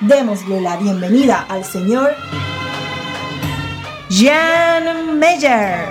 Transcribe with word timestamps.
Démosle 0.00 0.60
la 0.60 0.76
bienvenida 0.76 1.46
al 1.48 1.64
señor 1.64 2.14
Jan 4.10 5.18
Meyer. 5.18 5.86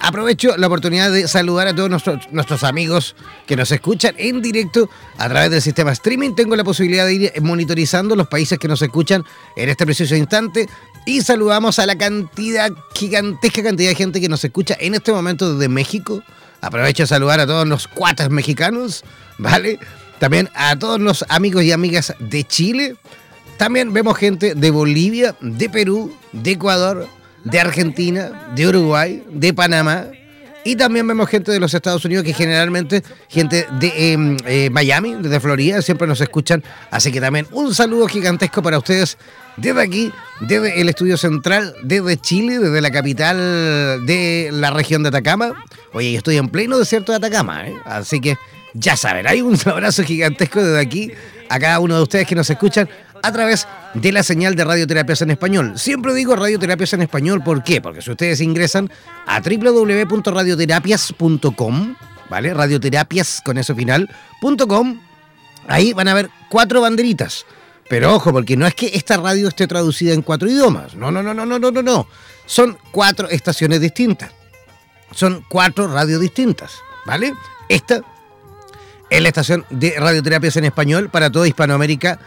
Aprovecho 0.00 0.56
la 0.56 0.66
oportunidad 0.66 1.12
de 1.12 1.28
saludar 1.28 1.68
a 1.68 1.74
todos 1.74 1.90
nuestros, 1.90 2.64
amigos 2.64 3.14
que 3.46 3.54
nos 3.54 3.70
escuchan 3.70 4.14
en 4.16 4.40
directo 4.40 4.88
a 5.18 5.28
través 5.28 5.50
del 5.50 5.60
sistema 5.60 5.92
streaming. 5.92 6.34
Tengo 6.34 6.56
la 6.56 6.64
posibilidad 6.64 7.04
de 7.04 7.14
ir 7.14 7.32
monitorizando 7.42 8.16
los 8.16 8.28
países 8.28 8.58
que 8.58 8.66
nos 8.66 8.80
escuchan 8.80 9.24
en 9.56 9.68
este 9.68 9.84
preciso 9.84 10.16
instante. 10.16 10.68
Y 11.04 11.20
saludamos 11.20 11.78
a 11.78 11.86
la 11.86 11.98
cantidad, 11.98 12.70
gigantesca 12.94 13.62
cantidad 13.62 13.90
de 13.90 13.94
gente 13.94 14.20
que 14.20 14.28
nos 14.28 14.42
escucha 14.42 14.76
en 14.80 14.94
este 14.94 15.12
momento 15.12 15.54
desde 15.54 15.68
México. 15.68 16.22
Aprovecho 16.62 17.02
a 17.02 17.06
saludar 17.06 17.40
a 17.40 17.46
todos 17.46 17.68
los 17.68 17.88
cuatas 17.88 18.30
mexicanos, 18.30 19.04
¿vale? 19.38 19.78
También 20.18 20.48
a 20.54 20.78
todos 20.78 20.98
los 20.98 21.26
amigos 21.28 21.62
y 21.64 21.72
amigas 21.72 22.14
de 22.20 22.44
Chile. 22.44 22.96
También 23.58 23.92
vemos 23.92 24.16
gente 24.16 24.54
de 24.54 24.70
Bolivia, 24.70 25.36
de 25.40 25.68
Perú, 25.68 26.14
de 26.32 26.52
Ecuador, 26.52 27.06
de 27.44 27.60
Argentina, 27.60 28.52
de 28.54 28.68
Uruguay, 28.68 29.22
de 29.30 29.54
Panamá. 29.54 30.06
Y 30.62 30.76
también 30.76 31.06
vemos 31.06 31.28
gente 31.28 31.50
de 31.50 31.58
los 31.58 31.72
Estados 31.72 32.04
Unidos 32.04 32.22
que 32.24 32.34
generalmente, 32.34 33.02
gente 33.28 33.66
de 33.78 34.12
em, 34.12 34.36
eh, 34.44 34.68
Miami, 34.70 35.14
desde 35.14 35.40
Florida, 35.40 35.80
siempre 35.80 36.06
nos 36.06 36.20
escuchan. 36.20 36.62
Así 36.90 37.10
que 37.10 37.20
también 37.20 37.46
un 37.52 37.74
saludo 37.74 38.06
gigantesco 38.08 38.62
para 38.62 38.76
ustedes 38.76 39.16
desde 39.56 39.80
aquí, 39.80 40.12
desde 40.40 40.80
el 40.80 40.88
estudio 40.90 41.16
central, 41.16 41.74
desde 41.82 42.18
Chile, 42.18 42.58
desde 42.58 42.80
la 42.82 42.90
capital 42.90 44.04
de 44.04 44.50
la 44.52 44.70
región 44.70 45.02
de 45.02 45.08
Atacama. 45.08 45.64
Oye, 45.92 46.14
estoy 46.14 46.36
en 46.36 46.48
pleno 46.48 46.78
desierto 46.78 47.12
de 47.12 47.16
Atacama, 47.16 47.66
¿eh? 47.66 47.74
así 47.84 48.20
que 48.20 48.36
ya 48.74 48.96
saben, 48.96 49.26
hay 49.26 49.40
un 49.40 49.58
abrazo 49.64 50.04
gigantesco 50.04 50.62
desde 50.62 50.80
aquí 50.80 51.12
a 51.48 51.58
cada 51.58 51.80
uno 51.80 51.96
de 51.96 52.02
ustedes 52.02 52.26
que 52.26 52.34
nos 52.34 52.48
escuchan 52.48 52.88
a 53.22 53.32
través 53.32 53.66
de 53.94 54.12
la 54.12 54.22
señal 54.22 54.54
de 54.54 54.64
Radioterapias 54.64 55.22
en 55.22 55.30
Español. 55.30 55.78
Siempre 55.78 56.12
digo 56.14 56.36
Radioterapias 56.36 56.92
en 56.94 57.02
Español, 57.02 57.42
¿por 57.42 57.62
qué? 57.62 57.80
Porque 57.80 58.02
si 58.02 58.10
ustedes 58.10 58.40
ingresan 58.40 58.90
a 59.26 59.40
www.radioterapias.com, 59.40 61.96
¿vale? 62.28 62.54
Radioterapias 62.54 63.42
con 63.44 63.58
eso 63.58 63.74
final.com, 63.74 65.00
ahí 65.68 65.92
van 65.92 66.08
a 66.08 66.14
ver 66.14 66.30
cuatro 66.48 66.80
banderitas 66.80 67.44
Pero 67.88 68.14
ojo, 68.14 68.32
porque 68.32 68.56
no 68.56 68.66
es 68.66 68.74
que 68.74 68.90
esta 68.94 69.16
radio 69.16 69.48
esté 69.48 69.66
traducida 69.66 70.14
en 70.14 70.22
cuatro 70.22 70.48
idiomas. 70.48 70.94
No, 70.94 71.10
no, 71.10 71.22
no, 71.22 71.34
no, 71.34 71.44
no, 71.44 71.58
no, 71.58 71.70
no, 71.70 71.82
no. 71.82 72.06
Son 72.46 72.78
cuatro 72.92 73.28
estaciones 73.28 73.80
distintas. 73.80 74.30
Son 75.12 75.44
cuatro 75.48 75.88
radios 75.88 76.20
distintas, 76.20 76.72
¿vale? 77.04 77.34
Esta 77.68 78.00
es 79.10 79.20
la 79.20 79.28
estación 79.28 79.66
de 79.70 79.96
radioterapias 79.98 80.56
en 80.56 80.66
español 80.66 81.10
para 81.10 81.30
toda 81.30 81.48
Hispanoamérica 81.48 82.20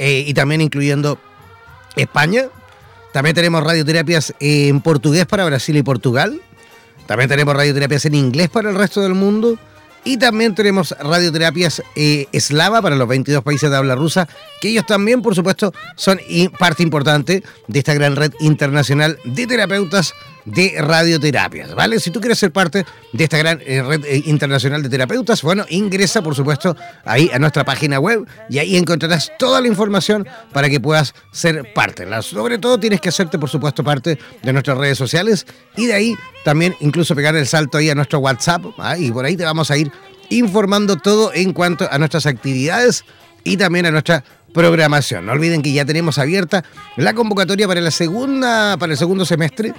eh, 0.00 0.24
y 0.26 0.32
también 0.32 0.62
incluyendo 0.62 1.18
España. 1.94 2.46
También 3.12 3.34
tenemos 3.34 3.62
radioterapias 3.62 4.34
en 4.40 4.80
portugués 4.80 5.26
para 5.26 5.44
Brasil 5.44 5.76
y 5.76 5.82
Portugal. 5.82 6.40
También 7.06 7.28
tenemos 7.28 7.54
radioterapias 7.54 8.06
en 8.06 8.14
inglés 8.14 8.48
para 8.48 8.70
el 8.70 8.76
resto 8.76 9.02
del 9.02 9.12
mundo. 9.12 9.58
Y 10.02 10.16
también 10.16 10.54
tenemos 10.54 10.94
radioterapias 10.98 11.82
eh, 11.96 12.26
eslava 12.32 12.80
para 12.80 12.96
los 12.96 13.06
22 13.06 13.44
países 13.44 13.70
de 13.70 13.76
habla 13.76 13.94
rusa, 13.94 14.26
que 14.62 14.68
ellos 14.70 14.86
también, 14.86 15.20
por 15.20 15.34
supuesto, 15.34 15.74
son 15.96 16.18
parte 16.58 16.82
importante 16.82 17.42
de 17.68 17.78
esta 17.78 17.92
gran 17.92 18.16
red 18.16 18.32
internacional 18.40 19.18
de 19.24 19.46
terapeutas 19.46 20.14
de 20.44 20.74
radioterapias, 20.78 21.74
¿vale? 21.74 22.00
Si 22.00 22.10
tú 22.10 22.20
quieres 22.20 22.38
ser 22.38 22.52
parte 22.52 22.84
de 23.12 23.24
esta 23.24 23.38
gran 23.38 23.60
eh, 23.64 23.82
red 23.82 24.04
eh, 24.04 24.22
internacional 24.26 24.82
de 24.82 24.88
terapeutas, 24.88 25.42
bueno, 25.42 25.64
ingresa, 25.68 26.22
por 26.22 26.34
supuesto, 26.34 26.76
ahí 27.04 27.30
a 27.32 27.38
nuestra 27.38 27.64
página 27.64 27.98
web 27.98 28.26
y 28.48 28.58
ahí 28.58 28.76
encontrarás 28.76 29.32
toda 29.38 29.60
la 29.60 29.68
información 29.68 30.26
para 30.52 30.68
que 30.68 30.80
puedas 30.80 31.14
ser 31.32 31.72
parte. 31.74 32.06
Sobre 32.22 32.58
todo 32.58 32.78
tienes 32.78 33.00
que 33.00 33.08
hacerte, 33.08 33.38
por 33.38 33.48
supuesto, 33.48 33.84
parte 33.84 34.18
de 34.42 34.52
nuestras 34.52 34.78
redes 34.78 34.98
sociales 34.98 35.46
y 35.76 35.86
de 35.86 35.94
ahí 35.94 36.16
también 36.44 36.76
incluso 36.80 37.14
pegar 37.14 37.36
el 37.36 37.46
salto 37.46 37.78
ahí 37.78 37.90
a 37.90 37.94
nuestro 37.94 38.18
WhatsApp 38.18 38.64
¿ah? 38.78 38.96
y 38.96 39.10
por 39.10 39.24
ahí 39.24 39.36
te 39.36 39.44
vamos 39.44 39.70
a 39.70 39.76
ir 39.76 39.90
informando 40.30 40.96
todo 40.96 41.32
en 41.34 41.52
cuanto 41.52 41.88
a 41.90 41.98
nuestras 41.98 42.26
actividades 42.26 43.04
y 43.44 43.56
también 43.56 43.86
a 43.86 43.90
nuestra 43.90 44.24
programación. 44.52 45.26
No 45.26 45.32
olviden 45.32 45.62
que 45.62 45.72
ya 45.72 45.84
tenemos 45.84 46.18
abierta 46.18 46.64
la 46.96 47.14
convocatoria 47.14 47.68
para 47.68 47.80
la 47.80 47.90
segunda 47.90 48.76
para 48.78 48.92
el 48.92 48.98
segundo 48.98 49.24
semestre 49.24 49.74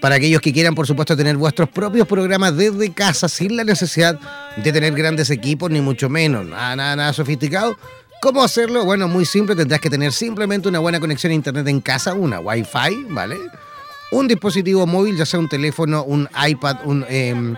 para 0.00 0.16
aquellos 0.16 0.40
que 0.40 0.52
quieran, 0.52 0.74
por 0.74 0.86
supuesto, 0.86 1.16
tener 1.16 1.36
vuestros 1.36 1.68
propios 1.68 2.06
programas 2.06 2.56
desde 2.56 2.92
casa 2.92 3.28
sin 3.28 3.56
la 3.56 3.64
necesidad 3.64 4.18
de 4.56 4.72
tener 4.72 4.94
grandes 4.94 5.30
equipos, 5.30 5.70
ni 5.70 5.80
mucho 5.80 6.08
menos, 6.08 6.44
nada, 6.46 6.76
nada, 6.76 6.96
nada 6.96 7.12
sofisticado. 7.12 7.76
¿Cómo 8.20 8.42
hacerlo? 8.42 8.84
Bueno, 8.84 9.06
muy 9.06 9.26
simple, 9.26 9.54
tendrás 9.54 9.80
que 9.80 9.90
tener 9.90 10.12
simplemente 10.12 10.68
una 10.68 10.78
buena 10.78 10.98
conexión 10.98 11.32
a 11.32 11.34
internet 11.34 11.68
en 11.68 11.80
casa, 11.80 12.14
una 12.14 12.40
Wi-Fi, 12.40 13.06
¿vale? 13.10 13.36
Un 14.12 14.28
dispositivo 14.28 14.86
móvil, 14.86 15.16
ya 15.16 15.26
sea 15.26 15.38
un 15.40 15.48
teléfono, 15.48 16.04
un 16.04 16.28
iPad, 16.46 16.76
un, 16.84 17.04
em, 17.08 17.54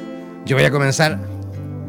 yo 0.48 0.56
voy 0.56 0.66
a 0.66 0.72
comenzar 0.72 1.19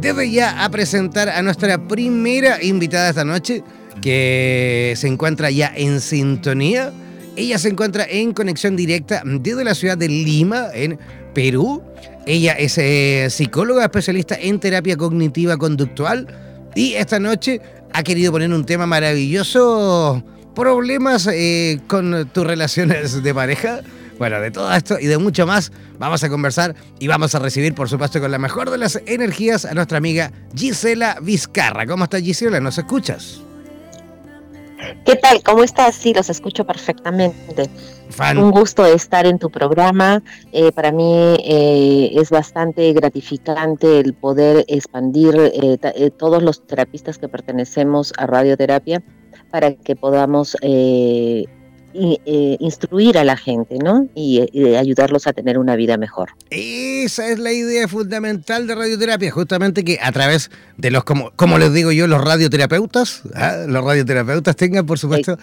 desde 0.02 0.30
ya 0.30 0.66
a 0.66 0.68
presentar 0.68 1.30
a 1.30 1.40
nuestra 1.40 1.88
primera 1.88 2.62
invitada 2.62 3.08
esta 3.08 3.24
noche, 3.24 3.64
que 4.02 4.92
se 4.98 5.08
encuentra 5.08 5.50
ya 5.50 5.72
en 5.74 6.02
sintonía 6.02 6.92
ella 7.36 7.58
se 7.58 7.68
encuentra 7.68 8.06
en 8.08 8.32
conexión 8.32 8.76
directa 8.76 9.22
desde 9.24 9.64
la 9.64 9.74
ciudad 9.74 9.96
de 9.96 10.08
Lima, 10.08 10.66
en 10.72 10.98
Perú. 11.34 11.82
Ella 12.26 12.52
es 12.52 12.78
eh, 12.78 13.28
psicóloga 13.30 13.84
especialista 13.84 14.36
en 14.38 14.60
terapia 14.60 14.96
cognitiva 14.96 15.56
conductual 15.56 16.26
y 16.74 16.94
esta 16.94 17.18
noche 17.18 17.60
ha 17.92 18.02
querido 18.02 18.32
poner 18.32 18.52
un 18.52 18.64
tema 18.64 18.86
maravilloso, 18.86 20.22
problemas 20.54 21.26
eh, 21.26 21.80
con 21.86 22.28
tus 22.32 22.46
relaciones 22.46 23.22
de 23.22 23.34
pareja. 23.34 23.80
Bueno, 24.18 24.40
de 24.40 24.50
todo 24.50 24.72
esto 24.72 25.00
y 25.00 25.06
de 25.06 25.18
mucho 25.18 25.46
más 25.46 25.72
vamos 25.98 26.22
a 26.22 26.28
conversar 26.28 26.76
y 27.00 27.08
vamos 27.08 27.34
a 27.34 27.38
recibir, 27.38 27.74
por 27.74 27.88
supuesto, 27.88 28.20
con 28.20 28.30
la 28.30 28.38
mejor 28.38 28.70
de 28.70 28.78
las 28.78 29.00
energías 29.06 29.64
a 29.64 29.74
nuestra 29.74 29.98
amiga 29.98 30.30
Gisela 30.54 31.16
Vizcarra. 31.20 31.86
¿Cómo 31.86 32.04
estás, 32.04 32.22
Gisela? 32.22 32.60
¿Nos 32.60 32.78
escuchas? 32.78 33.40
¿Qué 35.04 35.16
tal? 35.16 35.42
¿Cómo 35.42 35.62
estás? 35.62 35.94
Sí, 35.94 36.14
los 36.14 36.30
escucho 36.30 36.64
perfectamente. 36.64 37.70
Un 38.36 38.50
gusto 38.50 38.84
estar 38.84 39.26
en 39.26 39.38
tu 39.38 39.50
programa. 39.50 40.22
Eh, 40.52 40.72
para 40.72 40.92
mí 40.92 41.36
eh, 41.44 42.10
es 42.14 42.30
bastante 42.30 42.92
gratificante 42.92 44.00
el 44.00 44.14
poder 44.14 44.64
expandir 44.68 45.34
eh, 45.38 46.10
todos 46.10 46.42
los 46.42 46.66
terapistas 46.66 47.18
que 47.18 47.28
pertenecemos 47.28 48.12
a 48.18 48.26
radioterapia 48.26 49.02
para 49.50 49.74
que 49.74 49.96
podamos 49.96 50.56
eh, 51.94 52.56
instruir 52.60 53.18
a 53.18 53.24
la 53.24 53.36
gente, 53.36 53.78
¿no? 53.78 54.08
Y, 54.14 54.40
ayudarlos 54.76 55.26
a 55.26 55.32
tener 55.32 55.58
una 55.58 55.76
vida 55.76 55.96
mejor. 55.96 56.30
Esa 56.50 57.28
es 57.28 57.38
la 57.38 57.52
idea 57.52 57.86
fundamental 57.88 58.66
de 58.66 58.74
radioterapia, 58.74 59.30
justamente 59.30 59.84
que 59.84 59.98
a 60.02 60.10
través 60.12 60.50
de 60.76 60.90
los, 60.90 61.04
como, 61.04 61.30
como 61.32 61.58
les 61.58 61.72
digo 61.72 61.92
yo, 61.92 62.06
los 62.06 62.22
radioterapeutas, 62.22 63.22
¿ah? 63.34 63.64
los 63.66 63.84
radioterapeutas 63.84 64.56
tengan, 64.56 64.86
por 64.86 64.98
supuesto, 64.98 65.36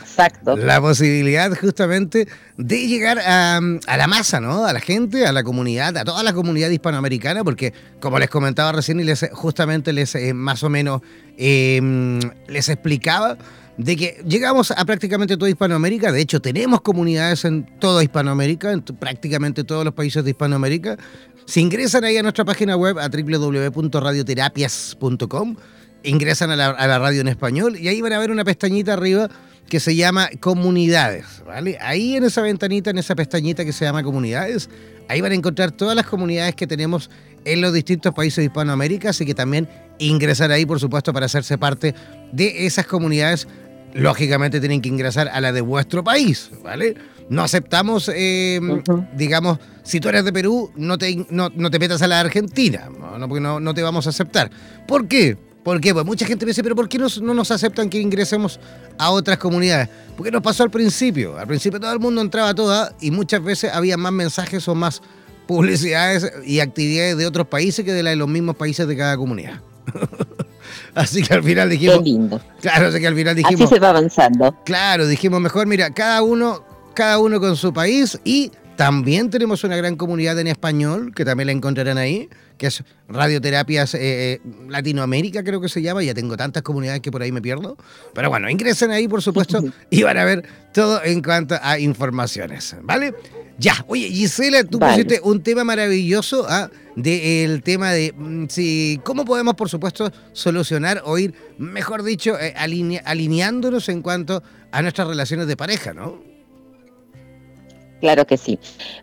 la 0.58 0.82
posibilidad 0.82 1.56
justamente 1.56 2.28
de 2.58 2.88
llegar 2.88 3.20
a, 3.20 3.60
la 3.98 4.08
masa, 4.08 4.40
¿no? 4.40 4.66
A 4.66 4.74
la 4.74 4.80
gente, 4.80 5.26
a 5.26 5.32
la 5.32 5.44
comunidad, 5.44 5.96
a 5.98 6.04
toda 6.04 6.24
la 6.24 6.34
comunidad 6.34 6.70
hispanoamericana, 6.70 7.44
porque 7.44 7.74
como 8.00 8.20
les 8.20 8.30
comentaba 8.30 8.72
recién 8.72 9.00
y 9.00 9.04
les 9.04 9.30
justamente 9.34 9.94
les 9.94 10.16
eh, 10.16 10.34
más 10.34 10.64
o 10.64 10.70
menos 10.70 11.02
eh, 11.38 12.20
les 12.48 12.70
explicaba 12.70 13.38
de 13.80 13.96
que 13.96 14.22
llegamos 14.28 14.70
a 14.72 14.84
prácticamente 14.84 15.38
toda 15.38 15.50
Hispanoamérica, 15.50 16.12
de 16.12 16.20
hecho 16.20 16.42
tenemos 16.42 16.82
comunidades 16.82 17.46
en 17.46 17.66
toda 17.80 18.04
Hispanoamérica, 18.04 18.74
en 18.74 18.82
prácticamente 18.82 19.64
todos 19.64 19.86
los 19.86 19.94
países 19.94 20.22
de 20.26 20.32
Hispanoamérica. 20.32 20.98
Si 21.46 21.62
ingresan 21.62 22.04
ahí 22.04 22.18
a 22.18 22.22
nuestra 22.22 22.44
página 22.44 22.76
web 22.76 23.00
a 23.00 23.08
www.radioterapias.com, 23.08 25.56
ingresan 26.04 26.52
a 26.52 26.58
la, 26.58 27.00
radio 27.00 27.22
en 27.22 27.30
español 27.30 27.78
y 27.78 27.88
ahí 27.88 28.02
van 28.02 28.12
a 28.12 28.20
ver 28.20 28.32
una 28.32 28.44
pestañita 28.44 28.92
arriba 28.92 29.30
que 29.70 29.80
se 29.80 29.96
llama 29.96 30.30
comunidades, 30.42 31.42
¿vale? 31.46 31.78
Ahí 31.80 32.18
en 32.18 32.26
esa 32.26 32.42
ventanita, 32.42 32.90
en 32.90 32.98
esa 32.98 33.16
pestañita 33.16 33.64
que 33.64 33.72
se 33.72 33.86
llama 33.86 34.04
comunidades, 34.04 34.70
ahí 35.08 35.22
van 35.22 35.32
a 35.32 35.36
encontrar 35.36 35.72
todas 35.72 35.96
las 35.96 36.06
comunidades 36.06 36.54
que 36.54 36.68
tenemos 36.68 37.10
en 37.46 37.62
los 37.62 37.72
distintos 37.72 38.14
países 38.14 38.36
de 38.38 38.44
Hispanoamérica, 38.46 39.12
así 39.12 39.26
que 39.26 39.34
también 39.34 39.70
ingresar 40.00 40.52
ahí, 40.52 40.66
por 40.66 40.82
supuesto, 40.82 41.14
para 41.14 41.28
hacerse 41.28 41.58
parte 41.58 41.96
de 42.34 42.66
esas 42.66 42.86
comunidades 42.86 43.48
lógicamente 43.94 44.60
tienen 44.60 44.82
que 44.82 44.90
ingresar 44.90 45.28
a 45.30 45.42
la 45.42 45.52
de 45.52 45.62
vuestro 45.62 46.04
país, 46.04 46.52
¿vale? 46.64 46.96
No 47.30 47.44
aceptamos, 47.44 48.12
eh, 48.14 48.60
digamos, 49.16 49.60
si 49.84 50.00
tú 50.00 50.10
eres 50.10 50.26
de 50.26 50.34
Perú, 50.34 50.72
no 50.76 50.98
te, 50.98 51.26
no, 51.30 51.50
te 51.52 51.80
metas 51.80 52.02
a 52.02 52.08
la 52.08 52.20
Argentina, 52.20 52.90
no, 52.90 53.28
porque 53.28 53.42
no, 53.42 53.60
no, 53.60 53.74
te 53.74 53.84
vamos 53.84 54.08
a 54.08 54.10
aceptar. 54.10 54.50
¿Por 54.88 55.08
qué? 55.08 55.38
Porque 55.64 55.94
pues 55.94 56.06
mucha 56.06 56.26
gente 56.26 56.46
me 56.46 56.52
dice, 56.52 56.64
pero 56.64 56.76
¿por 56.76 56.90
qué 56.90 56.98
no 56.98 57.34
nos 57.34 57.52
aceptan 57.52 57.90
que 57.90 58.00
ingresemos 58.00 58.60
a 58.98 59.12
otras 59.12 59.38
comunidades? 59.38 59.90
Porque 60.16 60.32
nos 60.32 60.42
pasó 60.42 60.64
al 60.64 60.72
principio. 60.72 61.38
Al 61.38 61.48
principio 61.48 61.80
todo 61.80 61.94
el 61.94 62.00
mundo 62.00 62.22
entraba 62.22 62.56
toda 62.56 62.96
y 63.02 63.12
muchas 63.12 63.44
veces 63.44 63.72
había 63.74 63.98
más 63.98 64.12
mensajes 64.12 64.68
o 64.68 64.74
más 64.74 65.02
publicidades 65.46 66.32
y 66.46 66.60
actividades 66.60 67.18
de 67.18 67.26
otros 67.26 67.48
países 67.48 67.84
que 67.84 67.92
de, 67.92 68.04
la 68.04 68.12
de 68.12 68.16
los 68.16 68.28
mismos 68.28 68.56
países 68.56 68.88
de 68.88 68.96
cada 68.96 69.18
comunidad. 69.18 69.62
Así 70.96 71.22
que 71.24 71.34
al 71.34 71.44
final 71.44 71.70
dijimos. 71.70 72.00
Qué 72.00 72.04
lindo. 72.04 72.42
Claro, 72.62 72.88
así 72.88 73.00
que 73.00 73.08
al 73.08 73.16
final 73.16 73.36
dijimos. 73.36 73.62
Así 73.62 73.74
se 73.74 73.80
va 73.80 73.90
avanzando. 73.90 74.56
Claro, 74.66 75.08
dijimos 75.08 75.40
mejor, 75.40 75.68
mira, 75.68 75.92
cada 75.92 76.22
uno, 76.22 76.64
cada 76.94 77.20
uno 77.20 77.40
con 77.40 77.56
su 77.56 77.72
país 77.74 78.20
y 78.24 78.52
también 78.80 79.30
tenemos 79.30 79.66
una 79.66 79.76
gran 79.76 79.98
comunidad 79.98 80.40
en 80.40 80.48
español, 80.48 81.12
que 81.14 81.26
también 81.26 81.48
la 81.48 81.52
encontrarán 81.52 81.98
ahí, 81.98 82.30
que 82.58 82.68
es 82.68 82.82
Radioterapias 83.10 83.94
eh, 83.94 84.00
eh, 84.02 84.42
Latinoamérica, 84.70 85.44
creo 85.44 85.60
que 85.60 85.68
se 85.68 85.82
llama. 85.82 86.02
Ya 86.02 86.14
tengo 86.14 86.38
tantas 86.38 86.64
comunidades 86.64 87.02
que 87.02 87.12
por 87.12 87.22
ahí 87.22 87.32
me 87.34 87.42
pierdo. 87.42 87.76
Pero 88.14 88.30
bueno, 88.30 88.50
ingresen 88.50 88.92
ahí, 88.92 89.10
por 89.10 89.22
supuesto, 89.22 89.62
y 89.90 90.04
van 90.04 90.18
a 90.18 90.24
ver 90.24 90.48
todo 90.74 91.04
en 91.04 91.22
cuanto 91.22 91.58
a 91.62 91.78
informaciones. 91.78 92.78
¿Vale? 92.82 93.14
Ya, 93.60 93.74
oye, 93.88 94.08
Gisela, 94.08 94.64
tú 94.64 94.80
pusiste 94.80 95.20
un 95.22 95.44
tema 95.44 95.66
maravilloso 95.66 96.46
¿ah? 96.48 96.70
del 96.96 97.62
tema 97.62 97.92
de 97.92 98.14
mm, 98.16 98.46
si, 98.48 99.02
cómo 99.04 99.26
podemos, 99.26 99.56
por 99.56 99.70
supuesto, 99.70 100.12
solucionar 100.32 101.02
o 101.06 101.18
ir, 101.18 101.34
mejor 101.58 102.04
dicho, 102.04 102.40
eh, 102.40 102.54
alineándonos 102.56 103.90
en 103.90 104.02
cuanto 104.02 104.42
a 104.72 104.82
nuestras 104.82 105.10
relaciones 105.10 105.48
de 105.48 105.58
pareja, 105.58 105.94
¿no? 105.94 106.30
Claro 108.00 108.26
que 108.26 108.38
sí. 108.38 108.58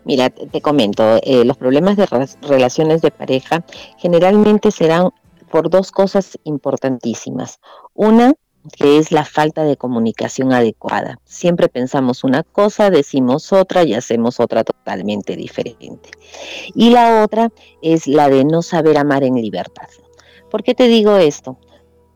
Mira, 0.05 0.31
te, 0.31 0.59
comento, 0.59 1.19
eh, 1.21 1.45
los 1.45 1.57
problemas 1.57 1.95
de 1.95 2.07
relaciones 2.41 3.03
de 3.03 3.11
pareja 3.11 3.63
generalmente 3.99 4.71
serán 4.71 5.11
por 5.51 5.69
dos 5.69 5.91
cosas 5.91 6.37
importantísimas. 6.45 7.59
Una, 7.93 8.33
que 8.75 8.97
es 8.97 9.11
la 9.11 9.25
falta 9.25 9.63
de 9.63 9.77
comunicación 9.77 10.53
adecuada. 10.53 11.19
Siempre 11.25 11.69
pensamos 11.69 12.23
una 12.23 12.43
cosa, 12.43 12.89
decimos 12.89 13.53
otra 13.53 13.83
y 13.83 13.93
hacemos 13.93 14.39
otra 14.39 14.63
totalmente 14.63 15.35
diferente. 15.35 16.09
Y 16.73 16.89
la 16.89 17.23
otra 17.23 17.51
es 17.81 18.07
la 18.07 18.29
de 18.29 18.45
no 18.45 18.61
saber 18.61 18.97
amar 18.97 19.23
en 19.23 19.35
libertad. 19.35 19.87
¿Por 20.49 20.63
qué 20.63 20.73
te 20.73 20.87
digo 20.87 21.17
esto? 21.17 21.57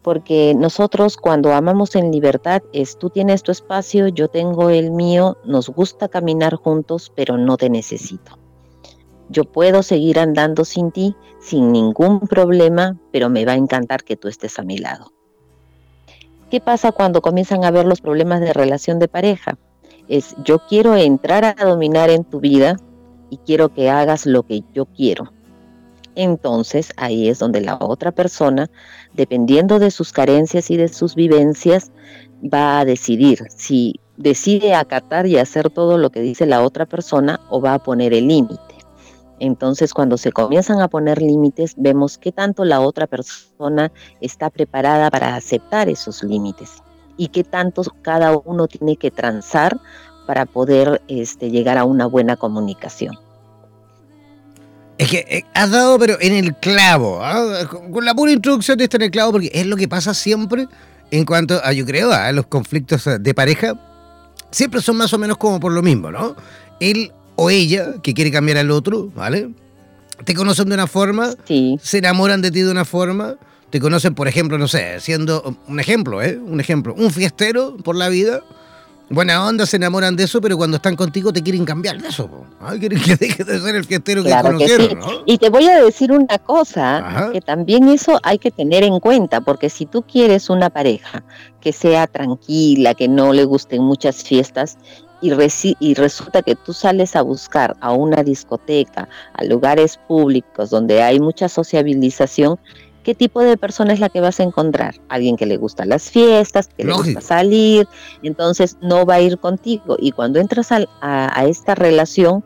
Porque 0.01 0.55
nosotros 0.55 1.17
cuando 1.17 1.53
amamos 1.53 1.95
en 1.95 2.11
libertad 2.11 2.63
es 2.73 2.97
tú 2.97 3.09
tienes 3.09 3.43
tu 3.43 3.51
espacio, 3.51 4.07
yo 4.07 4.29
tengo 4.29 4.69
el 4.69 4.91
mío, 4.91 5.37
nos 5.45 5.69
gusta 5.69 6.07
caminar 6.07 6.55
juntos, 6.55 7.11
pero 7.15 7.37
no 7.37 7.57
te 7.57 7.69
necesito. 7.69 8.39
Yo 9.29 9.45
puedo 9.45 9.83
seguir 9.83 10.19
andando 10.19 10.65
sin 10.65 10.91
ti, 10.91 11.15
sin 11.39 11.71
ningún 11.71 12.21
problema, 12.21 12.97
pero 13.11 13.29
me 13.29 13.45
va 13.45 13.53
a 13.53 13.57
encantar 13.57 14.03
que 14.03 14.17
tú 14.17 14.27
estés 14.27 14.59
a 14.59 14.63
mi 14.63 14.77
lado. 14.77 15.13
¿Qué 16.51 16.59
pasa 16.59 16.91
cuando 16.91 17.21
comienzan 17.21 17.63
a 17.63 17.71
ver 17.71 17.85
los 17.85 18.01
problemas 18.01 18.41
de 18.41 18.51
relación 18.51 18.99
de 18.99 19.07
pareja? 19.07 19.57
Es 20.09 20.35
yo 20.43 20.59
quiero 20.67 20.97
entrar 20.97 21.45
a 21.45 21.53
dominar 21.63 22.09
en 22.09 22.25
tu 22.25 22.41
vida 22.41 22.75
y 23.29 23.37
quiero 23.37 23.73
que 23.73 23.89
hagas 23.89 24.25
lo 24.25 24.43
que 24.43 24.61
yo 24.73 24.85
quiero. 24.85 25.31
Entonces 26.13 26.91
ahí 26.97 27.29
es 27.29 27.39
donde 27.39 27.61
la 27.61 27.77
otra 27.79 28.11
persona, 28.11 28.69
dependiendo 29.13 29.79
de 29.79 29.91
sus 29.91 30.11
carencias 30.11 30.69
y 30.71 30.75
de 30.75 30.89
sus 30.89 31.15
vivencias, 31.15 31.93
va 32.43 32.81
a 32.81 32.85
decidir 32.85 33.45
si 33.55 34.01
decide 34.17 34.75
acatar 34.75 35.27
y 35.27 35.37
hacer 35.37 35.69
todo 35.69 35.97
lo 35.97 36.09
que 36.09 36.19
dice 36.19 36.45
la 36.45 36.63
otra 36.63 36.85
persona 36.85 37.39
o 37.49 37.61
va 37.61 37.75
a 37.75 37.79
poner 37.79 38.13
el 38.13 38.27
límite. 38.27 38.80
Entonces, 39.41 39.91
cuando 39.95 40.19
se 40.19 40.31
comienzan 40.31 40.81
a 40.81 40.87
poner 40.87 41.19
límites, 41.19 41.73
vemos 41.75 42.19
qué 42.19 42.31
tanto 42.31 42.63
la 42.63 42.79
otra 42.79 43.07
persona 43.07 43.91
está 44.21 44.51
preparada 44.51 45.09
para 45.09 45.35
aceptar 45.35 45.89
esos 45.89 46.21
límites 46.21 46.83
y 47.17 47.29
qué 47.29 47.43
tanto 47.43 47.81
cada 48.03 48.37
uno 48.37 48.67
tiene 48.67 48.97
que 48.97 49.09
transar 49.09 49.81
para 50.27 50.45
poder 50.45 51.01
este, 51.07 51.49
llegar 51.49 51.79
a 51.79 51.85
una 51.85 52.05
buena 52.05 52.35
comunicación. 52.35 53.17
Es 54.99 55.09
que 55.09 55.25
eh, 55.27 55.43
has 55.55 55.71
dado, 55.71 55.97
pero 55.97 56.17
en 56.21 56.35
el 56.35 56.55
clavo, 56.57 57.21
¿ah? 57.23 57.67
con 57.91 58.05
la 58.05 58.13
pura 58.13 58.31
introducción 58.31 58.77
de 58.77 58.83
esto 58.83 58.97
en 58.97 59.03
el 59.03 59.11
clavo, 59.11 59.31
porque 59.31 59.49
es 59.51 59.65
lo 59.65 59.75
que 59.75 59.87
pasa 59.87 60.13
siempre 60.13 60.67
en 61.09 61.25
cuanto 61.25 61.59
a, 61.63 61.73
yo 61.73 61.83
creo, 61.87 62.11
a 62.11 62.31
los 62.31 62.45
conflictos 62.45 63.09
de 63.19 63.33
pareja, 63.33 63.73
siempre 64.51 64.81
son 64.81 64.97
más 64.97 65.11
o 65.13 65.17
menos 65.17 65.37
como 65.37 65.59
por 65.59 65.71
lo 65.71 65.81
mismo, 65.81 66.11
¿no? 66.11 66.35
El 66.79 67.11
o 67.41 67.49
ella 67.49 67.95
que 68.03 68.13
quiere 68.13 68.31
cambiar 68.31 68.59
al 68.59 68.69
otro, 68.69 69.09
¿vale? 69.15 69.49
Te 70.25 70.35
conocen 70.35 70.69
de 70.69 70.75
una 70.75 70.85
forma, 70.85 71.33
se 71.81 71.97
enamoran 71.97 72.41
de 72.43 72.51
ti 72.51 72.61
de 72.61 72.69
una 72.69 72.85
forma, 72.85 73.35
te 73.71 73.79
conocen, 73.79 74.13
por 74.13 74.27
ejemplo, 74.27 74.59
no 74.59 74.67
sé, 74.67 74.99
siendo 74.99 75.57
un 75.67 75.79
ejemplo, 75.79 76.21
¿eh? 76.21 76.37
Un 76.37 76.59
ejemplo, 76.59 76.93
un 76.95 77.09
fiestero 77.09 77.77
por 77.77 77.95
la 77.95 78.09
vida, 78.09 78.43
buena 79.09 79.43
onda, 79.43 79.65
se 79.65 79.77
enamoran 79.77 80.15
de 80.15 80.25
eso, 80.25 80.39
pero 80.39 80.55
cuando 80.55 80.77
están 80.77 80.95
contigo 80.95 81.33
te 81.33 81.41
quieren 81.41 81.65
cambiar 81.65 81.99
de 81.99 82.09
eso. 82.09 82.29
Quieren 82.79 83.01
que 83.01 83.15
dejes 83.19 83.47
de 83.47 83.59
ser 83.59 83.75
el 83.75 83.85
fiestero 83.85 84.23
que 84.23 84.29
conocieron. 84.39 84.99
Y 85.25 85.39
te 85.39 85.49
voy 85.49 85.67
a 85.67 85.83
decir 85.83 86.11
una 86.11 86.37
cosa, 86.37 87.31
que 87.33 87.41
también 87.41 87.87
eso 87.87 88.19
hay 88.21 88.37
que 88.37 88.51
tener 88.51 88.83
en 88.83 88.99
cuenta, 88.99 89.41
porque 89.41 89.71
si 89.71 89.87
tú 89.87 90.03
quieres 90.03 90.51
una 90.51 90.69
pareja 90.69 91.23
que 91.59 91.73
sea 91.73 92.05
tranquila, 92.05 92.93
que 92.93 93.07
no 93.07 93.33
le 93.33 93.45
gusten 93.45 93.81
muchas 93.81 94.23
fiestas, 94.23 94.77
y, 95.21 95.93
resulta 95.93 96.41
que 96.41 96.55
tú 96.55 96.73
sales 96.73 97.15
a 97.15 97.21
buscar 97.21 97.75
a 97.79 97.93
una 97.93 98.23
discoteca, 98.23 99.07
a 99.33 99.43
lugares 99.43 99.97
públicos 100.07 100.69
donde 100.69 101.01
hay 101.03 101.19
mucha 101.19 101.47
sociabilización, 101.47 102.59
¿qué 103.03 103.13
tipo 103.13 103.41
de 103.41 103.57
persona 103.57 103.93
es 103.93 103.99
la 103.99 104.09
que 104.09 104.21
vas 104.21 104.39
a 104.39 104.43
encontrar? 104.43 104.95
Alguien 105.09 105.37
que 105.37 105.45
le 105.45 105.57
gusta 105.57 105.85
las 105.85 106.09
fiestas, 106.09 106.69
que 106.75 106.83
le 106.83 106.93
gusta 106.93 107.21
salir, 107.21 107.87
entonces 108.23 108.77
no 108.81 109.05
va 109.05 109.15
a 109.15 109.21
ir 109.21 109.37
contigo. 109.37 109.95
Y 109.99 110.11
cuando 110.11 110.39
entras 110.39 110.71
a, 110.71 111.45
esta 111.45 111.75
relación, 111.75 112.43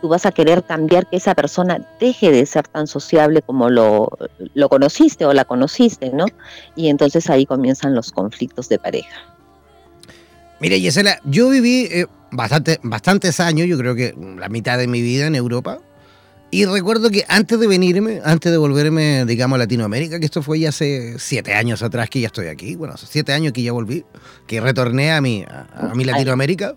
tú 0.00 0.08
vas 0.08 0.26
a 0.26 0.32
querer 0.32 0.62
cambiar 0.62 1.08
que 1.08 1.16
esa 1.16 1.34
persona 1.34 1.84
deje 1.98 2.30
de 2.30 2.46
ser 2.46 2.68
tan 2.68 2.86
sociable 2.86 3.42
como 3.42 3.70
lo, 3.70 4.08
lo 4.54 4.68
conociste 4.68 5.24
o 5.26 5.32
la 5.32 5.44
conociste, 5.44 6.10
¿no? 6.10 6.26
Y 6.76 6.88
entonces 6.88 7.28
ahí 7.28 7.46
comienzan 7.46 7.94
los 7.94 8.12
conflictos 8.12 8.68
de 8.68 8.78
pareja. 8.78 9.33
Mira, 10.64 10.78
Yesela, 10.78 11.20
yo 11.24 11.50
viví 11.50 11.88
eh, 11.90 12.06
bastante, 12.30 12.80
bastantes 12.82 13.38
años, 13.38 13.68
yo 13.68 13.76
creo 13.76 13.94
que 13.94 14.14
la 14.38 14.48
mitad 14.48 14.78
de 14.78 14.86
mi 14.86 15.02
vida 15.02 15.26
en 15.26 15.34
Europa. 15.34 15.80
Y 16.50 16.64
recuerdo 16.64 17.10
que 17.10 17.26
antes 17.28 17.60
de 17.60 17.66
venirme, 17.66 18.22
antes 18.24 18.50
de 18.50 18.56
volverme, 18.56 19.26
digamos, 19.26 19.56
a 19.56 19.58
Latinoamérica, 19.58 20.18
que 20.18 20.24
esto 20.24 20.42
fue 20.42 20.60
ya 20.60 20.70
hace 20.70 21.18
siete 21.18 21.52
años 21.52 21.82
atrás 21.82 22.08
que 22.08 22.18
ya 22.18 22.28
estoy 22.28 22.46
aquí, 22.46 22.76
bueno, 22.76 22.94
hace 22.94 23.04
siete 23.04 23.34
años 23.34 23.52
que 23.52 23.62
ya 23.62 23.72
volví, 23.72 24.06
que 24.46 24.58
retorné 24.62 25.12
a 25.12 25.20
mi, 25.20 25.44
a, 25.44 25.92
mi 25.94 26.04
Latinoamérica. 26.04 26.74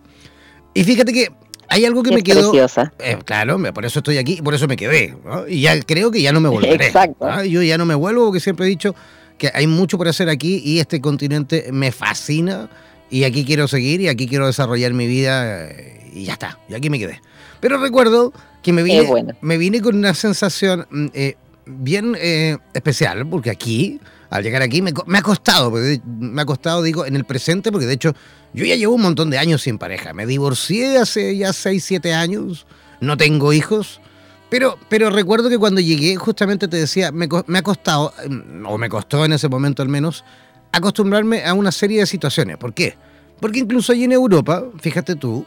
Y 0.74 0.84
fíjate 0.84 1.13
que 1.13 1.32
hay 1.70 1.86
algo 1.86 2.03
que 2.03 2.12
me 2.12 2.24
quedó. 2.24 2.51
Eh, 3.00 3.20
claro, 3.24 3.58
por 3.74 3.86
eso 3.86 4.00
estoy 4.00 4.17
aquí, 4.17 4.41
por 4.41 4.53
eso 4.53 4.67
me 4.67 4.75
quedé. 4.75 5.15
Y 5.48 5.62
ya 5.62 5.79
creo 5.79 6.12
que 6.12 6.22
ya 6.22 6.34
no 6.34 6.41
me 6.41 6.50
volveré. 6.50 6.88
Exacto. 6.88 7.44
Yo 7.46 7.63
ya 7.63 7.77
no 7.77 7.86
me 7.86 7.96
vuelvo 7.96 8.25
porque 8.25 8.41
siempre 8.41 8.65
he 8.65 8.70
dicho 8.70 8.94
que 9.38 9.50
hay 9.53 9.65
mucho 9.65 9.98
por 9.98 10.10
hacer 10.10 10.27
aquí 10.27 10.62
y 10.62 10.79
este 10.79 11.00
continente 11.00 11.70
me 11.72 11.94
fascina 11.94 12.70
y 13.09 13.23
aquí 13.23 13.45
quiero 13.45 13.67
seguir 13.67 14.01
y 14.01 14.07
aquí 14.07 14.27
quiero 14.27 14.47
desarrollar 14.47 14.93
mi 14.93 15.07
vida 15.07 15.69
eh, 15.69 16.11
y 16.13 16.25
ya 16.25 16.33
está, 16.33 16.59
y 16.69 16.73
aquí 16.73 16.89
me 16.89 16.99
quedé. 16.99 17.21
Pero 17.59 17.77
recuerdo 17.77 18.33
que 18.61 18.73
me 18.73 18.83
vine, 18.83 19.35
me 19.41 19.57
vine 19.57 19.81
con 19.81 19.95
una 19.95 20.13
sensación 20.13 20.85
mm, 20.89 21.05
eh, 21.13 21.35
bien 21.65 22.15
eh, 22.19 22.57
especial, 22.73 23.27
porque 23.27 23.49
aquí, 23.49 23.99
al 24.29 24.43
llegar 24.43 24.61
aquí, 24.61 24.81
me, 24.81 24.91
ha 24.91 25.21
costado, 25.21 25.71
me 25.71 26.41
ha 26.41 26.45
costado, 26.45 26.81
digo, 26.83 27.05
en 27.05 27.15
el 27.15 27.25
presente, 27.25 27.71
porque 27.71 27.85
de 27.85 27.93
hecho 27.93 28.13
yo 28.53 28.65
ya 28.65 28.75
llevo 28.75 28.95
un 28.95 29.01
montón 29.01 29.29
de 29.29 29.37
años 29.37 29.61
sin 29.61 29.77
pareja. 29.77 30.13
Me 30.13 30.25
divorcié 30.25 30.97
hace 30.97 31.35
ya 31.37 31.53
6, 31.53 31.83
7 31.83 32.13
años, 32.13 32.65
no 32.99 33.17
tengo 33.17 33.53
hijos. 33.53 34.01
Pero, 34.49 34.77
pero 34.87 35.09
recuerdo 35.09 35.49
que 35.49 35.57
cuando 35.57 35.81
llegué, 35.81 36.15
justamente 36.15 36.69
te 36.69 36.77
decía, 36.77 37.11
me, 37.11 37.27
me 37.47 37.57
ha 37.57 37.61
costado, 37.61 38.13
mm, 38.27 38.65
o 38.65 38.77
me 38.77 38.89
costó 38.89 39.25
en 39.25 39.33
ese 39.33 39.49
momento 39.49 39.81
al 39.81 39.89
menos, 39.89 40.23
acostumbrarme 40.71 41.43
a 41.45 41.53
una 41.53 41.71
serie 41.71 42.00
de 42.00 42.05
situaciones. 42.05 42.57
¿Por 42.57 42.74
qué? 42.74 42.97
Porque 43.39 43.59
incluso 43.59 43.91
allí 43.91 44.03
en 44.03 44.12
Europa, 44.12 44.63
fíjate 44.79 45.15
tú, 45.15 45.45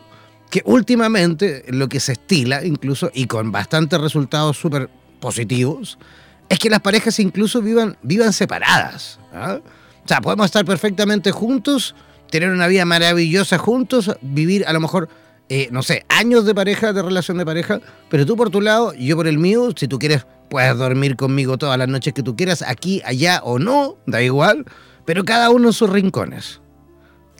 que 0.51 0.63
últimamente 0.65 1.65
lo 1.69 1.89
que 1.89 2.01
se 2.01 2.13
estila, 2.13 2.65
incluso, 2.65 3.11
y 3.15 3.27
con 3.27 3.53
bastantes 3.53 4.01
resultados 4.01 4.57
súper 4.57 4.91
positivos, 5.21 5.99
es 6.49 6.59
que 6.59 6.69
las 6.69 6.81
parejas 6.81 7.19
incluso 7.21 7.63
vivan, 7.63 7.97
vivan 8.03 8.33
separadas. 8.33 9.21
¿ah? 9.33 9.61
O 10.05 10.09
sea, 10.09 10.21
podemos 10.21 10.47
estar 10.47 10.65
perfectamente 10.65 11.31
juntos, 11.31 11.95
tener 12.31 12.51
una 12.51 12.67
vida 12.67 12.85
maravillosa 12.85 13.59
juntos, 13.59 14.11
vivir 14.23 14.67
a 14.67 14.73
lo 14.73 14.81
mejor, 14.81 15.09
eh, 15.49 15.69
no 15.71 15.83
sé, 15.83 16.05
años 16.09 16.45
de 16.45 16.55
pareja, 16.55 16.93
de 16.93 17.03
relación 17.03 17.39
de 17.39 17.47
pareja, 17.47 17.81
pero 18.09 18.27
tú 18.27 18.37
por 18.37 18.51
tu 18.51 18.61
lado, 18.61 18.93
yo 18.95 19.17
por 19.17 19.29
el 19.29 19.39
mío, 19.39 19.71
si 19.77 19.87
tú 19.87 19.99
quieres, 20.01 20.27
puedes 20.49 20.77
dormir 20.77 21.15
conmigo 21.15 21.59
todas 21.59 21.79
las 21.79 21.89
noches 21.89 22.13
que 22.13 22.25
tú 22.25 22.35
quieras, 22.35 22.63
aquí, 22.67 23.01
allá 23.05 23.41
o 23.45 23.61
no, 23.61 23.97
da 24.07 24.21
igual 24.21 24.65
pero 25.05 25.25
cada 25.25 25.51
uno 25.51 25.69
en 25.69 25.73
sus 25.73 25.91
rincones. 25.91 26.61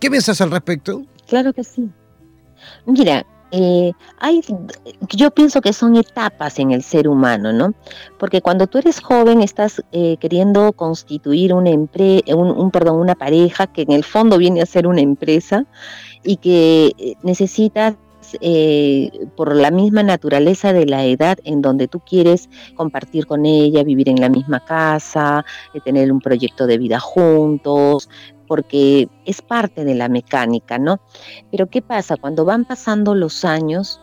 ¿Qué 0.01 0.11
piensas 0.11 0.41
al 0.41 0.51
respecto? 0.51 1.03
Claro 1.27 1.53
que 1.53 1.63
sí. 1.63 1.89
Mira, 2.87 3.25
eh, 3.53 3.93
hay, 4.19 4.43
yo 5.11 5.31
pienso 5.33 5.61
que 5.61 5.73
son 5.73 5.97
etapas 5.97 6.59
en 6.59 6.71
el 6.71 6.83
ser 6.83 7.09
humano, 7.09 7.53
¿no? 7.53 7.75
Porque 8.19 8.41
cuando 8.41 8.67
tú 8.67 8.79
eres 8.79 9.01
joven 9.01 9.43
estás 9.43 9.83
eh, 9.93 10.17
queriendo 10.21 10.73
constituir 10.73 11.53
una 11.53 11.71
un, 11.71 12.71
perdón, 12.71 13.01
una 13.01 13.17
pareja 13.17 13.67
que 13.67 13.83
en 13.83 13.93
el 13.93 14.05
fondo 14.05 14.39
viene 14.39 14.63
a 14.63 14.67
ser 14.67 14.87
una 14.87 15.01
empresa 15.01 15.67
y 16.23 16.37
que 16.37 16.93
eh, 16.99 17.17
eh, 18.41 19.11
por 19.37 19.55
la 19.55 19.71
misma 19.71 20.03
naturaleza 20.03 20.73
de 20.73 20.87
la 20.87 21.05
edad 21.05 21.39
en 21.45 21.63
donde 21.63 21.89
tú 21.89 22.01
quieres 22.01 22.49
compartir 22.75 23.27
con 23.27 23.47
ella, 23.47 23.83
vivir 23.83 24.09
en 24.09 24.21
la 24.21 24.29
misma 24.29 24.65
casa, 24.65 25.45
eh, 25.75 25.81
tener 25.81 26.13
un 26.13 26.21
proyecto 26.21 26.67
de 26.67 26.79
vida 26.79 27.01
juntos, 27.01 28.09
porque 28.47 29.09
es 29.25 29.43
parte 29.43 29.85
de 29.85 29.95
la 29.95 30.09
mecánica, 30.09 30.79
¿no? 30.79 31.01
Pero 31.51 31.69
¿qué 31.69 31.83
pasa? 31.83 32.17
Cuando 32.17 32.45
van 32.45 32.65
pasando 32.65 33.15
los 33.15 33.45
años, 33.45 34.01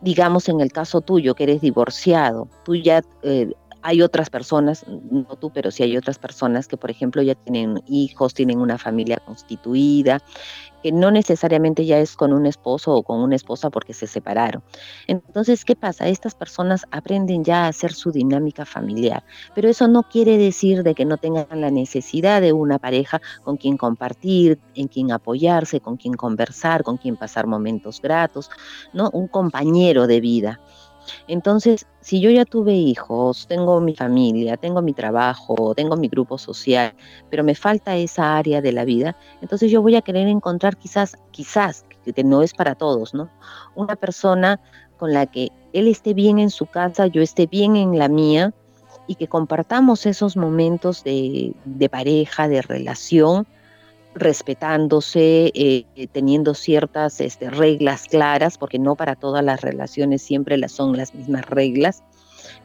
digamos 0.00 0.48
en 0.48 0.60
el 0.60 0.72
caso 0.72 1.00
tuyo, 1.00 1.34
que 1.34 1.44
eres 1.44 1.60
divorciado, 1.60 2.48
tú 2.64 2.74
ya... 2.74 3.02
Eh, 3.22 3.52
hay 3.86 4.00
otras 4.00 4.30
personas, 4.30 4.86
no 4.88 5.36
tú, 5.38 5.50
pero 5.50 5.70
sí 5.70 5.82
hay 5.82 5.94
otras 5.98 6.18
personas 6.18 6.66
que, 6.66 6.78
por 6.78 6.90
ejemplo, 6.90 7.20
ya 7.20 7.34
tienen 7.34 7.82
hijos, 7.86 8.32
tienen 8.32 8.58
una 8.58 8.78
familia 8.78 9.18
constituida, 9.18 10.22
que 10.84 10.92
no 10.92 11.10
necesariamente 11.10 11.86
ya 11.86 11.98
es 11.98 12.14
con 12.14 12.34
un 12.34 12.44
esposo 12.44 12.92
o 12.92 13.02
con 13.02 13.20
una 13.20 13.36
esposa 13.36 13.70
porque 13.70 13.94
se 13.94 14.06
separaron. 14.06 14.62
Entonces, 15.06 15.64
¿qué 15.64 15.76
pasa? 15.76 16.08
Estas 16.08 16.34
personas 16.34 16.84
aprenden 16.90 17.42
ya 17.42 17.64
a 17.64 17.68
hacer 17.68 17.94
su 17.94 18.12
dinámica 18.12 18.66
familiar, 18.66 19.24
pero 19.54 19.70
eso 19.70 19.88
no 19.88 20.02
quiere 20.02 20.36
decir 20.36 20.82
de 20.82 20.94
que 20.94 21.06
no 21.06 21.16
tengan 21.16 21.58
la 21.58 21.70
necesidad 21.70 22.42
de 22.42 22.52
una 22.52 22.78
pareja 22.78 23.22
con 23.44 23.56
quien 23.56 23.78
compartir, 23.78 24.60
en 24.74 24.88
quien 24.88 25.10
apoyarse, 25.10 25.80
con 25.80 25.96
quien 25.96 26.12
conversar, 26.12 26.82
con 26.82 26.98
quien 26.98 27.16
pasar 27.16 27.46
momentos 27.46 28.02
gratos, 28.02 28.50
¿no? 28.92 29.08
Un 29.14 29.26
compañero 29.28 30.06
de 30.06 30.20
vida. 30.20 30.60
Entonces, 31.28 31.86
si 32.00 32.20
yo 32.20 32.30
ya 32.30 32.44
tuve 32.44 32.74
hijos, 32.74 33.46
tengo 33.46 33.80
mi 33.80 33.94
familia, 33.94 34.56
tengo 34.56 34.82
mi 34.82 34.92
trabajo, 34.92 35.74
tengo 35.74 35.96
mi 35.96 36.08
grupo 36.08 36.38
social, 36.38 36.94
pero 37.30 37.44
me 37.44 37.54
falta 37.54 37.96
esa 37.96 38.36
área 38.36 38.60
de 38.60 38.72
la 38.72 38.84
vida, 38.84 39.16
entonces 39.40 39.70
yo 39.70 39.82
voy 39.82 39.96
a 39.96 40.02
querer 40.02 40.28
encontrar 40.28 40.76
quizás, 40.76 41.16
quizás, 41.30 41.84
que 42.14 42.24
no 42.24 42.42
es 42.42 42.52
para 42.52 42.74
todos, 42.74 43.14
¿no? 43.14 43.30
Una 43.74 43.96
persona 43.96 44.60
con 44.98 45.12
la 45.12 45.26
que 45.26 45.50
él 45.72 45.88
esté 45.88 46.14
bien 46.14 46.38
en 46.38 46.50
su 46.50 46.66
casa, 46.66 47.06
yo 47.06 47.22
esté 47.22 47.46
bien 47.46 47.76
en 47.76 47.98
la 47.98 48.08
mía, 48.08 48.52
y 49.06 49.16
que 49.16 49.28
compartamos 49.28 50.06
esos 50.06 50.36
momentos 50.36 51.04
de, 51.04 51.54
de 51.64 51.88
pareja, 51.88 52.48
de 52.48 52.62
relación, 52.62 53.46
respetándose, 54.14 55.50
eh, 55.54 55.84
teniendo 56.12 56.54
ciertas 56.54 57.20
este, 57.20 57.50
reglas 57.50 58.04
claras, 58.04 58.58
porque 58.58 58.78
no 58.78 58.94
para 58.94 59.16
todas 59.16 59.44
las 59.44 59.60
relaciones 59.60 60.22
siempre 60.22 60.56
las 60.56 60.72
son 60.72 60.96
las 60.96 61.14
mismas 61.14 61.44
reglas, 61.46 62.02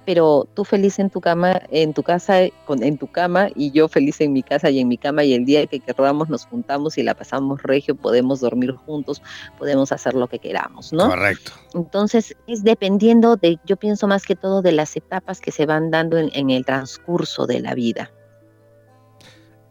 pero 0.06 0.48
tú 0.54 0.64
feliz 0.64 1.00
en 1.00 1.10
tu 1.10 1.22
cama, 1.22 1.62
en 1.72 1.94
tu 1.94 2.04
casa, 2.04 2.42
en 2.42 2.98
tu 2.98 3.08
cama 3.08 3.50
y 3.56 3.72
yo 3.72 3.88
feliz 3.88 4.22
en 4.22 4.34
mi 4.34 4.44
casa 4.44 4.70
y 4.70 4.80
en 4.80 4.88
mi 4.88 4.98
cama 4.98 5.24
y 5.24 5.34
el 5.34 5.46
día 5.46 5.66
que 5.68 5.80
queramos 5.80 6.30
nos 6.30 6.46
juntamos 6.46 6.98
y 6.98 7.04
la 7.04 7.14
pasamos 7.14 7.62
regio, 7.64 7.96
podemos 7.96 8.40
dormir 8.40 8.74
juntos, 8.74 9.22
podemos 9.58 9.92
hacer 9.92 10.14
lo 10.14 10.28
que 10.28 10.40
queramos, 10.40 10.94
¿no? 10.94 11.10
Correcto. 11.10 11.52
Entonces 11.74 12.36
es 12.48 12.64
dependiendo 12.64 13.36
de, 13.36 13.60
yo 13.66 13.78
pienso 13.78 14.08
más 14.08 14.26
que 14.26 14.36
todo 14.36 14.62
de 14.62 14.72
las 14.72 14.96
etapas 14.96 15.40
que 15.42 15.52
se 15.52 15.66
van 15.66 15.92
dando 15.92 16.18
en 16.18 16.50
el 16.50 16.66
transcurso 16.66 17.46
de 17.46 17.60
la 17.60 17.74
vida. 17.76 18.12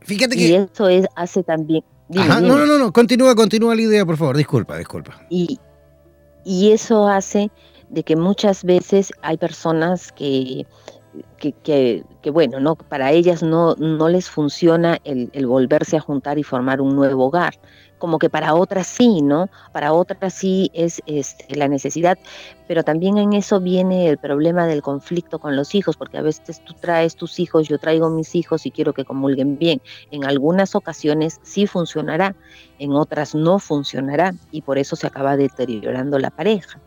Fíjate 0.09 0.37
que... 0.37 0.49
Y 0.49 0.55
eso 0.55 0.89
es, 0.89 1.07
hace 1.15 1.43
también... 1.43 1.85
No, 2.09 2.41
no, 2.41 2.65
no, 2.65 2.79
no, 2.79 2.91
continúa, 2.91 3.35
continúa 3.35 3.75
la 3.75 3.83
idea, 3.83 4.07
por 4.07 4.17
favor, 4.17 4.35
disculpa, 4.35 4.79
disculpa. 4.79 5.21
Y, 5.29 5.61
y 6.43 6.73
eso 6.73 7.07
hace 7.07 7.51
de 7.91 8.03
que 8.03 8.17
muchas 8.17 8.65
veces 8.65 9.13
hay 9.21 9.37
personas 9.37 10.11
que, 10.13 10.67
que, 11.37 11.53
que, 12.23 12.31
bueno, 12.31 12.61
no, 12.61 12.77
para 12.77 13.13
ellas 13.13 13.43
no, 13.43 13.75
no 13.75 14.09
les 14.09 14.31
funciona 14.31 14.99
el, 15.05 15.29
el 15.35 15.47
volverse 15.47 15.99
a 15.99 16.01
juntar 16.01 16.39
y 16.39 16.43
formar 16.43 16.81
un 16.81 16.97
nuevo 16.97 17.27
hogar 17.27 17.53
como 17.99 18.19
que 18.19 18.31
para 18.31 18.55
otras 18.55 18.87
sí, 18.87 19.23
¿no? 19.23 19.49
Para 19.73 19.93
otras 19.93 20.35
sí 20.35 20.71
es 20.75 21.03
este, 21.07 21.57
la 21.57 21.69
necesidad, 21.69 22.19
pero 22.67 22.83
también 22.83 23.19
en 23.19 23.33
eso 23.33 23.61
viene 23.61 24.09
el 24.09 24.19
problema 24.19 24.67
del 24.67 24.83
conflicto 24.83 25.39
con 25.39 25.57
los 25.57 25.75
hijos, 25.75 25.97
porque 25.97 26.19
a 26.19 26.23
veces 26.23 26.65
tú 26.65 26.75
traes 26.75 27.17
tus 27.17 27.39
hijos, 27.39 27.69
yo 27.69 27.79
traigo 27.79 28.11
mis 28.11 28.35
hijos 28.35 28.67
y 28.67 28.71
quiero 28.71 28.93
que 28.93 29.05
comulguen 29.05 29.59
bien. 29.59 29.81
En 30.11 30.25
algunas 30.25 30.75
ocasiones 30.75 31.41
sí 31.43 31.67
funcionará, 31.67 32.35
en 32.79 32.93
otras 32.93 33.35
no 33.35 33.59
funcionará 33.59 34.35
y 34.51 34.63
por 34.63 34.79
eso 34.79 34.97
se 34.97 35.07
acaba 35.07 35.37
deteriorando 35.37 36.19
la 36.19 36.31
pareja. 36.31 36.81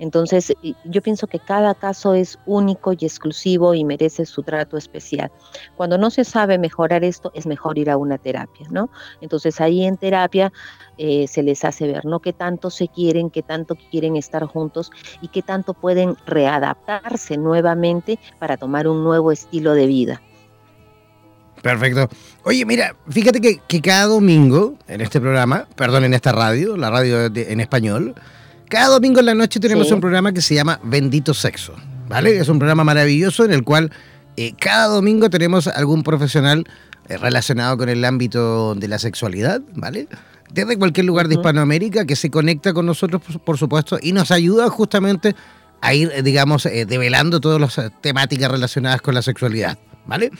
Entonces, 0.00 0.52
yo 0.84 1.02
pienso 1.02 1.26
que 1.26 1.38
cada 1.38 1.74
caso 1.74 2.14
es 2.14 2.38
único 2.46 2.92
y 2.92 3.04
exclusivo 3.04 3.74
y 3.74 3.84
merece 3.84 4.24
su 4.24 4.42
trato 4.42 4.78
especial. 4.78 5.30
Cuando 5.76 5.98
no 5.98 6.10
se 6.10 6.24
sabe 6.24 6.58
mejorar 6.58 7.04
esto, 7.04 7.30
es 7.34 7.46
mejor 7.46 7.78
ir 7.78 7.90
a 7.90 7.98
una 7.98 8.16
terapia, 8.16 8.66
¿no? 8.70 8.90
Entonces, 9.20 9.60
ahí 9.60 9.84
en 9.84 9.98
terapia 9.98 10.52
eh, 10.96 11.26
se 11.28 11.42
les 11.42 11.64
hace 11.66 11.86
ver, 11.86 12.06
¿no? 12.06 12.20
Qué 12.20 12.32
tanto 12.32 12.70
se 12.70 12.88
quieren, 12.88 13.28
qué 13.28 13.42
tanto 13.42 13.76
quieren 13.90 14.16
estar 14.16 14.44
juntos 14.46 14.90
y 15.20 15.28
qué 15.28 15.42
tanto 15.42 15.74
pueden 15.74 16.16
readaptarse 16.26 17.36
nuevamente 17.36 18.18
para 18.38 18.56
tomar 18.56 18.88
un 18.88 19.04
nuevo 19.04 19.30
estilo 19.30 19.74
de 19.74 19.86
vida. 19.86 20.22
Perfecto. 21.62 22.08
Oye, 22.44 22.64
mira, 22.64 22.96
fíjate 23.08 23.40
que, 23.40 23.82
cada 23.82 24.06
domingo 24.06 24.78
en 24.88 25.02
este 25.02 25.20
programa, 25.20 25.66
perdón, 25.76 26.04
en 26.04 26.14
esta 26.14 26.32
radio, 26.32 26.76
la 26.76 26.90
radio 26.90 27.26
en 27.26 27.60
español, 27.60 28.14
cada 28.70 28.86
domingo 28.86 29.18
en 29.18 29.26
la 29.26 29.34
noche 29.34 29.58
tenemos 29.58 29.90
un 29.90 30.00
programa 30.00 30.32
que 30.32 30.40
se 30.40 30.54
llama 30.54 30.80
Bendito 30.84 31.34
Sexo, 31.34 31.74
¿vale? 32.08 32.38
Es 32.38 32.48
un 32.48 32.60
programa 32.60 32.84
maravilloso 32.84 33.44
en 33.44 33.52
el 33.52 33.64
cual 33.64 33.90
eh, 34.36 34.52
cada 34.58 34.86
domingo 34.86 35.28
tenemos 35.28 35.66
algún 35.66 36.04
profesional 36.04 36.64
eh, 37.08 37.16
relacionado 37.18 37.76
con 37.76 37.88
el 37.88 38.04
ámbito 38.04 38.76
de 38.76 38.86
la 38.86 39.00
sexualidad, 39.00 39.60
¿vale? 39.74 40.06
Desde 40.54 40.78
cualquier 40.78 41.06
lugar 41.06 41.26
de 41.26 41.34
Hispanoamérica 41.34 42.06
que 42.06 42.14
se 42.14 42.30
conecta 42.30 42.72
con 42.72 42.86
nosotros, 42.86 43.20
por, 43.44 43.58
supuesto, 43.58 43.98
y 44.00 44.12
nos 44.12 44.30
ayuda 44.30 44.68
justamente 44.70 45.34
a 45.80 45.92
ir, 45.92 46.12
eh, 46.14 46.22
digamos, 46.22 46.62
develando 46.62 47.40
todas 47.40 47.60
las 47.60 47.90
temáticas 48.00 48.52
relacionadas 48.52 49.02
con 49.02 49.16
la 49.16 49.22
sexualidad, 49.22 49.78
¿vale? 50.06 50.30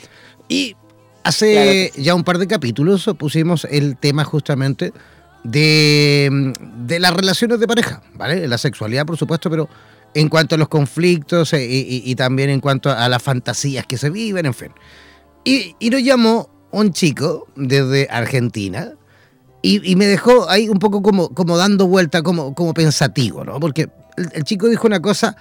Y 0.47 0.77
hace 1.25 1.91
ya 1.97 2.15
un 2.15 2.23
par 2.23 2.37
de 2.37 2.47
capítulos 2.47 3.09
pusimos 3.17 3.67
el 3.69 3.97
tema 3.97 4.23
justamente 4.23 4.93
de, 5.43 6.53
las 6.99 7.13
relaciones 7.13 7.59
de 7.59 7.67
pareja, 7.67 8.01
¿vale? 8.15 8.47
La 8.47 8.57
sexualidad, 8.57 9.05
por 9.05 9.17
supuesto, 9.17 9.49
pero 9.49 9.69
en 10.13 10.29
cuanto 10.29 10.55
a 10.55 10.57
los 10.57 10.67
conflictos 10.67 11.53
eh, 11.53 11.65
y, 11.69 12.15
también 12.15 12.49
en 12.49 12.59
cuanto 12.59 12.91
a 12.91 13.07
las 13.07 13.21
fantasías 13.21 13.85
que 13.85 13.97
se 13.97 14.09
viven, 14.09 14.45
en 14.45 14.53
fin. 14.53 14.71
Y, 15.43 15.75
y 15.79 15.89
nos 15.89 16.03
llamó 16.03 16.49
un 16.71 16.93
chico 16.93 17.47
desde 17.55 18.07
Argentina 18.09 18.93
y, 19.63 19.95
me 19.95 20.07
dejó 20.07 20.49
ahí 20.49 20.69
un 20.69 20.79
poco 20.79 21.03
como, 21.03 21.29
como 21.29 21.55
dando 21.55 21.85
vuelta, 21.85 22.23
como, 22.23 22.55
como 22.55 22.73
pensativo, 22.73 23.43
¿no? 23.43 23.59
Porque 23.59 23.89
el, 24.33 24.43
chico 24.43 24.67
dijo 24.67 24.87
una 24.87 24.99
cosa 24.99 25.35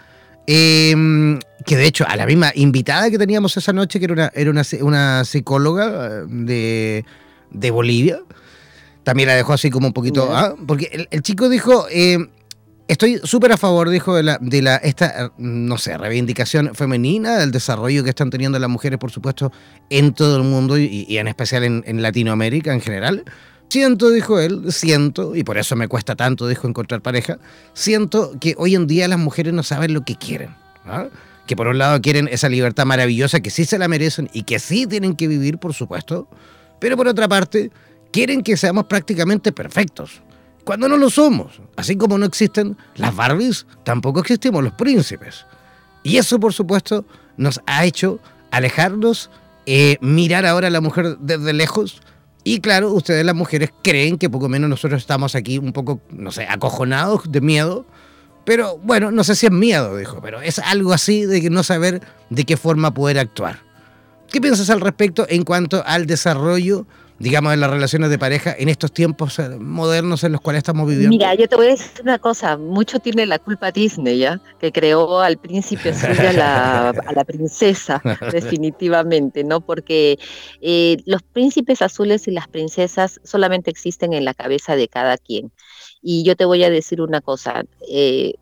em, 0.47 1.39
que 1.65 1.77
de 1.77 1.87
hecho 1.87 2.05
a 2.07 2.17
la 2.17 2.27
misma 2.27 2.53
invitada 2.55 3.11
que 3.11 3.17
teníamos 3.17 3.57
esa 3.57 3.73
noche, 3.73 3.99
que 3.99 4.05
era 4.05 4.13
una, 4.13 4.31
era 4.35 4.51
una, 4.51 4.63
una 4.83 5.25
psicóloga 5.25 6.27
de, 6.27 7.07
de 7.51 7.71
Bolivia, 7.71 8.21
también 9.03 9.29
la 9.29 9.35
dejó 9.35 9.53
así 9.53 9.71
como 9.71 9.89
un 9.89 9.93
poquito. 9.93 10.35
¿ah? 10.35 10.55
Porque 10.67 11.09
el, 11.11 11.23
chico 11.23 11.49
dijo. 11.49 11.87
Eh, 11.91 12.19
estoy 12.91 13.21
súper 13.23 13.53
a 13.53 13.57
favor, 13.57 13.89
dijo, 13.89 14.17
de 14.17 14.25
la, 14.25 14.39
de 14.41 14.63
la 14.63 14.77
esta, 14.77 15.33
no 15.39 15.79
sé, 15.79 15.97
reivindicación 15.97 16.75
femenina, 16.75 17.39
del 17.39 17.53
desarrollo 17.53 18.03
que 18.03 18.11
están 18.11 18.31
teniendo 18.31 18.59
las 18.59 18.69
mujeres, 18.69 18.99
por 18.99 19.13
supuesto, 19.13 19.53
en 19.91 20.13
todo 20.13 20.37
el 20.37 20.43
mundo 20.43 20.77
y, 20.77 21.07
en 21.17 21.29
especial 21.29 21.63
en, 21.65 22.03
Latinoamérica 22.03 22.73
en 22.73 22.81
general. 22.81 23.25
Siento, 23.69 24.11
dijo 24.11 24.41
él, 24.41 24.73
siento, 24.73 25.37
y 25.37 25.45
por 25.45 25.57
eso 25.57 25.77
me 25.77 25.87
cuesta 25.87 26.17
tanto, 26.17 26.49
dijo, 26.49 26.67
encontrar 26.67 27.01
pareja, 27.01 27.39
siento 27.73 28.33
que 28.41 28.57
hoy 28.59 28.75
en 28.75 28.89
día 28.89 29.07
las 29.07 29.21
mujeres 29.21 29.53
no 29.53 29.63
saben 29.63 29.95
lo 29.95 30.05
que 30.05 30.17
quieren. 30.17 30.57
¿ah? 30.85 31.07
Que 31.47 31.55
por 31.55 31.69
un 31.69 31.79
lado 31.79 32.01
quieren 32.01 32.27
esa 32.27 32.49
libertad 32.49 32.87
maravillosa 32.87 33.39
que 33.39 33.51
sí 33.51 33.65
se 33.65 33.79
la 33.79 33.87
merecen 33.87 34.29
y 34.33 34.43
que 34.43 34.59
sí 34.59 34.89
tienen 34.89 35.15
que 35.15 35.29
vivir, 35.29 35.59
por 35.59 35.75
supuesto, 35.75 36.29
pero 36.81 36.97
por 36.97 37.07
otra 37.07 37.29
parte 37.29 37.71
quieren 38.13 38.43
que 38.43 38.57
seamos 38.57 38.87
prácticamente 38.87 39.53
perfectos, 39.53 40.23
cuando 40.65 40.89
no 40.89 40.97
lo 40.97 41.11
somos. 41.11 41.61
Así 41.77 41.97
como 41.97 42.19
no 42.19 42.27
existen 42.27 42.77
las 42.97 43.15
Barbies, 43.15 43.67
tampoco 43.85 44.21
existimos 44.21 44.63
los 44.63 44.73
príncipes. 44.75 45.47
Y 46.03 46.17
eso, 46.17 46.41
por 46.41 46.53
supuesto, 46.53 47.05
nos 47.37 47.61
ha 47.67 47.85
hecho 47.85 48.21
alejarnos, 48.51 49.31
eh, 49.67 49.97
mirar 50.01 50.47
ahora 50.47 50.69
a 50.69 50.71
la 50.71 50.81
mujer 50.81 51.19
desde 51.19 51.53
lejos. 51.53 52.01
Y 52.43 52.61
claro, 52.61 52.93
ustedes 52.93 53.25
las 53.25 53.35
mujeres 53.35 53.71
creen 53.83 54.17
que 54.17 54.31
poco 54.31 54.49
menos 54.49 54.71
nosotros 54.71 55.01
estamos 55.01 55.35
aquí 55.35 55.59
un 55.59 55.73
poco, 55.73 56.01
no 56.11 56.33
sé, 56.33 56.47
acojonados 56.49 57.31
de 57.31 57.41
miedo. 57.41 57.87
Pero 58.45 58.79
bueno, 58.79 59.11
no 59.11 59.23
sé 59.25 59.35
si 59.35 59.47
es 59.47 59.53
miedo, 59.53 59.97
dijo, 59.97 60.21
pero 60.23 60.41
es 60.41 60.59
algo 60.59 60.93
así 60.93 61.27
de 61.27 61.51
no 61.51 61.63
saber 61.63 62.01
de 62.31 62.45
qué 62.45 62.57
forma 62.57 62.95
poder 62.95 63.19
actuar. 63.19 63.61
¿Qué 64.33 64.41
piensas 64.41 64.71
al 64.71 64.81
respecto 64.81 65.27
en 65.29 65.45
cuanto 65.45 65.83
al 65.85 66.07
desarrollo 66.07 66.87
digamos, 67.21 67.53
en 67.53 67.61
las 67.61 67.71
relaciones 67.71 68.09
de 68.09 68.19
pareja 68.19 68.57
en 68.59 68.71
estos 68.71 68.93
tiempos 68.93 69.39
eh, 69.39 69.51
modernos 69.51 70.25
en 70.25 70.33
los 70.33 70.41
cuales 70.41 70.61
estamos 70.61 70.89
viviendo? 70.89 71.11
Mira, 71.11 71.35
yo 71.35 71.47
te 71.47 71.55
voy 71.55 71.67
a 71.67 71.71
decir 71.71 72.03
una 72.03 72.19
cosa, 72.19 72.57
mucho 72.57 72.99
tiene 72.99 73.27
la 73.27 73.39
culpa 73.39 73.71
Disney, 73.71 74.19
¿ya? 74.19 74.41
Que 74.59 74.73
creó 74.73 75.21
al 75.21 75.37
príncipe 75.37 75.91
azul 75.91 76.17
y 76.23 76.27
a 76.27 76.33
la, 76.33 77.25
princesa, 77.27 78.03
definitivamente, 78.33 79.45
¿no? 79.45 79.61
Porque 79.61 80.19
eh, 80.63 80.97
los 81.05 81.23
príncipes 81.23 81.83
azules 81.83 82.27
y 82.27 82.31
las 82.31 82.49
princesas 82.49 83.21
solamente 83.23 83.71
existen 83.71 84.15
en 84.15 84.25
la 84.25 84.33
cabeza 84.33 84.75
de 84.75 84.89
cada 84.89 85.19
quien. 85.19 85.53
Y 86.03 86.25
yo 86.25 86.37
te 86.37 86.47
voy 86.47 86.65
a 86.65 86.71
decir 86.71 87.03
una 87.03 87.21
cosa, 87.21 87.65
eh, 87.87 88.33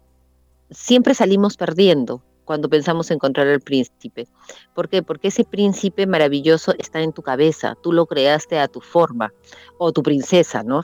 siempre 0.71 1.15
salimos 1.15 1.57
perdiendo 1.57 2.23
cuando 2.49 2.71
pensamos 2.71 3.11
encontrar 3.11 3.47
al 3.47 3.61
príncipe. 3.61 4.27
¿Por 4.75 4.89
qué? 4.89 5.03
Porque 5.03 5.29
ese 5.29 5.45
príncipe 5.45 6.07
maravilloso 6.07 6.73
está 6.79 7.03
en 7.03 7.13
tu 7.13 7.21
cabeza, 7.21 7.77
tú 7.83 7.93
lo 7.93 8.07
creaste 8.07 8.59
a 8.59 8.69
tu 8.69 8.81
forma, 8.81 9.35
o 9.77 9.93
tu 9.93 10.03
princesa, 10.03 10.63
¿no? 10.63 10.83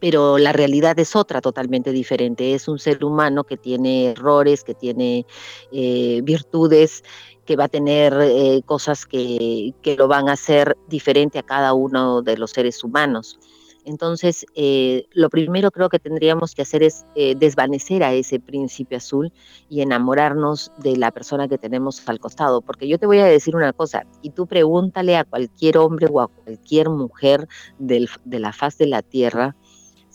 Pero 0.00 0.36
la 0.36 0.52
realidad 0.52 0.98
es 0.98 1.16
otra 1.16 1.40
totalmente 1.40 1.92
diferente. 1.92 2.52
Es 2.52 2.68
un 2.68 2.78
ser 2.78 3.02
humano 3.02 3.44
que 3.44 3.56
tiene 3.56 4.10
errores, 4.10 4.64
que 4.64 4.74
tiene 4.74 5.24
eh, 5.72 6.20
virtudes, 6.22 7.02
que 7.46 7.56
va 7.56 7.64
a 7.64 7.68
tener 7.68 8.14
eh, 8.20 8.60
cosas 8.66 9.06
que, 9.06 9.72
que 9.80 9.96
lo 9.96 10.08
van 10.08 10.28
a 10.28 10.32
hacer 10.32 10.76
diferente 10.88 11.38
a 11.38 11.42
cada 11.42 11.72
uno 11.72 12.20
de 12.20 12.36
los 12.36 12.50
seres 12.50 12.84
humanos. 12.84 13.38
Entonces, 13.86 14.44
eh, 14.56 15.06
lo 15.12 15.30
primero 15.30 15.70
creo 15.70 15.88
que 15.88 16.00
tendríamos 16.00 16.54
que 16.54 16.62
hacer 16.62 16.82
es 16.82 17.06
eh, 17.14 17.36
desvanecer 17.36 18.02
a 18.02 18.12
ese 18.12 18.40
príncipe 18.40 18.96
azul 18.96 19.32
y 19.68 19.80
enamorarnos 19.80 20.72
de 20.78 20.96
la 20.96 21.12
persona 21.12 21.46
que 21.46 21.56
tenemos 21.56 22.06
al 22.08 22.18
costado. 22.18 22.60
Porque 22.60 22.88
yo 22.88 22.98
te 22.98 23.06
voy 23.06 23.20
a 23.20 23.26
decir 23.26 23.54
una 23.54 23.72
cosa, 23.72 24.04
y 24.22 24.30
tú 24.30 24.46
pregúntale 24.46 25.16
a 25.16 25.24
cualquier 25.24 25.78
hombre 25.78 26.08
o 26.10 26.20
a 26.20 26.28
cualquier 26.28 26.90
mujer 26.90 27.48
de 27.78 28.08
la 28.28 28.52
faz 28.52 28.76
de 28.76 28.86
la 28.88 29.02
tierra 29.02 29.56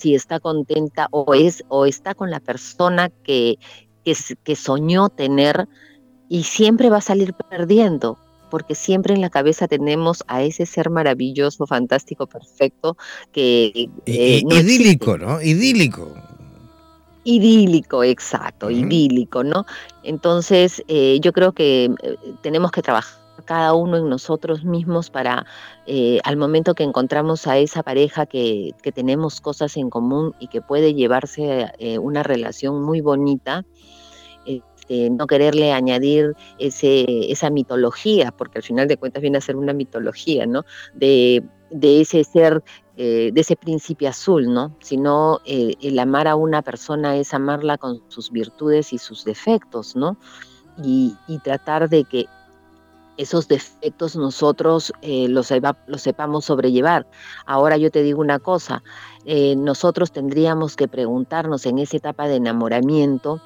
si 0.02 0.16
está 0.16 0.40
contenta 0.40 1.08
o, 1.12 1.34
es, 1.36 1.64
o 1.68 1.86
está 1.86 2.16
con 2.16 2.32
la 2.32 2.40
persona 2.40 3.10
que, 3.24 3.60
que, 4.04 4.16
que 4.44 4.56
soñó 4.56 5.10
tener 5.10 5.68
y 6.28 6.44
siempre 6.44 6.90
va 6.90 6.98
a 6.98 7.02
salir 7.02 7.34
perdiendo, 7.34 8.18
porque 8.52 8.76
siempre 8.76 9.16
en 9.16 9.22
la 9.22 9.32
cabeza 9.32 9.68
tenemos 9.68 10.24
a 10.28 10.44
ese 10.44 10.68
ser 10.68 10.92
maravilloso, 10.92 11.66
fantástico, 11.66 12.28
perfecto, 12.28 12.98
que... 13.32 13.90
Eh, 14.06 14.44
idílico, 14.48 15.18
¿no? 15.18 15.42
Idílico. 15.42 16.14
Idílico, 17.24 18.04
exacto, 18.04 18.70
idílico, 18.70 19.44
¿no? 19.44 19.66
Entonces, 20.04 20.84
eh, 20.88 21.20
yo 21.22 21.34
creo 21.34 21.54
que 21.54 21.86
eh, 21.86 22.18
tenemos 22.42 22.72
que 22.72 22.84
trabajar 22.84 23.22
cada 23.42 23.74
uno 23.74 23.98
en 23.98 24.10
nosotros 24.10 24.64
mismos 24.64 25.10
para 25.10 25.46
eh, 25.86 26.20
al 26.24 26.38
momento 26.38 26.74
que 26.76 26.84
encontramos 26.84 27.48
a 27.48 27.58
esa 27.58 27.84
pareja 27.84 28.26
que, 28.26 28.74
tenemos 28.94 29.42
cosas 29.42 29.78
en 29.78 29.90
común 29.90 30.34
y 30.40 30.48
que 30.48 30.62
puede 30.62 30.94
llevarse 30.94 31.72
eh, 31.80 31.98
una 31.98 32.24
relación 32.24 32.82
muy 32.84 33.02
bonita, 33.02 33.64
este, 34.92 35.10
no 35.10 35.26
quererle 35.26 35.72
añadir 35.72 36.36
ese, 36.60 37.32
esa 37.32 37.50
mitología, 37.50 38.32
porque 38.32 38.60
al 38.60 38.64
final 38.64 38.88
de 38.88 38.98
cuentas 38.98 39.22
viene 39.22 39.38
a 39.38 39.42
ser 39.42 39.56
una 39.56 39.74
mitología, 39.74 40.46
¿no? 40.46 40.66
De, 40.94 41.44
ese 41.82 42.24
ser, 42.26 42.62
eh, 42.98 43.32
de 43.34 43.42
ese 43.42 43.56
príncipe 43.56 44.08
azul, 44.08 44.54
¿no? 44.54 44.76
Sino 44.82 45.40
el 45.46 45.98
amar 45.98 46.28
a 46.28 46.36
una 46.36 46.62
persona 46.62 47.16
es 47.16 47.34
amarla 47.34 47.78
con 47.78 48.02
sus 48.10 48.32
virtudes 48.32 48.92
y 48.92 48.98
sus 48.98 49.24
defectos, 49.24 49.96
¿no? 49.96 50.18
y, 50.84 51.16
tratar 51.44 51.90
de 51.90 52.06
que 52.06 52.28
esos 53.18 53.48
defectos 53.48 54.16
nosotros 54.16 54.92
eh, 55.02 55.28
los, 55.28 55.48
sepamos 55.98 56.46
sobrellevar. 56.46 57.06
Ahora 57.46 57.78
yo 57.78 57.92
te 57.92 58.02
digo 58.02 58.20
una 58.22 58.40
cosa, 58.40 58.84
eh, 59.26 59.56
nosotros 59.56 60.12
tendríamos 60.12 60.76
que 60.76 60.88
preguntarnos 60.88 61.66
en 61.66 61.78
esa 61.78 61.98
etapa 61.98 62.28
de 62.28 62.38
enamoramiento 62.38 63.42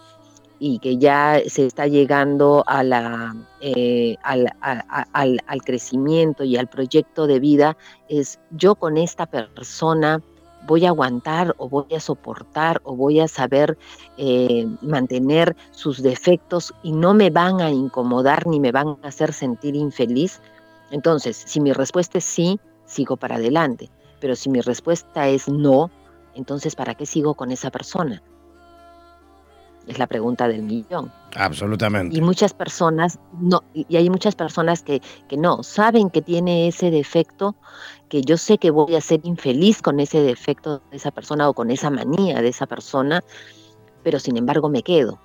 y 0.59 0.79
que 0.79 0.97
ya 0.97 1.41
se 1.47 1.65
está 1.65 1.87
llegando 1.87 2.63
eh, 3.61 4.15
al, 4.23 4.53
al 5.11 5.61
crecimiento 5.63 6.43
y 6.43 6.57
al 6.57 6.67
proyecto 6.67 7.27
de 7.27 7.39
vida, 7.39 7.77
es 8.09 8.39
yo 8.51 8.75
con 8.75 8.97
esta 8.97 9.25
persona 9.25 10.21
voy 10.65 10.85
a 10.85 10.89
aguantar 10.89 11.55
o 11.57 11.69
voy 11.69 11.93
a 11.95 11.99
soportar 11.99 12.81
o 12.83 12.95
voy 12.95 13.19
a 13.19 13.27
saber 13.27 13.77
eh, 14.17 14.67
mantener 14.81 15.55
sus 15.71 16.01
defectos 16.01 16.73
y 16.83 16.91
no 16.91 17.13
me 17.13 17.29
van 17.29 17.61
a 17.61 17.69
incomodar 17.69 18.47
ni 18.47 18.59
me 18.59 18.71
van 18.71 18.97
a 19.01 19.07
hacer 19.07 19.33
sentir 19.33 19.75
infeliz. 19.75 20.41
Entonces, 20.91 21.41
si 21.45 21.59
mi 21.59 21.71
respuesta 21.73 22.17
es 22.17 22.25
sí, 22.25 22.59
sigo 22.85 23.17
para 23.17 23.35
adelante. 23.35 23.89
Pero 24.19 24.35
si 24.35 24.49
mi 24.49 24.61
respuesta 24.61 25.27
es 25.27 25.47
no, 25.47 25.91
entonces 26.33 26.75
¿para 26.75 26.95
qué 26.95 27.05
sigo 27.05 27.35
con 27.35 27.51
esa 27.51 27.69
persona? 27.69 28.21
Es 29.87 29.99
la 29.99 30.07
pregunta 30.07 30.47
del 30.47 30.63
millón. 30.63 31.11
Absolutamente. 31.35 32.17
Y 32.17 32.21
muchas 32.21 32.53
personas, 32.53 33.19
no, 33.39 33.63
y 33.73 33.95
hay 33.95 34.09
muchas 34.09 34.35
personas 34.35 34.81
que, 34.81 35.01
que 35.27 35.37
no, 35.37 35.63
saben 35.63 36.09
que 36.09 36.21
tiene 36.21 36.67
ese 36.67 36.91
defecto, 36.91 37.55
que 38.09 38.21
yo 38.21 38.37
sé 38.37 38.57
que 38.57 38.71
voy 38.71 38.95
a 38.95 39.01
ser 39.01 39.19
infeliz 39.23 39.81
con 39.81 39.99
ese 39.99 40.21
defecto 40.21 40.81
de 40.91 40.97
esa 40.97 41.11
persona 41.11 41.49
o 41.49 41.53
con 41.53 41.71
esa 41.71 41.89
manía 41.89 42.41
de 42.41 42.47
esa 42.47 42.65
persona, 42.65 43.23
pero 44.03 44.19
sin 44.19 44.37
embargo 44.37 44.69
me 44.69 44.81
quedo 44.81 45.19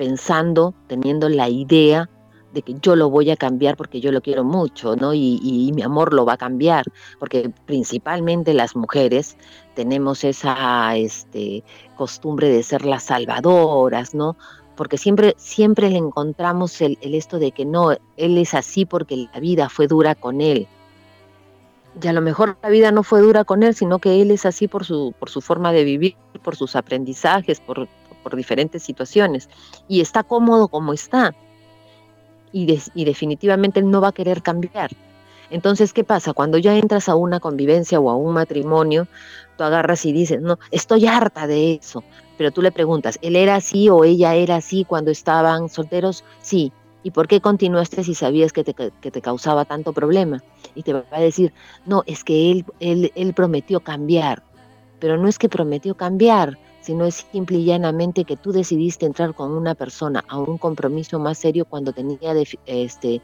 pensando, 0.00 0.72
teniendo 0.86 1.28
la 1.28 1.50
idea 1.50 2.08
de 2.52 2.62
que 2.62 2.74
yo 2.80 2.96
lo 2.96 3.10
voy 3.10 3.30
a 3.30 3.36
cambiar 3.36 3.76
porque 3.76 4.00
yo 4.00 4.12
lo 4.12 4.20
quiero 4.20 4.44
mucho, 4.44 4.96
¿no? 4.96 5.14
Y, 5.14 5.70
mi 5.74 5.82
amor 5.82 6.12
lo 6.12 6.24
va 6.24 6.34
a 6.34 6.36
cambiar, 6.36 6.84
porque 7.18 7.50
principalmente 7.66 8.54
las 8.54 8.74
mujeres 8.74 9.36
tenemos 9.74 10.24
esa 10.24 10.96
este, 10.96 11.62
costumbre 11.96 12.48
de 12.48 12.62
ser 12.62 12.84
las 12.84 13.04
salvadoras, 13.04 14.14
¿no? 14.14 14.36
Porque 14.76 14.98
siempre, 14.98 15.34
siempre 15.38 15.90
le 15.90 15.98
encontramos 15.98 16.80
el, 16.80 16.98
el 17.02 17.14
esto 17.14 17.38
de 17.38 17.52
que 17.52 17.64
no, 17.64 17.92
él 18.16 18.38
es 18.38 18.54
así 18.54 18.84
porque 18.84 19.28
la 19.32 19.40
vida 19.40 19.68
fue 19.68 19.86
dura 19.86 20.14
con 20.14 20.40
él. 20.40 20.66
Y 22.00 22.06
a 22.06 22.12
lo 22.12 22.20
mejor 22.20 22.56
la 22.62 22.68
vida 22.68 22.92
no 22.92 23.02
fue 23.02 23.20
dura 23.20 23.44
con 23.44 23.62
él, 23.62 23.74
sino 23.74 23.98
que 23.98 24.22
él 24.22 24.30
es 24.30 24.46
así 24.46 24.68
por 24.68 24.84
su, 24.84 25.12
por 25.18 25.28
su 25.28 25.40
forma 25.40 25.72
de 25.72 25.84
vivir, 25.84 26.16
por 26.42 26.56
sus 26.56 26.76
aprendizajes, 26.76 27.60
por, 27.60 27.88
por 28.22 28.36
diferentes 28.36 28.82
situaciones. 28.82 29.48
Y 29.88 30.00
está 30.00 30.22
cómodo 30.22 30.68
como 30.68 30.92
está 30.92 31.34
y, 32.52 33.04
definitivamente 33.04 33.80
él 33.80 33.90
no 33.90 34.00
va 34.00 34.08
a 34.08 34.12
querer 34.12 34.42
cambiar. 34.42 34.90
Entonces, 35.50 35.92
¿qué 35.92 36.04
pasa? 36.04 36.32
Cuando 36.32 36.58
ya 36.58 36.76
entras 36.76 37.08
a 37.08 37.16
una 37.16 37.40
convivencia 37.40 37.98
o 37.98 38.10
a 38.10 38.16
un 38.16 38.34
matrimonio, 38.34 39.08
tú 39.56 39.64
agarras 39.64 40.04
y 40.06 40.12
dices, 40.12 40.40
no, 40.40 40.58
estoy 40.70 41.06
harta 41.06 41.46
de 41.46 41.74
eso. 41.74 42.04
Pero 42.38 42.52
tú 42.52 42.62
le 42.62 42.72
preguntas, 42.72 43.18
¿él 43.20 43.36
era 43.36 43.56
así 43.56 43.88
o 43.88 44.04
ella 44.04 44.34
era 44.34 44.56
así 44.56 44.84
cuando 44.84 45.10
estaban 45.10 45.68
solteros? 45.68 46.24
Sí. 46.40 46.72
¿Y 47.02 47.12
por 47.12 47.28
qué 47.28 47.40
continuaste 47.40 48.04
si 48.04 48.14
sabías 48.14 48.52
que 48.52 48.62
te, 48.62 48.74
que 48.74 49.10
te 49.10 49.22
causaba 49.22 49.64
tanto 49.64 49.92
problema? 49.92 50.42
Y 50.74 50.82
te 50.82 50.92
va 50.92 51.04
a 51.10 51.20
decir, 51.20 51.52
no, 51.86 52.02
es 52.06 52.24
que 52.24 52.50
él, 52.50 52.64
él, 52.78 53.10
él 53.14 53.32
prometió 53.32 53.80
cambiar. 53.80 54.42
Pero 54.98 55.16
no 55.16 55.26
es 55.26 55.38
que 55.38 55.48
prometió 55.48 55.96
cambiar, 55.96 56.58
sino 56.80 57.04
es 57.04 57.26
simple 57.32 57.58
y 57.58 57.64
llanamente 57.64 58.24
que 58.24 58.36
tú 58.36 58.52
decidiste 58.52 59.06
entrar 59.06 59.34
con 59.34 59.52
una 59.52 59.74
persona 59.74 60.24
a 60.28 60.38
un 60.38 60.58
compromiso 60.58 61.18
más 61.18 61.38
serio 61.38 61.64
cuando 61.64 61.92
tenía 61.92 62.34
este, 62.66 63.22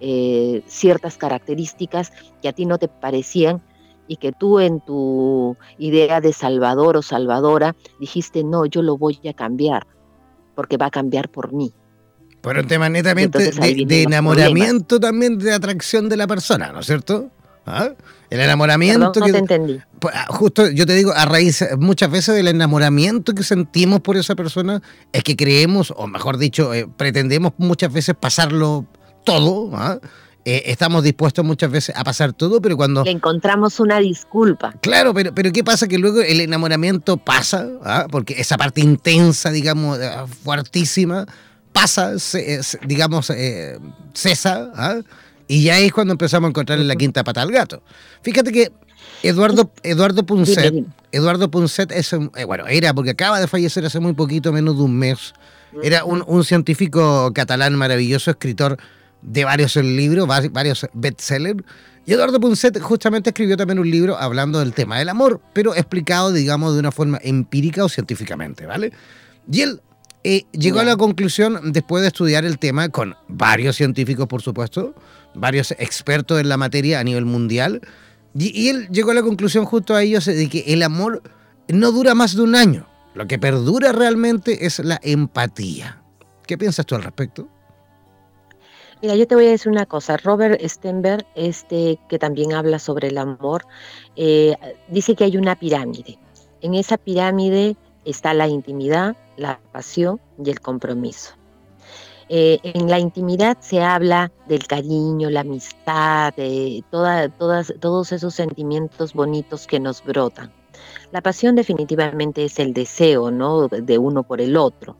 eh, 0.00 0.62
ciertas 0.66 1.16
características 1.16 2.12
que 2.42 2.48
a 2.48 2.52
ti 2.52 2.66
no 2.66 2.78
te 2.78 2.88
parecían 2.88 3.62
y 4.06 4.16
que 4.16 4.32
tú 4.32 4.58
en 4.58 4.80
tu 4.80 5.56
idea 5.78 6.20
de 6.20 6.32
salvador 6.32 6.96
o 6.96 7.02
salvadora 7.02 7.76
dijiste, 8.00 8.42
no, 8.42 8.66
yo 8.66 8.82
lo 8.82 8.96
voy 8.96 9.18
a 9.28 9.34
cambiar, 9.34 9.86
porque 10.54 10.76
va 10.76 10.86
a 10.86 10.90
cambiar 10.90 11.28
por 11.28 11.52
mí. 11.52 11.72
Pero 12.40 12.60
un 12.60 12.66
tema 12.66 12.88
netamente 12.88 13.50
de, 13.50 14.02
enamoramiento 14.02 14.98
también, 14.98 15.38
de 15.38 15.52
atracción 15.52 16.08
de 16.08 16.16
la 16.16 16.26
persona, 16.26 16.72
¿no 16.72 16.80
es 16.80 16.86
cierto? 16.86 17.30
¿Ah? 17.68 17.92
El 18.30 18.40
enamoramiento. 18.40 18.98
no 18.98 19.12
te 19.12 19.38
entendí. 19.38 19.80
Pues, 19.98 20.14
ah, 20.16 20.26
justo 20.28 20.68
yo 20.68 20.86
te 20.86 20.94
digo, 20.94 21.12
a 21.14 21.24
raíz 21.24 21.64
muchas 21.78 22.10
veces 22.10 22.34
del 22.34 22.48
enamoramiento 22.48 23.34
que 23.34 23.42
sentimos 23.42 24.00
por 24.00 24.16
esa 24.16 24.34
persona, 24.34 24.82
es 25.12 25.22
que 25.22 25.36
creemos, 25.36 25.92
o 25.96 26.06
mejor 26.06 26.38
dicho, 26.38 26.74
eh, 26.74 26.88
pretendemos 26.96 27.52
muchas 27.58 27.92
veces 27.92 28.14
pasarlo 28.18 28.86
todo. 29.24 29.70
¿ah? 29.74 29.98
Eh, 30.44 30.64
estamos 30.66 31.02
dispuestos 31.04 31.44
muchas 31.44 31.70
veces 31.70 31.96
a 31.96 32.04
pasar 32.04 32.32
todo, 32.32 32.60
pero 32.60 32.76
cuando... 32.76 33.04
Le 33.04 33.10
encontramos 33.10 33.80
una 33.80 33.98
disculpa. 33.98 34.72
Claro, 34.80 35.14
pero, 35.14 35.34
pero 35.34 35.52
¿qué 35.52 35.64
pasa? 35.64 35.88
Que 35.88 35.98
luego 35.98 36.20
el 36.20 36.40
enamoramiento 36.40 37.16
pasa, 37.16 37.68
porque 38.10 38.34
esa 38.38 38.56
parte 38.56 38.80
intensa, 38.80 39.50
digamos, 39.50 39.98
eh, 39.98 40.10
fuertísima, 40.42 41.26
pasa, 41.72 42.12
digamos, 42.86 43.32
cesa 44.14 45.02
y 45.48 45.62
ya 45.62 45.78
es 45.78 45.92
cuando 45.92 46.12
empezamos 46.12 46.48
a 46.48 46.50
encontrar 46.50 46.78
la 46.78 46.94
quinta 46.94 47.24
pata 47.24 47.42
al 47.42 47.50
gato. 47.50 47.82
Fíjate 48.22 48.52
que 48.52 48.70
Eduardo, 49.22 49.72
Eduardo 49.82 50.24
Punset, 50.24 50.84
Eduardo 51.10 51.50
Punset 51.50 51.90
es, 51.90 52.12
eh, 52.12 52.44
bueno, 52.44 52.66
era 52.68 52.94
porque 52.94 53.10
acaba 53.10 53.40
de 53.40 53.48
fallecer 53.48 53.84
hace 53.84 53.98
muy 53.98 54.12
poquito, 54.12 54.52
menos 54.52 54.76
de 54.76 54.82
un 54.82 54.96
mes. 54.96 55.32
Era 55.82 56.04
un, 56.04 56.44
científico 56.44 57.32
catalán 57.34 57.74
maravilloso, 57.74 58.30
escritor 58.30 58.78
de 59.22 59.44
varios 59.44 59.76
libros, 59.76 60.26
varios 60.52 60.86
bestsellers. 60.92 61.62
Y 62.06 62.12
Eduardo 62.12 62.40
Punset 62.40 62.80
justamente 62.80 63.30
escribió 63.30 63.56
también 63.56 63.78
un 63.78 63.90
libro 63.90 64.16
hablando 64.16 64.60
del 64.60 64.72
tema 64.72 64.98
del 64.98 65.10
amor, 65.10 65.42
pero 65.52 65.74
explicado, 65.74 66.32
digamos, 66.32 66.72
de 66.72 66.80
una 66.80 66.90
forma 66.90 67.18
empírica 67.22 67.84
o 67.84 67.88
científicamente, 67.88 68.64
¿vale? 68.64 68.92
Y 69.50 69.60
él 69.60 69.82
eh, 70.24 70.44
llegó 70.52 70.80
a 70.80 70.84
la 70.84 70.96
conclusión, 70.96 71.72
después 71.72 72.02
de 72.02 72.08
estudiar 72.08 72.44
el 72.44 72.58
tema 72.58 72.88
con 72.88 73.14
varios 73.28 73.76
científicos, 73.76 74.26
por 74.26 74.40
supuesto, 74.42 74.94
varios 75.34 75.72
expertos 75.72 76.40
en 76.40 76.48
la 76.48 76.56
materia 76.56 77.00
a 77.00 77.04
nivel 77.04 77.24
mundial, 77.24 77.80
y, 78.34 78.68
él 78.68 78.88
llegó 78.88 79.10
a 79.10 79.14
la 79.14 79.22
conclusión 79.22 79.64
justo 79.64 79.94
a 79.94 80.02
ellos 80.02 80.24
de 80.26 80.48
que 80.48 80.64
el 80.68 80.82
amor 80.82 81.22
no 81.68 81.92
dura 81.92 82.14
más 82.14 82.36
de 82.36 82.42
un 82.42 82.54
año. 82.54 82.86
Lo 83.14 83.26
que 83.26 83.38
perdura 83.38 83.92
realmente 83.92 84.66
es 84.66 84.78
la 84.78 85.00
empatía. 85.02 86.02
¿Qué 86.46 86.56
piensas 86.56 86.86
tú 86.86 86.94
al 86.94 87.02
respecto? 87.02 87.48
Mira, 89.02 89.14
yo 89.14 89.26
te 89.26 89.34
voy 89.34 89.46
a 89.46 89.50
decir 89.50 89.70
una 89.70 89.86
cosa. 89.86 90.16
Robert 90.16 90.60
Stenberg, 90.60 91.26
este 91.34 91.98
que 92.08 92.18
también 92.18 92.52
habla 92.52 92.78
sobre 92.78 93.08
el 93.08 93.18
amor, 93.18 93.64
eh, 94.16 94.54
dice 94.88 95.14
que 95.14 95.24
hay 95.24 95.36
una 95.36 95.56
pirámide. 95.56 96.18
En 96.60 96.74
esa 96.74 96.96
pirámide 96.96 97.76
está 98.04 98.34
la 98.34 98.48
intimidad, 98.48 99.16
la 99.36 99.60
pasión 99.72 100.20
y 100.44 100.50
el 100.50 100.60
compromiso. 100.60 101.34
Eh, 102.28 102.58
en 102.62 102.88
la 102.88 102.98
intimidad 102.98 103.58
se 103.60 103.82
habla 103.82 104.30
del 104.46 104.66
cariño, 104.66 105.30
la 105.30 105.40
amistad, 105.40 106.34
de 106.34 106.84
todas, 106.90 107.72
todos 107.80 108.12
esos 108.12 108.34
sentimientos 108.34 109.14
bonitos 109.14 109.66
que 109.66 109.80
nos 109.80 110.04
brotan. 110.04 110.52
La 111.10 111.22
pasión 111.22 111.56
definitivamente 111.56 112.44
es 112.44 112.58
el 112.58 112.74
deseo, 112.74 113.30
¿no? 113.30 113.68
De 113.68 113.98
uno 113.98 114.22
por 114.22 114.40
el 114.40 114.56
otro, 114.56 114.96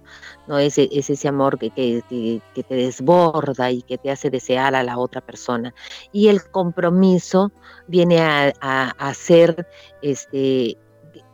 ¿no? 0.46 0.58
Es, 0.58 0.78
es 0.78 1.10
ese 1.10 1.28
amor 1.28 1.58
que, 1.58 1.70
que, 1.70 2.62
te 2.62 2.74
desborda 2.74 3.70
y 3.70 3.82
que 3.82 3.98
te 3.98 4.10
hace 4.10 4.30
desear 4.30 4.74
a 4.74 4.82
la 4.82 4.98
otra 4.98 5.20
persona. 5.20 5.74
Y 6.10 6.28
el 6.28 6.42
compromiso 6.50 7.52
viene 7.86 8.20
a, 8.20 8.52
a, 8.60 8.90
a 8.90 9.14
ser 9.14 9.68
este, 10.00 10.78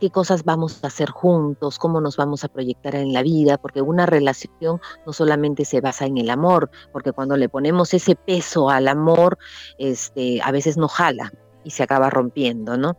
qué 0.00 0.11
cosas 0.11 0.44
vamos 0.44 0.83
a 0.83 0.88
hacer 0.88 1.11
juntos, 1.11 1.78
cómo 1.78 2.00
nos 2.00 2.16
vamos 2.16 2.44
a 2.44 2.48
proyectar 2.48 2.94
en 2.94 3.12
la 3.12 3.22
vida, 3.22 3.59
porque 3.59 3.83
una 3.83 4.07
relación 4.07 4.80
no 5.07 5.12
solamente 5.12 5.64
se 5.64 5.80
basa 5.80 6.07
en 6.07 6.18
el 6.18 6.30
amor, 6.30 6.70
porque 6.92 7.12
cuando 7.12 7.37
le 7.37 7.48
ponemos 7.48 7.94
ese 7.94 8.16
peso 8.16 8.70
al 8.70 8.88
amor, 8.88 9.38
este, 9.78 10.40
a 10.42 10.50
veces 10.50 10.76
no 10.76 10.88
jala 10.88 11.33
y 11.64 11.70
se 11.70 11.83
acaba 11.83 12.11
rompiendo, 12.11 12.76
¿no? 12.76 12.96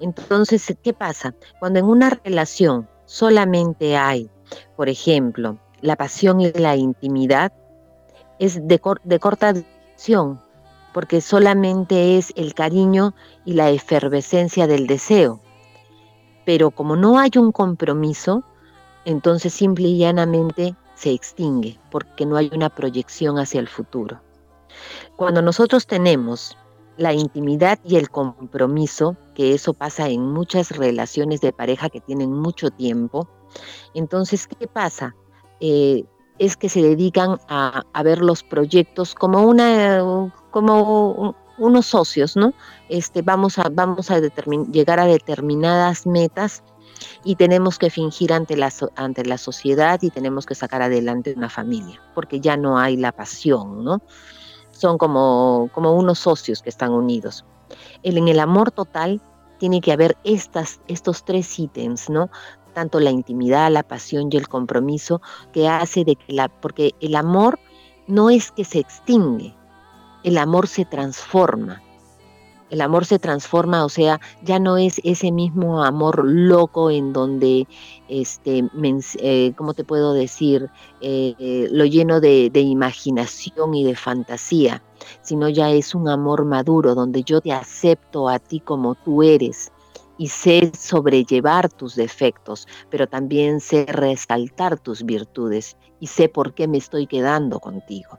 Entonces, 0.00 0.76
¿qué 0.82 0.92
pasa? 0.92 1.34
Cuando 1.58 1.78
en 1.78 1.86
una 1.86 2.10
relación 2.10 2.88
solamente 3.06 3.96
hay, 3.96 4.30
por 4.76 4.88
ejemplo, 4.88 5.58
la 5.80 5.96
pasión 5.96 6.40
y 6.40 6.52
la 6.52 6.76
intimidad, 6.76 7.52
es 8.38 8.66
de, 8.66 8.80
de 9.04 9.18
corta 9.18 9.52
duración, 9.52 10.40
porque 10.92 11.20
solamente 11.20 12.18
es 12.18 12.32
el 12.36 12.54
cariño 12.54 13.14
y 13.44 13.54
la 13.54 13.70
efervescencia 13.70 14.66
del 14.66 14.86
deseo. 14.86 15.40
Pero 16.44 16.70
como 16.70 16.96
no 16.96 17.18
hay 17.18 17.30
un 17.36 17.52
compromiso, 17.52 18.42
entonces 19.04 19.52
simple 19.52 19.88
y 19.88 19.98
llanamente 19.98 20.74
se 20.94 21.12
extingue, 21.12 21.78
porque 21.90 22.26
no 22.26 22.36
hay 22.36 22.50
una 22.54 22.68
proyección 22.68 23.38
hacia 23.38 23.60
el 23.60 23.68
futuro. 23.68 24.20
Cuando 25.16 25.42
nosotros 25.42 25.86
tenemos 25.86 26.56
la 26.96 27.12
intimidad 27.12 27.78
y 27.84 27.96
el 27.96 28.10
compromiso, 28.10 29.16
que 29.34 29.54
eso 29.54 29.72
pasa 29.72 30.08
en 30.08 30.32
muchas 30.32 30.70
relaciones 30.70 31.40
de 31.40 31.52
pareja 31.52 31.88
que 31.88 32.00
tienen 32.00 32.32
mucho 32.32 32.70
tiempo, 32.70 33.28
entonces, 33.94 34.46
¿qué 34.46 34.66
pasa? 34.66 35.14
Eh, 35.60 36.04
es 36.38 36.56
que 36.56 36.68
se 36.68 36.82
dedican 36.82 37.38
a, 37.48 37.84
ver 38.02 38.20
los 38.20 38.42
proyectos 38.42 39.14
como 39.14 39.42
una 39.46 40.32
como 40.50 41.36
unos 41.62 41.86
socios, 41.86 42.36
¿no? 42.36 42.52
Este, 42.88 43.22
vamos 43.22 43.58
a, 43.58 43.68
vamos 43.70 44.10
a 44.10 44.20
llegar 44.20 44.98
a 44.98 45.06
determinadas 45.06 46.06
metas 46.06 46.62
y 47.24 47.36
tenemos 47.36 47.78
que 47.78 47.90
fingir 47.90 48.32
ante 48.32 48.56
la, 48.56 48.72
ante 48.96 49.24
la 49.24 49.38
sociedad 49.38 50.00
y 50.02 50.10
tenemos 50.10 50.44
que 50.44 50.54
sacar 50.54 50.82
adelante 50.82 51.34
una 51.36 51.48
familia, 51.48 52.00
porque 52.14 52.40
ya 52.40 52.56
no 52.56 52.78
hay 52.78 52.96
la 52.96 53.12
pasión, 53.12 53.84
¿no? 53.84 54.02
Son 54.70 54.98
como, 54.98 55.70
como 55.72 55.94
unos 55.94 56.18
socios 56.18 56.62
que 56.62 56.70
están 56.70 56.92
unidos. 56.92 57.44
en 58.02 58.28
el 58.28 58.40
amor 58.40 58.72
total 58.72 59.20
tiene 59.58 59.80
que 59.80 59.92
haber 59.92 60.16
estas, 60.24 60.80
estos 60.88 61.24
tres 61.24 61.58
ítems, 61.58 62.10
¿no? 62.10 62.30
Tanto 62.74 62.98
la 62.98 63.10
intimidad, 63.10 63.70
la 63.70 63.84
pasión 63.84 64.28
y 64.32 64.36
el 64.36 64.48
compromiso 64.48 65.20
que 65.52 65.68
hace 65.68 66.04
de 66.04 66.16
que 66.16 66.32
la, 66.32 66.48
porque 66.48 66.94
el 67.00 67.14
amor 67.14 67.60
no 68.08 68.30
es 68.30 68.50
que 68.50 68.64
se 68.64 68.80
extingue, 68.80 69.54
el 70.22 70.38
amor 70.38 70.68
se 70.68 70.84
transforma. 70.84 71.82
El 72.70 72.80
amor 72.80 73.04
se 73.04 73.18
transforma, 73.18 73.84
o 73.84 73.90
sea, 73.90 74.18
ya 74.42 74.58
no 74.58 74.78
es 74.78 74.98
ese 75.04 75.30
mismo 75.30 75.84
amor 75.84 76.24
loco 76.24 76.90
en 76.90 77.12
donde, 77.12 77.68
este, 78.08 78.64
eh, 79.18 79.52
¿cómo 79.56 79.74
te 79.74 79.84
puedo 79.84 80.14
decir? 80.14 80.70
Eh, 81.02 81.34
eh, 81.38 81.68
lo 81.70 81.84
lleno 81.84 82.18
de, 82.18 82.48
de 82.50 82.60
imaginación 82.60 83.74
y 83.74 83.84
de 83.84 83.94
fantasía, 83.94 84.82
sino 85.20 85.50
ya 85.50 85.70
es 85.70 85.94
un 85.94 86.08
amor 86.08 86.46
maduro 86.46 86.94
donde 86.94 87.22
yo 87.24 87.42
te 87.42 87.52
acepto 87.52 88.30
a 88.30 88.38
ti 88.38 88.60
como 88.60 88.94
tú 88.94 89.22
eres 89.22 89.70
y 90.16 90.28
sé 90.28 90.72
sobrellevar 90.78 91.68
tus 91.68 91.94
defectos, 91.94 92.66
pero 92.88 93.06
también 93.06 93.60
sé 93.60 93.84
resaltar 93.86 94.78
tus 94.78 95.02
virtudes 95.02 95.76
y 96.00 96.06
sé 96.06 96.30
por 96.30 96.54
qué 96.54 96.68
me 96.68 96.78
estoy 96.78 97.06
quedando 97.06 97.60
contigo. 97.60 98.18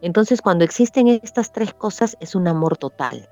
Entonces, 0.00 0.42
cuando 0.42 0.64
existen 0.64 1.08
estas 1.08 1.52
tres 1.52 1.74
cosas, 1.74 2.16
es 2.20 2.34
un 2.34 2.48
amor 2.48 2.76
total, 2.76 3.28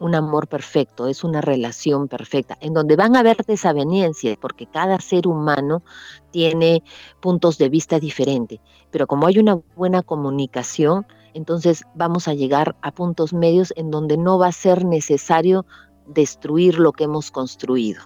un 0.00 0.14
amor 0.14 0.48
perfecto, 0.48 1.08
es 1.08 1.24
una 1.24 1.40
relación 1.40 2.08
perfecta, 2.08 2.56
en 2.60 2.74
donde 2.74 2.96
van 2.96 3.16
a 3.16 3.20
haber 3.20 3.44
desavenencias, 3.44 4.36
porque 4.38 4.66
cada 4.66 5.00
ser 5.00 5.26
humano 5.26 5.82
tiene 6.30 6.82
puntos 7.20 7.58
de 7.58 7.68
vista 7.68 7.98
diferentes, 7.98 8.60
pero 8.90 9.06
como 9.06 9.26
hay 9.26 9.38
una 9.38 9.58
buena 9.76 10.02
comunicación, 10.02 11.06
entonces 11.34 11.84
vamos 11.94 12.28
a 12.28 12.34
llegar 12.34 12.76
a 12.82 12.92
puntos 12.92 13.32
medios 13.32 13.72
en 13.76 13.90
donde 13.90 14.16
no 14.16 14.38
va 14.38 14.48
a 14.48 14.52
ser 14.52 14.84
necesario 14.84 15.66
destruir 16.06 16.78
lo 16.78 16.92
que 16.92 17.04
hemos 17.04 17.30
construido. 17.30 18.02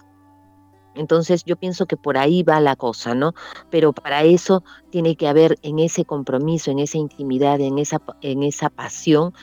Entonces 0.95 1.43
yo 1.45 1.55
pienso 1.55 1.85
que 1.85 1.97
por 1.97 2.17
ahí 2.17 2.43
va 2.43 2.59
la 2.59 2.75
cosa, 2.75 3.15
¿no? 3.15 3.33
Pero 3.69 3.93
para 3.93 4.23
eso 4.23 4.63
tiene 4.89 5.15
que 5.15 5.27
haber 5.27 5.57
en 5.61 5.79
ese 5.79 6.05
compromiso, 6.05 6.71
en 6.71 6.79
esa 6.79 6.97
intimidad, 6.97 7.59
en 7.61 7.79
esa, 7.79 8.01
en 8.21 8.43
esa 8.43 8.69
pasión, 8.69 9.33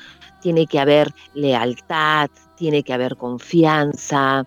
tiene 0.40 0.66
que 0.66 0.80
haber 0.80 1.12
lealtad, 1.34 2.30
tiene 2.60 2.82
que 2.82 2.92
haber 2.92 3.16
confianza, 3.16 4.46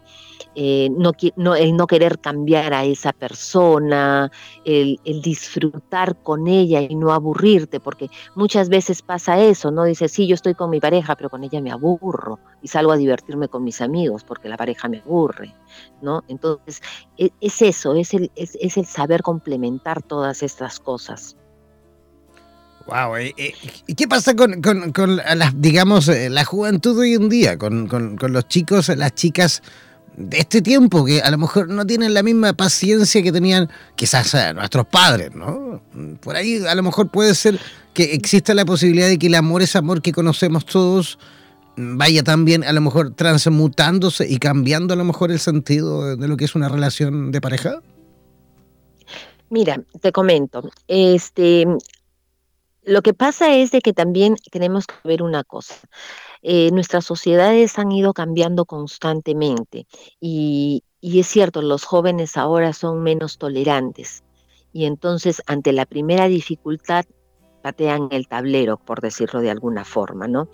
eh, 0.54 0.88
no, 0.91 1.13
no, 1.36 1.56
el 1.56 1.76
no 1.76 1.88
querer 1.88 2.19
cambiar 2.19 2.71
a 2.71 2.86
esa 2.86 3.12
persona, 3.12 4.32
el, 4.65 4.99
disfrutar 5.23 6.15
con 6.21 6.47
ella 6.47 6.80
y 6.80 6.93
no 6.93 7.12
aburrirte, 7.12 7.80
porque 7.80 8.12
muchas 8.36 8.69
veces 8.69 9.02
pasa 9.02 9.39
eso, 9.41 9.71
¿no? 9.71 9.84
Dices, 9.86 10.12
sí, 10.12 10.28
yo 10.28 10.36
estoy 10.36 10.54
con 10.54 10.69
mi 10.69 10.80
pareja, 10.80 11.15
pero 11.15 11.32
con 11.32 11.43
ella 11.43 11.60
me 11.60 11.71
aburro 11.71 12.38
y 12.62 12.67
salgo 12.67 12.91
a 12.91 12.97
divertirme 12.97 13.47
con 13.47 13.63
mis 13.63 13.82
amigos 13.82 14.23
porque 14.23 14.47
la 14.47 14.58
pareja 14.58 14.88
me 14.88 14.99
aburre, 14.99 15.52
¿no? 16.04 16.23
Entonces, 16.28 16.84
e, 17.17 17.32
es, 17.41 17.63
eso, 17.63 17.95
es 17.95 18.13
el, 18.13 18.32
es, 18.36 18.78
el 18.78 18.86
saber 18.86 19.23
complementar 19.23 20.04
todas 20.04 20.43
estas 20.43 20.80
cosas. 20.80 21.36
Wow, 22.86 23.15
eh, 23.15 23.34
eh, 23.38 23.54
¿y 23.88 23.96
qué 23.96 24.08
pasa 24.08 24.36
con, 24.36 24.62
con, 24.62 25.15
las, 25.15 25.62
digamos, 25.62 26.08
la 26.08 26.43
juventud 26.43 27.00
hoy 27.00 27.13
en 27.13 27.30
día, 27.30 27.58
con, 27.58 27.88
con, 27.88 28.17
los 28.34 28.48
chicos, 28.50 28.89
las 28.89 29.15
chicas 29.15 29.62
de 30.17 30.38
este 30.38 30.62
tiempo 30.62 31.06
que 31.06 31.22
a 31.22 31.32
lo 31.32 31.38
mejor 31.38 31.69
no 31.69 31.86
tienen 31.86 32.13
la 32.13 32.24
misma 32.24 32.54
paciencia 32.54 33.24
que 33.24 33.32
tenían 33.32 33.69
quizás 33.96 34.34
eh, 34.34 34.54
nuestros 34.54 34.86
padres, 34.88 35.34
¿no? 35.34 35.82
Por 36.22 36.36
ahí 36.36 36.63
a 36.65 36.76
lo 36.76 36.84
mejor 36.84 37.10
puede 37.10 37.34
ser 37.36 37.60
que 37.93 38.13
exista 38.13 38.54
la 38.54 38.65
posibilidad 38.65 39.08
de 39.08 39.17
que 39.17 39.28
el 39.28 39.36
amor, 39.36 39.62
ese 39.62 39.78
amor 39.78 40.02
que 40.02 40.12
conocemos 40.12 40.65
todos, 40.65 41.17
vaya 41.76 42.24
también 42.24 42.63
a 42.63 42.74
lo 42.74 42.82
mejor 42.82 43.13
transmutándose 43.15 44.28
y 44.30 44.38
cambiando 44.38 44.93
a 44.93 44.98
lo 44.98 45.04
mejor 45.04 45.32
el 45.32 45.39
sentido 45.39 46.15
de 46.15 46.28
lo 46.28 46.38
que 46.38 46.46
es 46.46 46.56
una 46.56 46.69
relación 46.69 47.32
de 47.32 47.41
pareja. 47.41 47.82
Mira, 49.50 49.82
te 50.02 50.12
comento, 50.12 50.67
este, 50.88 51.67
lo 52.86 53.02
que 53.02 53.13
pasa 53.13 53.56
es 53.56 53.72
de 53.72 53.82
que 53.82 53.93
también 53.93 54.36
tenemos 54.52 54.88
que 54.88 54.96
ver 55.04 55.24
una 55.24 55.43
cosa. 55.43 55.76
Eh, 56.41 56.72
nuestras 56.72 57.06
sociedades 57.06 57.80
han 57.80 57.91
ido 57.91 58.13
cambiando 58.13 58.65
constantemente 58.65 59.88
y, 60.19 60.84
es 61.02 61.28
cierto, 61.28 61.62
los 61.62 61.86
jóvenes 61.86 62.36
ahora 62.36 62.74
son 62.74 63.02
menos 63.02 63.38
tolerantes 63.38 64.24
y 64.74 64.86
entonces 64.86 65.41
ante 65.48 65.72
la 65.72 65.86
primera 65.86 66.28
dificultad 66.28 67.06
patean 67.62 68.10
el 68.12 68.28
tablero, 68.28 68.78
por 68.78 69.00
decirlo 69.00 69.39
de 69.39 69.52
alguna 69.52 69.86
forma, 69.86 70.28
¿no? 70.28 70.50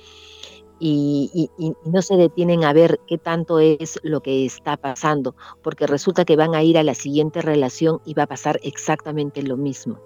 Y, 0.80 1.50
y, 1.58 1.74
no 1.86 2.02
se 2.02 2.16
detienen 2.16 2.64
a 2.64 2.72
ver 2.72 3.00
qué 3.08 3.18
tanto 3.18 3.60
es 3.60 4.00
lo 4.04 4.22
que 4.22 4.46
está 4.46 4.78
pasando, 4.78 5.36
porque 5.62 5.88
resulta 5.88 6.24
que 6.24 6.38
van 6.38 6.56
a 6.56 6.64
ir 6.64 6.78
a 6.78 6.84
la 6.84 6.94
siguiente 6.94 7.42
relación 7.42 8.00
y 8.06 8.14
va 8.14 8.24
a 8.24 8.28
pasar 8.28 8.60
exactamente 8.64 9.42
lo 9.42 9.58
mismo. 9.58 10.00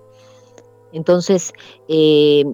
Entonces, 0.93 1.53
eh, 1.87 2.45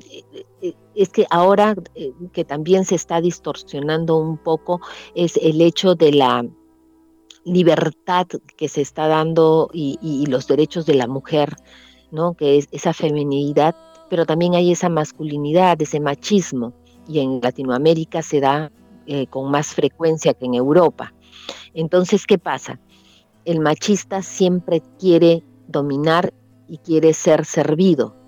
eh, 0.62 0.74
es 0.96 1.10
que 1.10 1.28
ahora 1.30 1.76
eh, 1.94 2.14
que 2.32 2.46
también 2.46 2.86
se 2.86 2.96
está 2.96 3.22
distorsionando 3.22 4.18
un 4.18 4.38
poco 4.38 4.80
es 5.14 5.38
el 5.38 5.62
hecho 5.62 5.94
de 5.94 6.14
la 6.14 6.46
libertad 7.44 8.28
que 8.58 8.70
se 8.70 8.82
está 8.82 9.08
dando 9.08 9.70
y, 9.74 10.26
los 10.28 10.48
derechos 10.48 10.86
de 10.86 10.96
la 10.96 11.08
mujer, 11.08 11.54
¿no? 12.12 12.34
Que 12.34 12.58
es 12.58 12.68
esa 12.72 12.94
feminidad, 12.94 13.76
pero 14.10 14.26
también 14.26 14.56
hay 14.56 14.72
esa 14.72 14.90
masculinidad, 14.90 15.82
ese 15.82 16.00
machismo, 16.00 16.74
y 17.08 17.20
en 17.20 17.40
Latinoamérica 17.42 18.22
se 18.22 18.40
da 18.40 18.72
con 19.32 19.50
más 19.50 19.74
frecuencia 19.74 20.36
que 20.36 20.46
en 20.46 20.54
Europa. 20.54 21.14
Entonces, 21.74 22.28
¿qué 22.28 22.38
pasa? 22.38 22.80
El 23.44 23.60
machista 23.60 24.22
siempre 24.22 24.84
quiere 25.00 25.44
dominar 25.68 26.32
y 26.68 26.78
quiere 26.78 27.14
ser 27.14 27.46
servido 27.46 28.19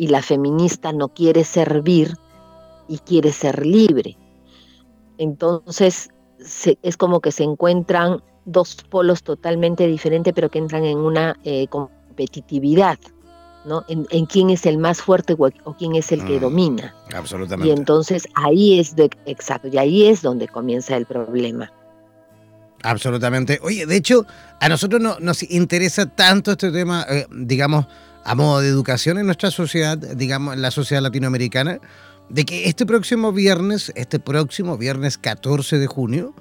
y 0.00 0.06
la 0.06 0.22
feminista 0.22 0.94
no 0.94 1.08
quiere 1.08 1.44
servir 1.44 2.16
y 2.88 2.96
quiere 3.00 3.32
ser 3.32 3.66
libre. 3.66 4.16
Entonces 5.18 6.08
es 6.82 6.96
como 6.96 7.20
que 7.20 7.30
se 7.30 7.44
encuentran 7.44 8.22
dos 8.46 8.78
polos 8.88 9.22
totalmente 9.22 9.86
diferentes, 9.86 10.32
pero 10.32 10.48
que 10.48 10.58
entran 10.58 10.86
en 10.86 10.96
una 10.96 11.36
eh, 11.44 11.66
competitividad. 11.68 12.98
¿no? 13.66 13.84
En, 13.88 14.24
quién 14.24 14.48
es 14.48 14.64
el 14.64 14.78
más 14.78 15.02
fuerte 15.02 15.36
o, 15.38 15.76
quién 15.76 15.94
es 15.94 16.12
el 16.12 16.24
que 16.24 16.38
mm, 16.38 16.40
domina. 16.40 16.94
Absolutamente. 17.14 17.68
Y 17.68 17.76
entonces 17.76 18.26
ahí 18.36 18.80
es 18.80 18.96
de, 18.96 19.10
exacto, 19.26 19.68
y 19.68 19.76
ahí 19.76 20.06
es 20.06 20.22
donde 20.22 20.48
comienza 20.48 20.96
el 20.96 21.04
problema. 21.04 21.70
Absolutamente. 22.82 23.60
Oye, 23.62 23.84
de 23.84 23.96
hecho, 23.96 24.24
a 24.60 24.68
nosotros 24.70 24.98
no, 25.02 25.20
nos 25.20 25.42
interesa 25.42 26.06
tanto 26.06 26.52
este 26.52 26.72
tema, 26.72 27.04
eh, 27.06 27.26
digamos, 27.30 27.84
a 28.24 28.34
modo 28.34 28.60
de 28.60 28.68
educación 28.68 29.18
en 29.18 29.26
nuestra 29.26 29.50
sociedad, 29.50 29.96
digamos, 29.98 30.54
en 30.54 30.62
la 30.62 30.70
sociedad 30.70 31.02
latinoamericana, 31.02 31.80
de 32.28 32.44
que 32.44 32.68
este 32.68 32.86
próximo 32.86 33.32
viernes, 33.32 33.92
este 33.96 34.18
próximo 34.20 34.78
viernes 34.78 35.18
14 35.18 35.78
de 35.78 35.86
junio, 35.86 36.34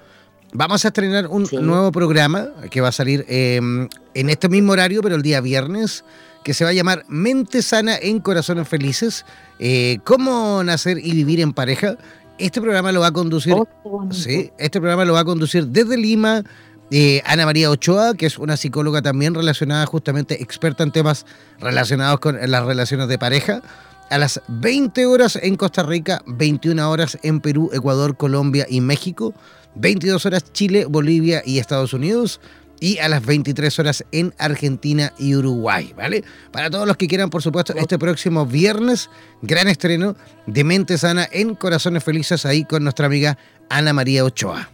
vamos 0.54 0.86
a 0.86 0.90
estrenar 0.90 1.28
un 1.28 1.48
nuevo 1.62 1.92
programa 1.92 2.50
que 2.70 2.82
va 2.82 2.90
a 2.90 2.92
salir 2.92 3.26
em, 3.28 3.88
en 4.14 4.30
este 4.30 4.50
mismo 4.50 4.74
horario, 4.74 5.02
pero 5.02 5.16
el 5.16 5.22
día 5.22 5.42
viernes, 5.42 6.04
que 6.44 6.54
se 6.54 6.64
va 6.64 6.70
a 6.70 6.74
llamar 6.74 7.06
Mente 7.08 7.62
Sana 7.62 7.98
en 7.98 8.20
Corazones 8.20 8.68
Felices. 8.68 9.26
Eh, 9.60 10.00
¿Cómo 10.04 10.64
nacer 10.64 11.00
y 11.00 11.12
vivir 11.12 11.42
en 11.42 11.54
pareja? 11.54 11.98
Este 12.38 12.62
programa 12.62 12.92
lo 12.92 13.02
va 13.02 13.08
a 13.08 13.12
conducir. 13.12 13.54
Oh, 13.54 14.08
sí, 14.12 14.52
este 14.58 14.80
programa 14.80 15.06
lo 15.06 15.14
va 15.14 15.22
a 15.22 15.26
conducir 15.26 15.68
desde 15.68 15.98
Lima. 15.98 16.44
Eh, 16.92 17.22
Ana 17.26 17.46
María 17.46 17.70
Ochoa, 17.70 18.16
que 18.16 18.26
es 18.26 18.40
una 18.40 18.58
psicóloga 18.58 19.02
también 19.02 19.36
relacionada, 19.36 19.86
justamente 19.86 20.42
experta 20.42 20.84
en 20.84 20.92
temas 20.92 21.26
relacionados 21.60 22.20
con 22.20 22.38
las 22.50 22.66
relaciones 22.66 23.08
de 23.08 23.20
pareja 23.20 23.62
a 24.10 24.18
las 24.18 24.42
20 24.48 25.06
horas 25.06 25.38
en 25.42 25.56
Costa 25.56 25.84
Rica, 25.84 26.22
21 26.26 26.90
horas 26.90 27.18
en 27.22 27.42
Perú, 27.42 27.70
Ecuador, 27.74 28.18
Colombia 28.18 28.66
y 28.68 28.82
México, 28.82 29.34
22 29.76 30.26
horas 30.26 30.52
Chile, 30.52 30.86
Bolivia 30.86 31.44
y 31.46 31.60
Estados 31.60 31.94
Unidos 31.94 32.42
y 32.80 32.98
a 33.00 33.10
las 33.10 33.26
23 33.26 33.78
horas 33.80 34.06
en 34.12 34.34
Argentina 34.38 35.14
y 35.20 35.36
Uruguay, 35.36 35.94
¿vale? 35.96 36.24
Para 36.52 36.70
todos 36.70 36.88
los 36.88 36.98
que 36.98 37.08
quieran, 37.08 37.30
por 37.30 37.42
supuesto, 37.42 37.74
este 37.76 38.00
próximo 38.00 38.46
viernes, 38.46 39.10
gran 39.42 39.68
estreno 39.68 40.16
de 40.48 40.64
Mente 40.64 40.98
Sana 40.98 41.28
en 41.32 41.56
Corazones 41.56 42.04
Felices 42.04 42.46
ahí 42.46 42.64
con 42.64 42.84
nuestra 42.84 43.06
amiga 43.06 43.38
Ana 43.70 43.94
María 43.94 44.24
Ochoa. 44.24 44.70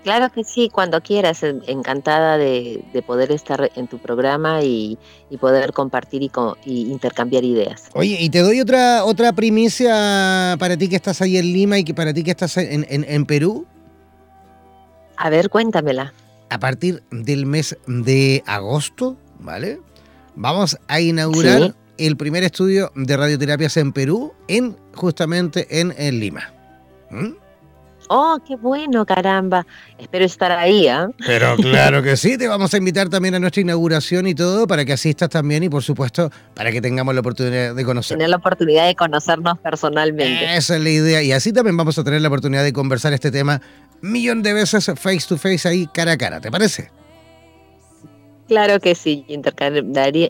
Claro 0.03 0.31
que 0.31 0.42
sí, 0.42 0.68
cuando 0.68 1.01
quieras, 1.01 1.45
encantada 1.45 2.37
de, 2.37 2.83
poder 3.07 3.31
estar 3.31 3.71
en 3.77 3.87
tu 3.87 3.99
programa 3.99 4.62
y, 4.62 4.99
poder 5.40 5.73
compartir 5.73 6.23
y, 6.23 6.81
intercambiar 6.90 7.45
ideas. 7.45 7.88
Oye, 7.95 8.16
y 8.21 8.29
te 8.29 8.40
doy 8.40 8.61
otra, 8.61 9.05
otra 9.05 9.33
primicia 9.33 10.57
para 10.59 10.77
ti 10.77 10.88
que 10.88 10.97
estás 10.97 11.23
ahí 11.23 11.37
en 11.37 11.53
Lima 11.53 11.79
y 11.79 11.85
que 11.85 11.95
para 11.95 12.12
ti 12.12 12.25
que 12.25 12.33
estás 12.33 12.57
en, 12.57 12.85
en, 12.88 13.27
Perú. 13.27 13.64
A 15.16 15.31
ver, 15.31 15.51
cuéntamela. 15.51 16.12
A 16.51 16.59
partir 16.59 17.05
del 17.12 17.47
mes 17.47 17.79
de 17.87 18.42
agosto, 18.47 19.16
¿vale? 19.38 19.79
Vamos 20.35 20.79
a 20.88 21.01
inaugurar 21.01 21.75
el 22.07 22.17
primer 22.17 22.43
estudio 22.43 22.93
de 22.95 23.17
radioterapias 23.17 23.77
en 23.77 23.93
Perú, 23.93 24.33
en 24.49 24.77
justamente 24.95 25.67
en, 25.81 26.21
Lima. 26.21 26.53
¿Mm? 27.11 27.35
Oh, 28.09 28.38
qué 28.47 28.57
bueno, 28.57 29.07
caramba. 29.07 29.67
Espero 29.99 30.25
estar 30.25 30.53
ahí, 30.53 30.88
¿ah? 30.88 31.09
Pero 31.25 31.57
claro 31.61 32.03
que 32.03 32.17
sí, 32.17 32.37
te 32.37 32.49
vamos 32.49 32.75
a 32.75 32.77
invitar 32.77 33.09
también 33.09 33.35
a 33.35 33.38
nuestra 33.38 33.62
inauguración 33.62 34.27
y 34.27 34.35
todo 34.35 34.67
para 34.67 34.85
que 34.85 34.93
asistas 34.93 35.29
también 35.31 35.62
y 35.62 35.69
por 35.69 35.83
supuesto 35.83 36.31
para 36.55 36.73
que 36.73 36.83
tengamos 36.83 37.15
la 37.15 37.21
oportunidad 37.21 37.75
de 37.75 37.85
conocer. 37.85 38.19
Tener 38.19 38.31
la 38.31 38.37
oportunidad 38.37 38.87
de 38.87 38.97
conocernos 38.97 39.59
personalmente. 39.61 40.57
Esa 40.57 40.77
es 40.77 40.83
la 40.83 40.91
idea 40.91 41.23
y 41.23 41.33
así 41.33 41.53
también 41.53 41.77
vamos 41.77 41.97
a 41.99 42.05
tener 42.05 42.21
la 42.21 42.29
oportunidad 42.29 42.65
de 42.65 42.73
conversar 42.73 43.12
este 43.12 43.31
tema 43.31 43.62
millón 44.03 44.43
de 44.43 44.53
veces 44.53 44.91
face 44.97 45.23
to 45.29 45.38
face 45.38 45.67
ahí 45.69 45.88
cara 45.95 46.12
a 46.12 46.19
cara, 46.19 46.41
¿te 46.41 46.51
parece? 46.51 46.91
Claro 48.53 48.81
que 48.81 48.95
sí, 48.95 49.25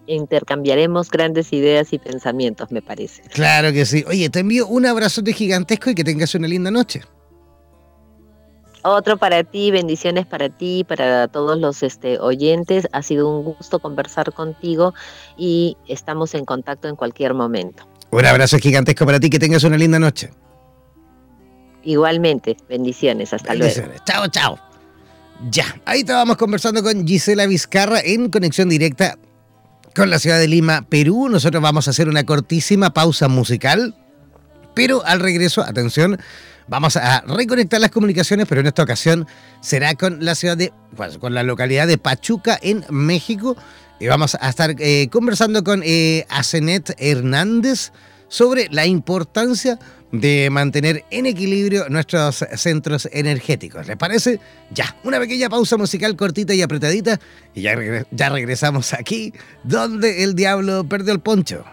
intercambiaremos 0.07 1.11
grandes 1.11 1.53
ideas 1.53 1.93
y 1.93 1.99
pensamientos, 1.99 2.71
me 2.71 2.81
parece. 2.81 3.21
Claro 3.23 3.73
que 3.73 3.85
sí. 3.85 4.05
Oye, 4.07 4.31
te 4.31 4.39
envío 4.39 4.69
un 4.69 4.87
abrazote 4.87 5.33
gigantesco 5.33 5.91
y 5.91 5.97
que 5.97 6.05
tengas 6.05 6.33
una 6.37 6.47
linda 6.47 6.71
noche. 6.71 7.03
Otro 8.83 9.17
para 9.17 9.43
ti, 9.43 9.73
bendiciones 9.73 10.25
para 10.25 10.51
ti, 10.51 10.85
para 10.85 11.27
todos 11.27 11.59
los 11.59 11.83
este, 11.83 12.21
oyentes. 12.21 12.87
Ha 12.93 13.03
sido 13.03 13.29
un 13.29 13.43
gusto 13.43 13.81
conversar 13.81 14.33
contigo 14.33 14.95
y 15.37 15.77
estamos 15.89 16.37
en 16.37 16.45
contacto 16.45 16.87
en 16.87 16.95
cualquier 16.95 17.35
momento. 17.35 17.83
Un 18.13 18.25
abrazo 18.25 18.57
gigantesco 18.59 19.05
para 19.05 19.19
ti, 19.19 19.31
que 19.31 19.41
tengas 19.41 19.65
una 19.65 19.77
linda 19.77 19.99
noche. 19.99 20.31
Igualmente, 21.83 22.57
bendiciones, 22.69 23.33
hasta 23.35 23.53
luego. 23.57 23.83
Chao, 24.07 24.29
chao. 24.29 24.72
Ya, 25.51 25.81
ahí 25.87 26.01
estábamos 26.01 26.37
conversando 26.37 26.83
con 26.85 27.05
Gisela 27.07 27.47
Vizcarra 27.47 28.01
en 28.01 28.31
conexión 28.31 28.69
directa 28.69 29.19
con 29.95 30.09
la 30.09 30.21
ciudad 30.21 30.39
de 30.39 30.47
Lima, 30.47 30.87
Perú. 30.89 31.29
Nosotros 31.29 31.61
vamos 31.61 31.89
a 31.89 31.91
hacer 31.91 32.09
una 32.09 32.25
cortísima 32.25 32.95
pausa 32.95 33.27
musical, 33.27 33.97
pero 34.75 35.05
al 35.05 35.19
regreso, 35.19 35.63
atención, 35.63 36.19
vamos 36.69 36.97
a 36.97 37.23
reconectar 37.23 37.81
las 37.81 37.91
comunicaciones, 37.91 38.47
pero 38.49 38.61
en 38.61 38.69
esta 38.69 38.85
ocasión 38.85 39.27
será 39.61 39.97
con 39.97 40.25
la 40.25 40.37
ciudad 40.37 40.57
de, 40.57 40.73
pues, 40.97 41.19
con 41.19 41.35
la 41.35 41.43
localidad 41.43 41.89
de 41.89 41.99
Pachuca 41.99 42.57
en 42.63 42.85
México. 42.91 43.57
Y 43.99 44.07
vamos 44.07 44.37
a 44.41 44.49
estar 44.49 44.77
eh, 44.79 45.09
conversando 45.11 45.65
con 45.65 45.83
eh, 45.85 46.25
Asenet 46.29 46.95
Hernández 46.99 47.91
sobre 48.33 48.68
la 48.71 48.87
importancia 48.87 49.79
de 50.11 50.49
mantener 50.51 51.05
en 51.11 51.27
equilibrio 51.27 51.88
nuestros 51.90 52.42
centros 52.57 53.07
energéticos. 53.12 53.87
¿Les 53.87 53.97
parece? 53.99 54.40
Ya, 54.71 54.97
una 55.05 55.18
pequeña 55.18 55.51
pausa 55.51 55.77
musical 55.77 56.16
cortita 56.16 56.55
y 56.55 56.62
apretadita 56.62 57.21
y 57.55 57.61
ya, 57.61 57.75
ya 58.11 58.31
regresamos 58.31 58.95
aquí 58.95 59.35
donde 59.64 60.25
el 60.25 60.35
diablo 60.35 60.83
perdió 60.85 61.12
el 61.12 61.21
poncho. 61.21 61.64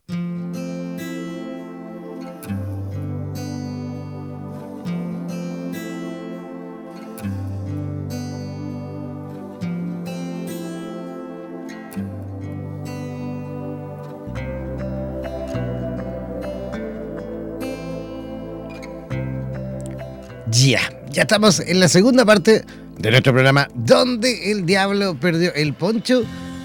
Ya, 20.70 20.82
estamos 21.16 21.62
en 21.62 21.80
la 21.80 21.88
segunda 21.88 22.26
parte 22.26 22.64
de 23.00 23.10
nuestro 23.10 23.34
programa 23.34 23.68
Donde 23.74 24.52
el 24.52 24.68
Diablo 24.68 25.20
Perdió 25.20 25.52
el 25.56 25.74
Poncho. 25.74 26.22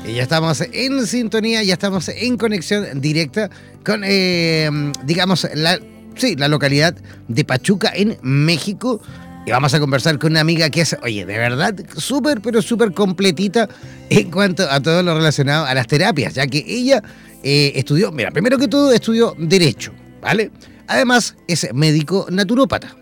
Y 0.07 0.13
ya 0.13 0.25
estamos 0.25 0.61
en 0.61 1.07
sintonía, 1.07 1.63
ya 1.63 1.73
estamos 1.73 2.11
en 2.11 2.37
conexión 2.37 3.01
directa 3.01 3.49
con, 3.83 4.03
eh, 4.05 4.69
digamos, 5.05 5.49
la, 5.55 5.79
sí, 6.17 6.37
la 6.37 6.49
localidad 6.49 6.95
de 7.29 7.45
Pachuca 7.47 7.93
en 7.95 8.19
México. 8.21 9.01
Y 9.47 9.51
vamos 9.53 9.73
a 9.73 9.81
conversar 9.81 10.19
con 10.19 10.33
una 10.33 10.41
amiga 10.41 10.69
que 10.69 10.83
es, 10.83 10.95
oye, 11.03 11.25
de 11.25 11.39
verdad, 11.39 11.75
súper, 11.97 12.43
pero 12.43 12.61
súper 12.61 12.93
completita 12.93 13.71
en 14.11 14.31
cuanto 14.31 14.71
a 14.71 14.83
todo 14.83 15.03
lo 15.03 15.15
relacionado 15.15 15.65
a 15.65 15.73
las 15.73 15.87
terapias, 15.87 16.35
ya 16.35 16.47
que 16.47 16.63
ella 16.67 17.03
eh, 17.43 17.73
estudió, 17.75 18.13
mira, 18.13 18.31
primero 18.33 18.59
que 18.59 18.69
todo 18.69 18.93
estudió 18.93 19.35
Derecho, 19.39 19.95
¿vale? 20.21 20.51
Además 20.89 21.37
es 21.49 21.73
médico 21.73 22.27
naturópata 22.31 22.95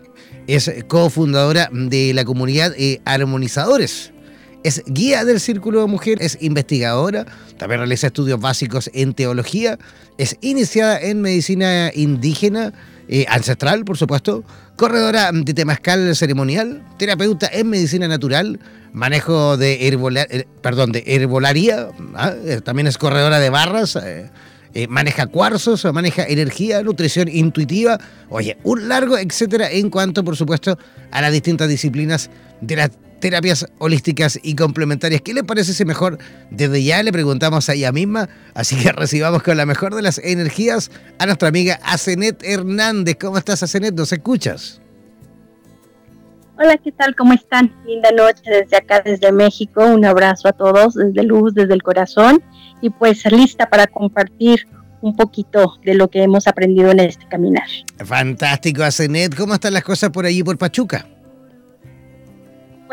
es 0.47 0.71
cofundadora 0.87 1.69
de 1.71 2.13
la 2.13 2.25
comunidad 2.25 2.73
eh, 2.77 3.01
Armonizadores. 3.05 4.11
Es 4.63 4.81
guía 4.85 5.25
del 5.25 5.41
Círculo 5.41 5.81
de 5.81 5.87
Mujeres, 5.87 6.35
es 6.35 6.41
investigadora, 6.41 7.25
también 7.57 7.79
realiza 7.79 8.07
estudios 8.07 8.39
básicos 8.39 8.89
en 8.93 9.13
teología, 9.13 9.77
es 10.17 10.37
iniciada 10.39 11.01
en 11.01 11.21
medicina 11.21 11.91
indígena 11.93 12.73
eh, 13.09 13.25
ancestral, 13.27 13.83
por 13.83 13.97
supuesto, 13.97 14.45
corredora 14.77 15.31
de 15.33 15.53
temazcal 15.53 16.15
ceremonial, 16.15 16.81
terapeuta 16.97 17.49
en 17.51 17.69
medicina 17.69 18.07
natural, 18.07 18.59
manejo 18.93 19.57
de 19.57 19.77
de 19.77 21.03
herbolaria, 21.05 21.89
¿ah? 22.15 22.33
también 22.63 22.87
es 22.87 22.97
corredora 22.97 23.39
de 23.39 23.49
barras, 23.49 23.97
maneja 24.89 25.27
cuarzos, 25.27 25.85
maneja 25.93 26.23
energía, 26.23 26.81
nutrición 26.81 27.27
intuitiva, 27.27 27.99
oye, 28.29 28.57
un 28.63 28.87
largo 28.87 29.17
etcétera 29.17 29.69
en 29.71 29.89
cuanto, 29.89 30.23
por 30.23 30.35
supuesto, 30.35 30.77
a 31.11 31.21
las 31.21 31.31
distintas 31.31 31.69
disciplinas 31.69 32.29
de 32.61 32.75
la 32.75 32.91
terapias 33.23 33.65
holísticas 33.79 34.37
y 34.43 34.53
complementarias. 34.53 35.21
¿Qué 35.21 35.33
le 35.33 35.45
parece 35.45 35.73
si 35.73 35.85
mejor 35.85 36.17
desde 36.51 36.83
ya 36.83 37.01
le 37.01 37.13
preguntamos 37.13 37.69
a 37.69 37.73
ella 37.73 37.93
misma? 37.93 38.27
Así 38.53 38.75
que 38.75 38.91
recibamos 38.91 39.41
con 39.43 39.55
la 39.55 39.65
mejor 39.65 39.95
de 39.95 40.01
las 40.01 40.17
energías 40.17 40.91
a 41.19 41.25
nuestra 41.25 41.47
amiga 41.47 41.79
Asenet 41.83 42.43
Hernández. 42.43 43.15
¿Cómo 43.17 43.37
estás, 43.37 43.63
Asenet? 43.63 43.95
¿Nos 43.95 44.11
escuchas? 44.11 44.82
Hola, 46.55 46.77
¿qué 46.77 46.91
tal? 46.91 47.15
¿Cómo 47.15 47.33
están? 47.33 47.73
Linda 47.85 48.11
noche 48.11 48.43
desde 48.45 48.77
acá, 48.77 49.01
desde 49.03 49.31
México. 49.31 49.83
Un 49.85 50.05
abrazo 50.05 50.47
a 50.47 50.53
todos, 50.53 50.93
desde 50.93 51.23
luz, 51.23 51.55
desde 51.55 51.73
el 51.73 51.81
corazón. 51.81 52.43
Y 52.79 52.91
pues 52.91 53.25
lista 53.31 53.67
para 53.69 53.87
compartir 53.87 54.67
un 55.01 55.15
poquito 55.15 55.75
de 55.83 55.95
lo 55.95 56.09
que 56.09 56.21
hemos 56.21 56.47
aprendido 56.47 56.91
en 56.91 56.99
este 56.99 57.27
caminar. 57.27 57.67
Fantástico, 57.97 58.83
Asenet. 58.83 59.35
¿Cómo 59.35 59.55
están 59.55 59.73
las 59.73 59.83
cosas 59.83 60.11
por 60.11 60.25
allí, 60.25 60.43
por 60.43 60.57
Pachuca? 60.57 61.07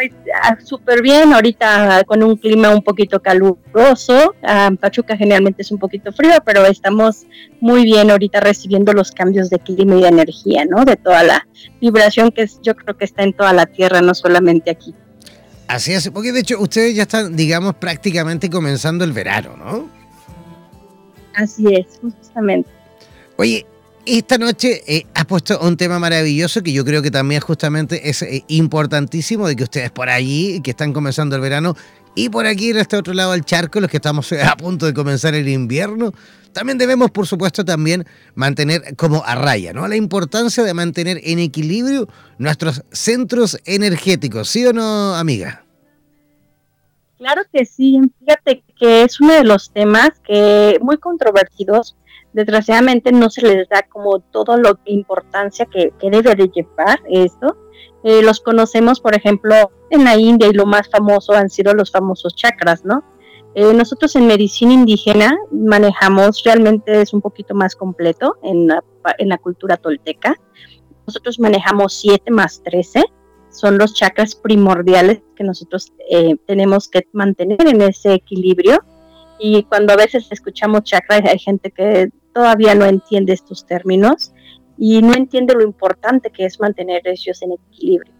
Pues 0.00 0.12
ah, 0.42 0.56
súper 0.64 1.02
bien, 1.02 1.34
ahorita 1.34 2.04
con 2.04 2.22
un 2.22 2.34
clima 2.38 2.70
un 2.70 2.82
poquito 2.82 3.20
caluroso. 3.20 4.34
Ah, 4.42 4.70
Pachuca 4.80 5.14
generalmente 5.14 5.60
es 5.60 5.70
un 5.70 5.78
poquito 5.78 6.10
frío, 6.10 6.32
pero 6.42 6.64
estamos 6.64 7.26
muy 7.60 7.84
bien 7.84 8.10
ahorita 8.10 8.40
recibiendo 8.40 8.94
los 8.94 9.12
cambios 9.12 9.50
de 9.50 9.58
clima 9.58 9.96
y 9.96 10.00
de 10.00 10.08
energía, 10.08 10.64
¿no? 10.64 10.86
De 10.86 10.96
toda 10.96 11.22
la 11.22 11.46
vibración 11.82 12.30
que 12.30 12.48
yo 12.62 12.74
creo 12.76 12.96
que 12.96 13.04
está 13.04 13.24
en 13.24 13.34
toda 13.34 13.52
la 13.52 13.66
tierra, 13.66 14.00
no 14.00 14.14
solamente 14.14 14.70
aquí. 14.70 14.94
Así 15.68 15.92
es, 15.92 16.08
porque 16.08 16.32
de 16.32 16.40
hecho 16.40 16.58
ustedes 16.58 16.94
ya 16.96 17.02
están, 17.02 17.36
digamos, 17.36 17.74
prácticamente 17.74 18.48
comenzando 18.48 19.04
el 19.04 19.12
verano, 19.12 19.54
¿no? 19.58 19.90
Así 21.34 21.74
es, 21.74 22.00
justamente. 22.00 22.70
Oye, 23.36 23.66
esta 24.18 24.38
noche 24.38 24.82
eh, 24.86 25.06
has 25.14 25.24
puesto 25.24 25.58
un 25.60 25.76
tema 25.76 25.98
maravilloso 25.98 26.62
que 26.62 26.72
yo 26.72 26.84
creo 26.84 27.02
que 27.02 27.10
también 27.10 27.40
justamente 27.40 28.08
es 28.08 28.22
eh, 28.22 28.44
importantísimo 28.48 29.46
de 29.46 29.56
que 29.56 29.64
ustedes 29.64 29.90
por 29.90 30.08
allí, 30.08 30.60
que 30.62 30.70
están 30.70 30.92
comenzando 30.92 31.36
el 31.36 31.42
verano, 31.42 31.76
y 32.14 32.28
por 32.28 32.46
aquí 32.46 32.70
en 32.70 32.78
este 32.78 32.96
otro 32.96 33.14
lado 33.14 33.32
del 33.32 33.44
charco, 33.44 33.80
los 33.80 33.90
que 33.90 33.98
estamos 33.98 34.30
eh, 34.32 34.42
a 34.42 34.56
punto 34.56 34.86
de 34.86 34.94
comenzar 34.94 35.34
el 35.34 35.48
invierno, 35.48 36.12
también 36.52 36.78
debemos, 36.78 37.10
por 37.10 37.26
supuesto, 37.26 37.64
también 37.64 38.04
mantener 38.34 38.96
como 38.96 39.22
a 39.24 39.36
raya, 39.36 39.72
¿no? 39.72 39.86
La 39.86 39.96
importancia 39.96 40.64
de 40.64 40.74
mantener 40.74 41.20
en 41.22 41.38
equilibrio 41.38 42.08
nuestros 42.38 42.82
centros 42.90 43.58
energéticos, 43.64 44.48
¿sí 44.48 44.66
o 44.66 44.72
no, 44.72 45.14
amiga? 45.14 45.64
Claro 47.18 47.42
que 47.52 47.64
sí, 47.66 48.00
fíjate 48.18 48.64
que 48.78 49.02
es 49.02 49.20
uno 49.20 49.34
de 49.34 49.44
los 49.44 49.70
temas 49.70 50.10
que 50.26 50.78
muy 50.80 50.96
controvertidos 50.96 51.94
desgraciadamente 52.32 53.12
no 53.12 53.30
se 53.30 53.42
les 53.42 53.68
da 53.68 53.82
como 53.82 54.20
todo 54.20 54.56
lo 54.56 54.78
importancia 54.84 55.66
que, 55.66 55.92
debe 56.00 56.34
de 56.34 56.48
llevar 56.48 57.00
esto. 57.08 57.56
Eh, 58.02 58.22
los 58.22 58.40
conocemos, 58.40 59.00
por 59.00 59.14
ejemplo, 59.14 59.54
en 59.90 60.04
la 60.04 60.16
India 60.16 60.48
y 60.48 60.52
lo 60.52 60.66
más 60.66 60.88
famoso 60.88 61.32
han 61.32 61.50
sido 61.50 61.74
los 61.74 61.90
famosos 61.90 62.34
chakras, 62.34 62.84
¿no? 62.84 63.04
Eh, 63.54 63.74
nosotros 63.74 64.14
en 64.14 64.26
medicina 64.26 64.72
indígena 64.72 65.36
manejamos, 65.50 66.42
realmente 66.44 67.02
es 67.02 67.12
un 67.12 67.20
poquito 67.20 67.54
más 67.54 67.74
completo 67.74 68.36
en 68.42 68.68
la, 68.68 68.84
en 69.18 69.28
la 69.28 69.38
cultura 69.38 69.76
tolteca. 69.76 70.36
Nosotros 71.06 71.40
manejamos 71.40 71.94
7 71.94 72.30
más 72.30 72.62
13, 72.62 73.04
son 73.50 73.78
los 73.78 73.94
chakras 73.94 74.36
primordiales 74.36 75.22
que 75.34 75.42
nosotros 75.42 75.92
eh, 76.08 76.36
tenemos 76.46 76.88
que 76.88 77.06
mantener 77.12 77.66
en 77.66 77.82
ese 77.82 78.14
equilibrio. 78.14 78.78
Y 79.38 79.64
cuando 79.64 79.92
a 79.92 79.96
veces 79.96 80.28
escuchamos 80.30 80.84
chakras, 80.84 81.22
hay 81.24 81.38
gente 81.38 81.70
que 81.70 82.10
todavía 82.32 82.74
no 82.74 82.84
entiende 82.84 83.32
estos 83.32 83.66
términos 83.66 84.32
y 84.78 85.02
no 85.02 85.14
entiende 85.14 85.54
lo 85.54 85.62
importante 85.62 86.30
que 86.30 86.46
es 86.46 86.58
mantener 86.58 87.02
ellos 87.04 87.42
en 87.42 87.52
equilibrio. 87.52 88.12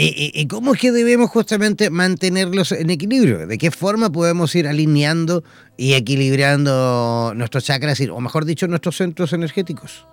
¿Y, 0.00 0.46
cómo 0.46 0.74
es 0.74 0.80
que 0.80 0.92
debemos 0.92 1.28
justamente 1.28 1.90
mantenerlos 1.90 2.70
en 2.70 2.88
equilibrio? 2.88 3.48
¿De 3.48 3.58
qué 3.58 3.72
forma 3.72 4.12
podemos 4.12 4.54
ir 4.54 4.68
alineando 4.68 5.42
y 5.76 5.94
equilibrando 5.94 7.32
nuestros 7.34 7.64
chakras, 7.64 8.00
o 8.00 8.20
mejor 8.20 8.44
dicho, 8.44 8.68
nuestros 8.68 8.96
centros 8.96 9.32
energéticos? 9.32 10.06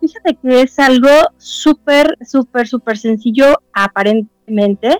Fíjate 0.00 0.36
que 0.42 0.60
es 0.60 0.78
algo 0.78 1.08
súper, 1.38 2.18
súper, 2.26 2.68
súper 2.68 2.98
sencillo 2.98 3.62
aparentemente, 3.72 4.98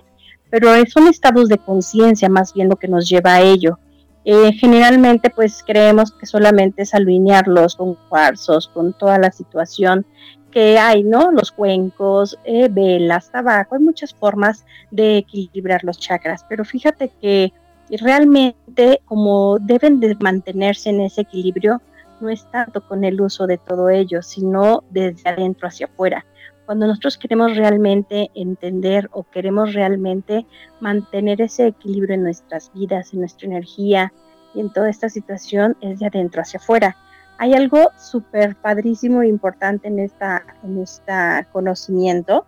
pero 0.49 0.71
son 0.87 1.07
estados 1.07 1.47
de 1.47 1.59
conciencia 1.59 2.29
más 2.29 2.55
bien 2.55 2.67
lo 2.67 2.77
que 2.77 2.87
nos 2.87 3.07
lleva 3.07 3.35
a 3.35 3.41
ello. 3.41 3.77
Eh, 4.23 4.53
generalmente 4.53 5.31
pues 5.31 5.63
creemos 5.65 6.11
que 6.11 6.25
solamente 6.25 6.83
es 6.83 6.93
alinearlos 6.93 7.75
con 7.75 7.95
cuarzos, 8.07 8.67
con 8.67 8.93
toda 8.93 9.17
la 9.17 9.31
situación 9.31 10.05
que 10.51 10.77
hay, 10.77 11.03
¿no? 11.03 11.31
Los 11.31 11.51
cuencos, 11.51 12.37
eh, 12.43 12.67
velas, 12.69 13.31
tabaco, 13.31 13.75
hay 13.75 13.81
muchas 13.81 14.13
formas 14.13 14.65
de 14.91 15.17
equilibrar 15.17 15.83
los 15.83 15.97
chakras, 15.97 16.45
pero 16.47 16.65
fíjate 16.65 17.11
que 17.21 17.53
realmente 17.99 19.01
como 19.05 19.57
deben 19.59 19.99
de 19.99 20.15
mantenerse 20.19 20.89
en 20.89 21.01
ese 21.01 21.21
equilibrio, 21.21 21.81
no 22.19 22.29
es 22.29 22.45
tanto 22.51 22.85
con 22.87 23.03
el 23.03 23.19
uso 23.19 23.47
de 23.47 23.57
todo 23.57 23.89
ello, 23.89 24.21
sino 24.21 24.83
desde 24.91 25.29
adentro 25.29 25.67
hacia 25.67 25.87
afuera 25.87 26.25
cuando 26.65 26.87
nosotros 26.87 27.17
queremos 27.17 27.55
realmente 27.55 28.31
entender 28.33 29.09
o 29.11 29.23
queremos 29.23 29.73
realmente 29.73 30.45
mantener 30.79 31.41
ese 31.41 31.67
equilibrio 31.67 32.15
en 32.15 32.23
nuestras 32.23 32.71
vidas, 32.73 33.13
en 33.13 33.19
nuestra 33.19 33.47
energía 33.47 34.13
y 34.53 34.59
en 34.59 34.71
toda 34.71 34.89
esta 34.89 35.09
situación, 35.09 35.75
es 35.81 35.99
de 35.99 36.07
adentro 36.07 36.41
hacia 36.41 36.59
afuera. 36.59 36.95
Hay 37.37 37.53
algo 37.53 37.89
súper 37.97 38.55
padrísimo 38.55 39.21
e 39.23 39.27
importante 39.27 39.87
en 39.87 39.99
esta, 39.99 40.43
en 40.63 40.77
este 40.79 41.47
conocimiento. 41.51 42.45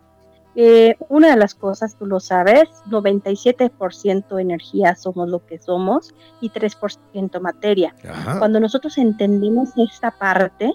Eh, 0.55 0.95
una 1.09 1.31
de 1.31 1.37
las 1.37 1.55
cosas, 1.55 1.95
tú 1.95 2.05
lo 2.05 2.19
sabes, 2.19 2.69
97% 2.87 4.39
energía 4.39 4.95
somos 4.95 5.27
lo 5.27 5.43
que 5.45 5.57
somos 5.57 6.13
y 6.41 6.51
3% 6.51 7.39
materia. 7.39 7.95
Cuando 8.37 8.59
nosotros 8.59 8.99
entendemos 8.99 9.69
esta 9.77 10.11
parte, 10.11 10.71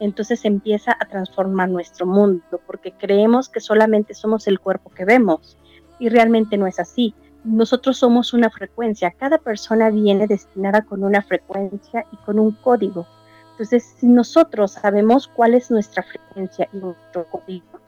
entonces 0.00 0.44
empieza 0.44 0.96
a 0.98 1.06
transformar 1.06 1.68
nuestro 1.68 2.06
mundo, 2.06 2.60
porque 2.66 2.92
creemos 2.92 3.48
que 3.48 3.60
solamente 3.60 4.14
somos 4.14 4.46
el 4.46 4.60
cuerpo 4.60 4.90
que 4.90 5.04
vemos 5.04 5.56
y 5.98 6.08
realmente 6.08 6.56
no 6.56 6.66
es 6.66 6.80
así. 6.80 7.14
Nosotros 7.44 7.98
somos 7.98 8.32
una 8.32 8.50
frecuencia, 8.50 9.12
cada 9.12 9.38
persona 9.38 9.90
viene 9.90 10.26
destinada 10.26 10.82
con 10.82 11.04
una 11.04 11.22
frecuencia 11.22 12.04
y 12.12 12.16
con 12.24 12.38
un 12.38 12.52
código. 12.52 13.06
Entonces, 13.52 13.94
si 13.98 14.06
nosotros 14.06 14.72
sabemos 14.72 15.28
cuál 15.28 15.54
es 15.54 15.70
nuestra 15.70 16.02
frecuencia 16.02 16.68
y 16.72 16.78
nuestro 16.78 17.26
código 17.26 17.80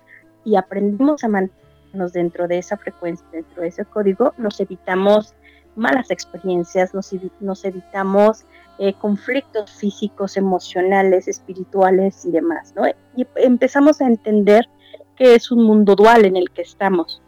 y 0.45 0.57
aprendemos 0.57 1.25
a 1.25 1.29
mantenernos 1.29 2.13
dentro 2.13 2.47
de 2.49 2.59
esa 2.59 2.77
frecuencia, 2.77 3.27
dentro 3.33 3.63
de 3.63 3.69
ese 3.69 3.85
código, 3.85 4.35
nos 4.37 4.61
evitamos 4.61 5.35
malas 5.77 6.11
experiencias, 6.11 6.95
nos, 6.95 7.11
nos 7.41 7.65
evitamos 7.65 8.45
eh, 8.79 8.95
conflictos 8.95 9.71
físicos, 9.71 10.37
emocionales, 10.37 11.29
espirituales 11.29 12.25
y 12.25 12.33
demás, 12.33 12.75
¿no? 12.75 12.87
Y 13.17 13.27
empezamos 13.37 14.01
a 14.01 14.07
entender 14.07 14.69
que 15.17 15.35
es 15.35 15.51
un 15.53 15.65
mundo 15.65 15.95
dual 15.95 16.25
en 16.25 16.37
el 16.37 16.51
que 16.51 16.63
estamos 16.63 17.23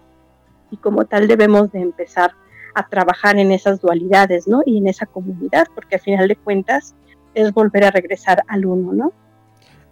y 0.71 0.77
como 0.77 1.05
tal 1.05 1.29
debemos 1.29 1.71
de 1.71 1.81
empezar 1.81 2.33
a 2.75 2.89
trabajar 2.89 3.39
en 3.39 3.53
esas 3.53 3.81
dualidades, 3.81 4.47
¿no? 4.47 4.61
Y 4.67 4.79
en 4.79 4.89
esa 4.89 5.07
comunidad, 5.07 5.67
porque 5.75 5.97
al 5.97 6.01
final 6.03 6.29
de 6.29 6.37
cuentas 6.37 6.95
es 7.35 7.53
volver 7.53 7.85
a 7.85 7.91
regresar 7.91 8.43
al 8.49 8.67
uno, 8.67 8.93
¿no? 8.93 9.13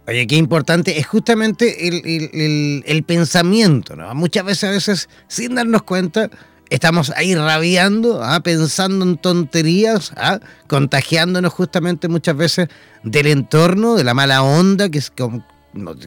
Oye, 0.07 0.27
qué 0.27 0.35
importante 0.35 0.99
es 0.99 1.07
justamente 1.07 1.87
el, 1.87 2.83
el 2.85 3.03
pensamiento, 3.03 3.95
¿no? 3.95 4.13
Muchas 4.13 4.45
veces, 4.45 4.63
a 4.65 4.71
veces, 4.71 5.09
sin 5.27 5.55
darnos 5.55 5.81
cuenta, 5.81 6.29
estamos 6.69 7.11
ahí 7.15 7.35
rabiando, 7.35 8.23
¿ah? 8.23 8.39
pensando 8.41 9.05
en 9.05 9.17
tonterías, 9.17 10.11
¿ah? 10.15 10.39
contagiándonos 10.67 11.53
justamente 11.53 12.07
muchas 12.07 12.35
veces 12.35 12.67
del 13.03 13.27
entorno, 13.27 13.95
de 13.95 14.03
la 14.03 14.13
mala 14.13 14.43
onda 14.43 14.89
que, 14.89 14.97
es, 14.97 15.11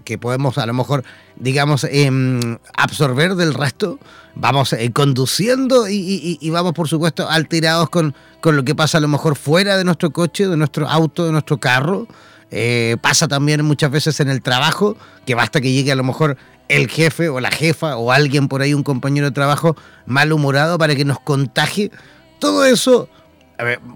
que 0.05 0.19
podemos 0.19 0.59
a 0.59 0.67
lo 0.67 0.75
mejor, 0.75 1.05
digamos, 1.37 1.85
em, 1.85 2.59
absorber 2.77 3.35
del 3.35 3.55
resto. 3.55 3.99
Vamos 4.35 4.73
eh, 4.73 4.93
conduciendo 4.93 5.89
y, 5.89 6.39
vamos, 6.51 6.73
por 6.73 6.89
supuesto, 6.89 7.29
alterados 7.29 7.91
con, 7.91 8.15
con 8.41 8.57
lo 8.57 8.65
que 8.65 8.75
pasa 8.75 8.99
a 8.99 9.01
lo 9.01 9.09
mejor 9.09 9.37
fuera 9.37 9.77
de 9.77 9.85
nuestro 9.85 10.13
coche, 10.13 10.47
de 10.47 10.57
nuestro 10.57 10.89
auto, 10.89 11.27
de 11.27 11.33
nuestro 11.33 11.59
carro. 11.59 12.07
Eh, 12.51 12.97
pasa 13.01 13.29
también 13.29 13.65
muchas 13.65 13.91
veces 13.91 14.21
en 14.21 14.29
el 14.29 14.41
trabajo, 14.41 14.97
que 15.27 15.35
basta 15.35 15.61
que 15.61 15.73
llegue 15.73 15.93
a 15.93 15.97
lo 15.97 16.05
mejor 16.05 16.37
el 16.69 16.89
jefe 16.89 17.29
o 17.29 17.41
la 17.41 17.51
jefa 17.51 17.97
o 17.97 18.13
alguien 18.13 18.49
por 18.49 18.63
ahí, 18.63 18.75
un 18.75 18.83
compañero 18.83 19.27
de 19.27 19.33
trabajo 19.33 19.77
malhumorado 20.07 20.79
para 20.79 20.95
que 20.95 21.05
nos 21.05 21.21
contagie. 21.21 21.91
Todo 22.39 22.65
eso 22.65 23.09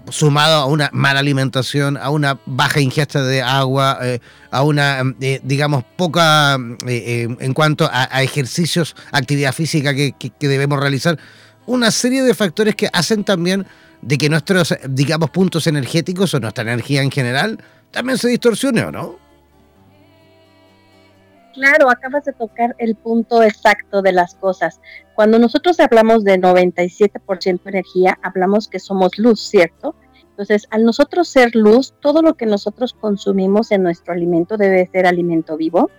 sumado 0.09 0.55
a 0.55 0.65
una 0.65 0.89
mala 0.91 1.19
alimentación, 1.19 1.97
a 1.97 2.09
una 2.09 2.39
baja 2.45 2.81
ingesta 2.81 3.23
de 3.23 3.41
agua, 3.41 3.97
eh, 4.01 4.19
a 4.51 4.61
una, 4.63 5.01
eh, 5.21 5.39
digamos, 5.43 5.85
poca 5.95 6.57
en 6.85 7.53
cuanto 7.53 7.89
a, 7.91 8.21
ejercicios, 8.21 8.95
actividad 9.11 9.53
física 9.53 9.93
que, 9.93 10.13
debemos 10.39 10.79
realizar, 10.79 11.17
una 11.65 11.91
serie 11.91 12.23
de 12.23 12.33
factores 12.33 12.75
que 12.75 12.89
hacen 12.91 13.23
también 13.23 13.65
de 14.01 14.17
que 14.17 14.27
nuestros, 14.29 14.75
digamos, 14.89 15.29
puntos 15.29 15.65
energéticos 15.67 16.33
o 16.33 16.39
nuestra 16.41 16.63
energía 16.63 17.01
en 17.01 17.11
general 17.11 17.63
también 17.91 18.17
se 18.17 18.27
distorsione, 18.27 18.83
¿o 18.83 18.91
no? 18.91 19.22
Claro, 21.53 21.91
acabas 21.91 22.25
de 22.25 22.33
tocar 22.33 22.75
el 22.79 22.95
punto 22.95 23.43
exacto 23.43 24.01
de 24.01 24.11
las 24.11 24.33
cosas. 24.35 24.81
Cuando 25.13 25.37
nosotros 25.37 25.79
hablamos 25.79 26.23
de 26.23 26.39
97% 26.39 27.61
energía, 27.65 28.17
hablamos 28.23 28.67
que 28.67 28.79
somos 28.79 29.19
luz, 29.19 29.39
¿cierto? 29.39 29.95
Entonces, 30.31 30.65
al 30.71 30.83
nosotros 30.83 31.27
ser 31.27 31.55
luz, 31.55 31.93
todo 32.01 32.23
lo 32.23 32.33
que 32.33 32.47
nosotros 32.47 32.93
consumimos 32.93 33.71
en 33.71 33.83
nuestro 33.83 34.13
alimento 34.13 34.57
debe 34.57 34.89
ser 34.91 35.05
alimento 35.05 35.55
vivo, 35.55 35.91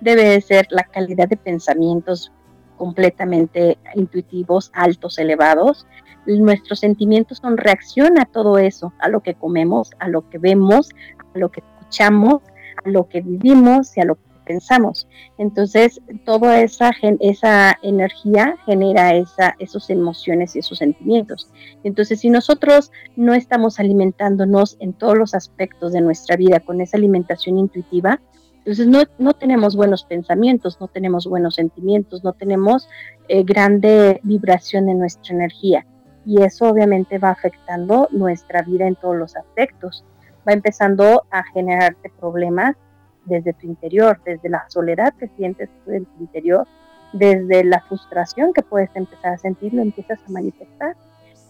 debe 0.00 0.40
ser 0.40 0.66
la 0.70 0.84
calidad 0.84 1.28
de 1.28 1.36
pensamientos 1.36 2.32
completamente 2.78 3.76
intuitivos, 3.94 4.70
altos, 4.72 5.18
elevados. 5.18 5.86
Nuestros 6.24 6.80
sentimientos 6.80 7.38
son 7.38 7.58
reacción 7.58 8.18
a 8.18 8.24
todo 8.24 8.56
eso, 8.56 8.94
a 8.98 9.10
lo 9.10 9.20
que 9.20 9.34
comemos, 9.34 9.90
a 9.98 10.08
lo 10.08 10.26
que 10.30 10.38
vemos, 10.38 10.88
a 11.34 11.38
lo 11.38 11.50
que 11.50 11.60
escuchamos, 11.60 12.40
a 12.82 12.88
lo 12.88 13.10
que 13.10 13.20
vivimos 13.20 13.94
y 13.98 14.00
a 14.00 14.06
lo 14.06 14.14
que 14.14 14.31
pensamos. 14.42 15.08
Entonces, 15.38 16.00
toda 16.24 16.60
esa, 16.60 16.90
esa 17.20 17.78
energía 17.82 18.56
genera 18.66 19.14
esa, 19.14 19.54
esas 19.58 19.90
emociones 19.90 20.54
y 20.54 20.60
esos 20.60 20.78
sentimientos. 20.78 21.48
Entonces, 21.84 22.20
si 22.20 22.30
nosotros 22.30 22.92
no 23.16 23.34
estamos 23.34 23.80
alimentándonos 23.80 24.76
en 24.80 24.92
todos 24.92 25.16
los 25.16 25.34
aspectos 25.34 25.92
de 25.92 26.00
nuestra 26.00 26.36
vida 26.36 26.60
con 26.60 26.80
esa 26.80 26.96
alimentación 26.96 27.58
intuitiva, 27.58 28.20
entonces 28.58 28.86
no, 28.86 29.02
no 29.18 29.32
tenemos 29.32 29.74
buenos 29.74 30.04
pensamientos, 30.04 30.80
no 30.80 30.86
tenemos 30.86 31.26
buenos 31.26 31.56
sentimientos, 31.56 32.22
no 32.22 32.32
tenemos 32.32 32.88
eh, 33.26 33.42
grande 33.42 34.20
vibración 34.22 34.88
en 34.88 35.00
nuestra 35.00 35.34
energía. 35.34 35.84
Y 36.24 36.42
eso 36.42 36.68
obviamente 36.68 37.18
va 37.18 37.30
afectando 37.30 38.08
nuestra 38.12 38.62
vida 38.62 38.86
en 38.86 38.94
todos 38.94 39.16
los 39.16 39.34
aspectos. 39.34 40.04
Va 40.48 40.52
empezando 40.52 41.24
a 41.32 41.42
generarte 41.42 42.12
problemas 42.20 42.76
desde 43.24 43.52
tu 43.52 43.66
interior, 43.66 44.20
desde 44.24 44.48
la 44.48 44.64
soledad 44.68 45.14
que 45.14 45.28
sientes 45.36 45.68
en 45.86 46.04
tu 46.04 46.20
interior, 46.20 46.66
desde 47.12 47.64
la 47.64 47.80
frustración 47.82 48.52
que 48.52 48.62
puedes 48.62 48.90
empezar 48.94 49.34
a 49.34 49.38
sentir, 49.38 49.74
lo 49.74 49.82
empiezas 49.82 50.18
a 50.26 50.30
manifestar 50.30 50.96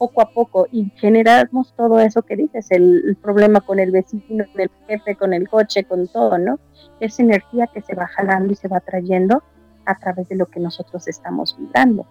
poco 0.02 0.20
a 0.20 0.30
poco 0.30 0.66
y 0.72 0.90
generamos 0.96 1.74
todo 1.76 2.00
eso 2.00 2.22
que 2.22 2.34
dices, 2.34 2.66
el, 2.70 3.16
problema 3.22 3.60
con 3.60 3.78
el 3.78 3.92
vecino, 3.92 4.44
con 4.50 4.60
el 4.60 4.70
jefe, 4.88 5.14
con 5.14 5.32
el 5.32 5.48
coche, 5.48 5.84
con 5.84 6.08
todo, 6.08 6.38
¿no? 6.38 6.58
Es 6.98 7.20
energía 7.20 7.68
que 7.72 7.82
se 7.82 7.94
va 7.94 8.08
jalando 8.08 8.52
y 8.52 8.56
se 8.56 8.66
va 8.66 8.80
trayendo 8.80 9.44
a 9.86 9.96
través 10.00 10.28
de 10.28 10.34
lo 10.34 10.46
que 10.46 10.58
nosotros 10.58 11.06
estamos 11.06 11.56
vibrando. 11.56 12.04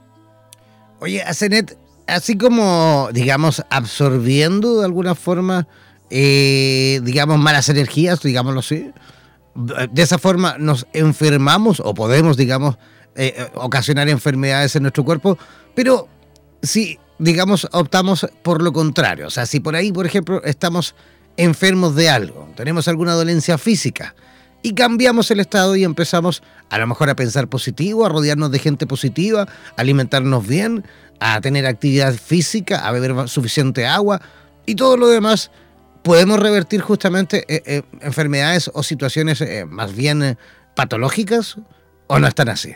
Oye, 1.02 1.22
Asenet, 1.22 1.78
así 2.08 2.38
como, 2.38 3.10
digamos, 3.12 3.62
absorbiendo 3.70 4.80
de 4.80 4.86
alguna 4.86 5.14
forma, 5.14 5.68
eh, 6.10 7.02
digamos, 7.04 7.40
malas 7.40 7.68
energías, 7.68 8.22
digámoslo 8.22 8.62
así, 8.62 8.94
de 9.56 10.02
esa 10.02 10.18
forma 10.18 10.56
nos 10.58 10.88
enfermamos 10.94 11.80
o 11.80 11.94
podemos, 11.94 12.38
digamos, 12.38 12.78
eh, 13.16 13.34
eh, 13.38 13.48
ocasionar 13.56 14.08
enfermedades 14.10 14.76
en 14.76 14.84
nuestro 14.84 15.04
cuerpo, 15.04 15.38
pero 15.76 16.08
si, 16.62 17.00
digamos, 17.20 17.68
optamos 17.72 18.28
por 18.44 18.62
lo 18.62 18.72
contrario, 18.72 19.28
o 19.28 19.30
sea, 19.30 19.46
si 19.46 19.60
por 19.60 19.76
ahí, 19.76 19.92
por 19.92 20.06
ejemplo, 20.06 20.42
estamos 20.44 20.96
enfermos 21.38 21.96
de 21.96 22.10
algo, 22.10 22.50
tenemos 22.56 22.88
alguna 22.88 23.14
dolencia 23.14 23.58
física, 23.58 24.16
y 24.64 24.74
cambiamos 24.74 25.32
el 25.32 25.40
estado 25.40 25.76
y 25.76 25.84
empezamos 25.84 26.44
a 26.70 26.78
lo 26.78 26.88
mejor 26.88 27.10
a 27.10 27.16
pensar 27.16 27.48
positivo, 27.48 28.06
a 28.06 28.10
rodearnos 28.10 28.52
de 28.52 28.60
gente 28.60 28.86
positiva, 28.86 29.44
a 29.44 29.82
alimentarnos 29.82 30.46
bien, 30.46 30.86
a 31.20 31.42
tener 31.42 31.66
actividad 31.66 32.14
física, 32.14 32.88
a 32.88 32.92
beber 32.92 33.28
suficiente 33.28 33.86
agua 33.86 34.22
y 34.66 34.76
todo 34.76 34.98
lo 34.98 35.08
demás 35.08 35.52
podemos 36.04 36.40
revertir 36.40 36.82
justamente 36.82 37.46
eh, 37.48 37.64
eh, 37.66 37.82
enfermedades 38.02 38.70
o 38.74 38.84
situaciones 38.84 39.42
eh, 39.42 39.66
más 39.66 39.96
bien 39.96 40.38
patológicas 40.76 41.58
o 42.08 42.20
no 42.20 42.28
están 42.28 42.50
así. 42.50 42.76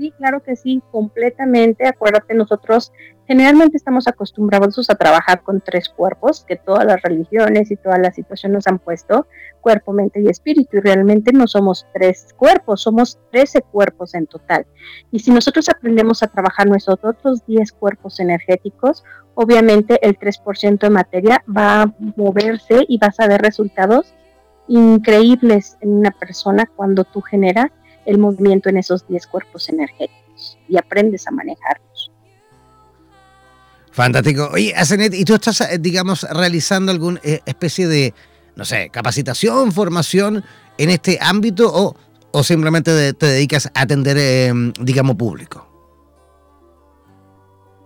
Sí, 0.00 0.14
claro 0.16 0.42
que 0.42 0.56
sí, 0.56 0.82
completamente. 0.90 1.86
Acuérdate, 1.86 2.32
nosotros 2.32 2.90
generalmente 3.28 3.76
estamos 3.76 4.08
acostumbrados 4.08 4.88
a 4.88 4.94
trabajar 4.94 5.42
con 5.42 5.60
tres 5.60 5.90
cuerpos, 5.90 6.42
que 6.48 6.56
todas 6.56 6.86
las 6.86 7.02
religiones 7.02 7.70
y 7.70 7.76
todas 7.76 7.98
las 7.98 8.14
situaciones 8.14 8.54
nos 8.54 8.66
han 8.66 8.78
puesto, 8.78 9.26
cuerpo, 9.60 9.92
mente 9.92 10.22
y 10.22 10.28
espíritu, 10.28 10.78
y 10.78 10.80
realmente 10.80 11.34
no 11.34 11.46
somos 11.46 11.86
tres 11.92 12.34
cuerpos, 12.38 12.80
somos 12.80 13.18
trece 13.30 13.60
cuerpos 13.60 14.14
en 14.14 14.26
total. 14.26 14.64
Y 15.10 15.18
si 15.18 15.32
nosotros 15.32 15.68
aprendemos 15.68 16.22
a 16.22 16.28
trabajar 16.28 16.66
nuestros 16.66 16.98
otros 17.02 17.44
diez 17.44 17.70
cuerpos 17.70 18.20
energéticos, 18.20 19.04
obviamente 19.34 19.98
el 20.00 20.18
3% 20.18 20.78
de 20.78 20.88
materia 20.88 21.44
va 21.46 21.82
a 21.82 21.94
moverse 22.16 22.86
y 22.88 22.96
vas 22.96 23.20
a 23.20 23.28
ver 23.28 23.42
resultados 23.42 24.14
increíbles 24.66 25.76
en 25.82 25.90
una 25.92 26.10
persona 26.10 26.64
cuando 26.74 27.04
tú 27.04 27.20
generas 27.20 27.70
el 28.06 28.18
movimiento 28.18 28.68
en 28.68 28.78
esos 28.78 29.06
10 29.08 29.26
cuerpos 29.26 29.68
energéticos 29.68 30.58
y 30.68 30.76
aprendes 30.78 31.26
a 31.26 31.30
manejarlos. 31.30 32.10
Fantástico. 33.92 34.50
Oye, 34.52 34.74
Asenet, 34.74 35.14
¿y 35.14 35.24
tú 35.24 35.34
estás, 35.34 35.60
eh, 35.62 35.78
digamos, 35.78 36.22
realizando 36.22 36.92
alguna 36.92 37.20
eh, 37.22 37.40
especie 37.44 37.88
de, 37.88 38.14
no 38.54 38.64
sé, 38.64 38.90
capacitación, 38.90 39.72
formación 39.72 40.44
en 40.78 40.90
este 40.90 41.18
ámbito 41.20 41.70
o, 41.72 41.96
o 42.30 42.44
simplemente 42.44 43.12
te 43.14 43.26
dedicas 43.26 43.66
a 43.74 43.82
atender, 43.82 44.16
eh, 44.18 44.52
digamos, 44.80 45.16
público? 45.16 45.69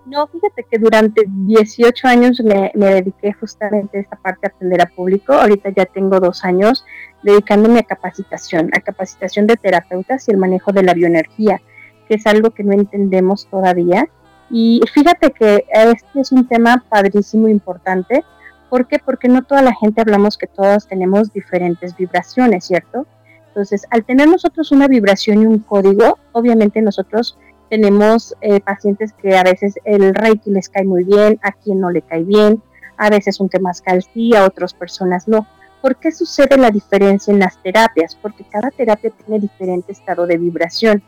No, 0.07 0.27
fíjate 0.27 0.67
que 0.71 0.79
durante 0.79 1.23
18 1.27 2.07
años 2.09 2.43
me, 2.43 2.71
dediqué 2.75 3.33
justamente 3.33 3.99
a 3.99 4.01
esta 4.03 4.17
parte 4.17 4.47
a 4.47 4.51
atender 4.51 4.83
a 4.83 4.87
público. 4.87 5.33
Ahorita 5.33 5.71
ya 5.71 5.87
tengo 5.87 6.21
dos 6.21 6.45
años 6.45 6.85
dedicándome 7.23 7.81
a 7.81 7.85
capacitación, 7.85 8.71
a 8.75 8.81
capacitación 8.81 9.47
de 9.47 9.57
terapeutas 9.57 10.29
y 10.29 10.33
el 10.33 10.37
manejo 10.37 10.73
de 10.73 10.83
la 10.83 10.93
bioenergía, 10.93 11.63
que 12.07 12.17
es 12.17 12.27
algo 12.27 12.51
que 12.51 12.65
no 12.65 12.75
entendemos 12.75 13.49
todavía. 13.51 14.09
Y 14.51 14.83
fíjate 14.93 15.31
que 15.31 15.65
este 15.73 16.21
es 16.21 16.33
un 16.33 16.47
tema 16.47 16.85
padrísimo, 16.91 17.49
importante. 17.49 18.25
¿Por 18.69 18.87
qué? 18.87 18.99
Porque 18.99 19.29
no 19.29 19.43
toda 19.43 19.63
la 19.63 19.75
gente 19.75 20.03
hablamos 20.03 20.37
que 20.37 20.47
todos 20.47 20.87
tenemos 20.87 21.33
diferentes 21.33 21.97
vibraciones, 21.97 22.67
¿cierto? 22.67 23.07
Entonces, 23.49 23.87
al 23.91 24.05
tener 24.05 24.29
nosotros 24.29 24.71
una 24.71 24.89
vibración 24.89 25.43
y 25.43 25.47
un 25.47 25.61
código, 25.61 26.19
obviamente 26.33 26.83
nosotros 26.83 27.39
tenemos 27.69 28.35
eh, 28.41 28.61
pacientes 28.61 29.13
que 29.13 29.37
a 29.37 29.43
veces 29.43 29.75
el 29.85 30.15
reiki 30.15 30.51
les 30.51 30.69
cae 30.69 30.85
muy 30.85 31.05
bien, 31.05 31.39
a 31.43 31.53
quien 31.53 31.81
no 31.81 31.91
le 31.91 32.03
cae 32.03 32.23
bien, 32.23 32.63
a 32.97 33.11
veces 33.11 33.41
un 33.41 33.49
temazcal 33.49 34.03
sí, 34.03 34.35
a 34.35 34.45
otras 34.45 34.75
personas 34.75 35.29
no. 35.29 35.47
¿Por 35.81 35.97
qué 35.97 36.13
sucede 36.13 36.57
la 36.57 36.71
diferencia 36.71 37.33
en 37.33 37.41
las 37.41 37.63
terapias? 37.63 38.17
Porque 38.21 38.45
cada 38.45 38.71
terapia 38.71 39.11
tiene 39.11 39.41
diferente 39.41 39.93
estado 39.93 40.27
de 40.27 40.39
vibración 40.39 41.03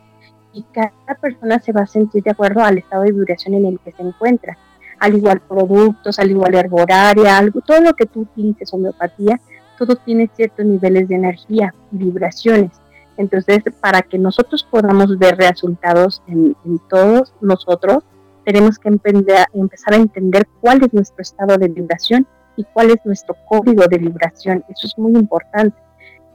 y 0.53 0.63
cada 0.71 1.15
persona 1.19 1.59
se 1.59 1.71
va 1.71 1.81
a 1.81 1.87
sentir 1.87 2.23
de 2.23 2.31
acuerdo 2.31 2.61
al 2.61 2.77
estado 2.77 3.03
de 3.03 3.11
vibración 3.11 3.55
en 3.55 3.65
el 3.65 3.79
que 3.79 3.91
se 3.91 4.03
encuentra. 4.03 4.57
Al 4.99 5.15
igual 5.15 5.41
productos, 5.41 6.19
al 6.19 6.31
igual 6.31 6.55
herboraria, 6.55 7.37
algo, 7.37 7.61
todo 7.61 7.81
lo 7.81 7.93
que 7.93 8.05
tú 8.05 8.21
utilices, 8.21 8.73
homeopatía, 8.73 9.39
todo 9.77 9.95
tiene 9.95 10.29
ciertos 10.35 10.65
niveles 10.65 11.07
de 11.07 11.15
energía, 11.15 11.73
vibraciones. 11.91 12.71
Entonces, 13.17 13.63
para 13.81 14.01
que 14.01 14.17
nosotros 14.17 14.65
podamos 14.69 15.17
ver 15.17 15.37
resultados 15.37 16.21
en, 16.27 16.55
todos 16.89 17.33
nosotros, 17.41 18.03
tenemos 18.45 18.77
que 18.79 18.89
empezar 18.89 19.93
a 19.93 19.97
entender 19.97 20.47
cuál 20.61 20.83
es 20.83 20.93
nuestro 20.93 21.21
estado 21.21 21.57
de 21.57 21.67
vibración 21.67 22.27
y 22.55 22.63
cuál 22.63 22.91
es 22.91 22.97
nuestro 23.03 23.35
código 23.47 23.85
de 23.87 23.97
vibración. 23.97 24.63
Eso 24.69 24.87
es 24.87 24.97
muy 24.97 25.13
importante. 25.13 25.77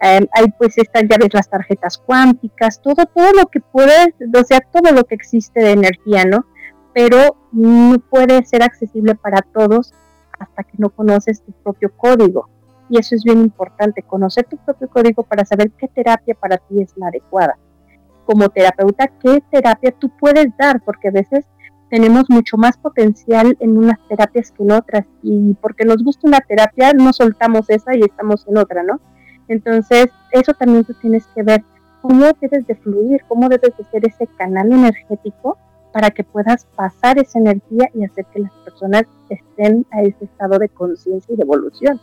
Em, 0.00 0.26
hay 0.32 0.50
pues 0.58 0.76
estas 0.76 1.04
llaves, 1.04 1.32
las 1.32 1.48
tarjetas 1.48 1.96
cuánticas, 1.96 2.82
todo, 2.82 3.06
todo 3.06 3.32
lo 3.32 3.46
que 3.46 3.60
puede, 3.60 4.14
o 4.34 4.44
sea, 4.44 4.60
todo 4.60 4.92
lo 4.92 5.04
que 5.04 5.14
existe 5.14 5.60
de 5.60 5.70
energía, 5.70 6.24
¿no? 6.24 6.44
Pero 6.92 7.36
no 7.52 7.98
puede 8.10 8.44
ser 8.44 8.62
accesible 8.62 9.14
para 9.14 9.42
todos 9.42 9.94
hasta 10.38 10.64
que 10.64 10.76
no 10.78 10.90
conoces 10.90 11.42
tu 11.42 11.52
propio 11.52 11.92
código 11.96 12.48
y 12.92 12.98
eso 12.98 13.14
es 13.14 13.24
bien 13.24 13.38
importante, 13.38 14.02
conocer 14.02 14.44
tu 14.44 14.58
propio 14.58 14.86
código 14.90 15.22
para 15.22 15.46
saber 15.46 15.70
qué 15.78 15.88
terapia 15.88 16.34
para 16.34 16.58
ti 16.58 16.82
es 16.82 16.94
la 16.98 17.06
adecuada. 17.06 17.56
Como 18.26 18.50
terapeuta, 18.50 19.08
qué 19.18 19.42
terapia 19.50 19.92
tú 19.98 20.10
puedes 20.20 20.54
dar, 20.58 20.82
porque 20.84 21.08
a 21.08 21.10
veces 21.10 21.46
tenemos 21.88 22.28
mucho 22.28 22.58
más 22.58 22.76
potencial 22.76 23.56
en 23.60 23.78
unas 23.78 23.98
terapias 24.08 24.50
que 24.50 24.62
en 24.62 24.72
otras 24.72 25.06
y 25.22 25.54
porque 25.54 25.86
nos 25.86 26.04
gusta 26.04 26.28
una 26.28 26.40
terapia 26.40 26.92
no 26.92 27.14
soltamos 27.14 27.70
esa 27.70 27.96
y 27.96 28.02
estamos 28.02 28.46
en 28.46 28.58
otra, 28.58 28.82
¿no? 28.82 29.00
Entonces, 29.48 30.08
eso 30.30 30.52
también 30.52 30.84
tú 30.84 30.92
tienes 31.00 31.26
que 31.34 31.42
ver 31.42 31.64
cómo 32.02 32.26
debes 32.42 32.66
de 32.66 32.74
fluir, 32.74 33.22
cómo 33.26 33.48
debes 33.48 33.74
de 33.78 33.84
ser 33.84 34.06
ese 34.06 34.26
canal 34.36 34.70
energético 34.70 35.56
para 35.94 36.10
que 36.10 36.24
puedas 36.24 36.66
pasar 36.76 37.18
esa 37.18 37.38
energía 37.38 37.88
y 37.94 38.04
hacer 38.04 38.26
que 38.34 38.40
las 38.40 38.52
personas 38.64 39.04
estén 39.30 39.86
a 39.92 40.02
ese 40.02 40.26
estado 40.26 40.58
de 40.58 40.68
conciencia 40.68 41.32
y 41.32 41.36
de 41.36 41.42
evolución. 41.42 41.98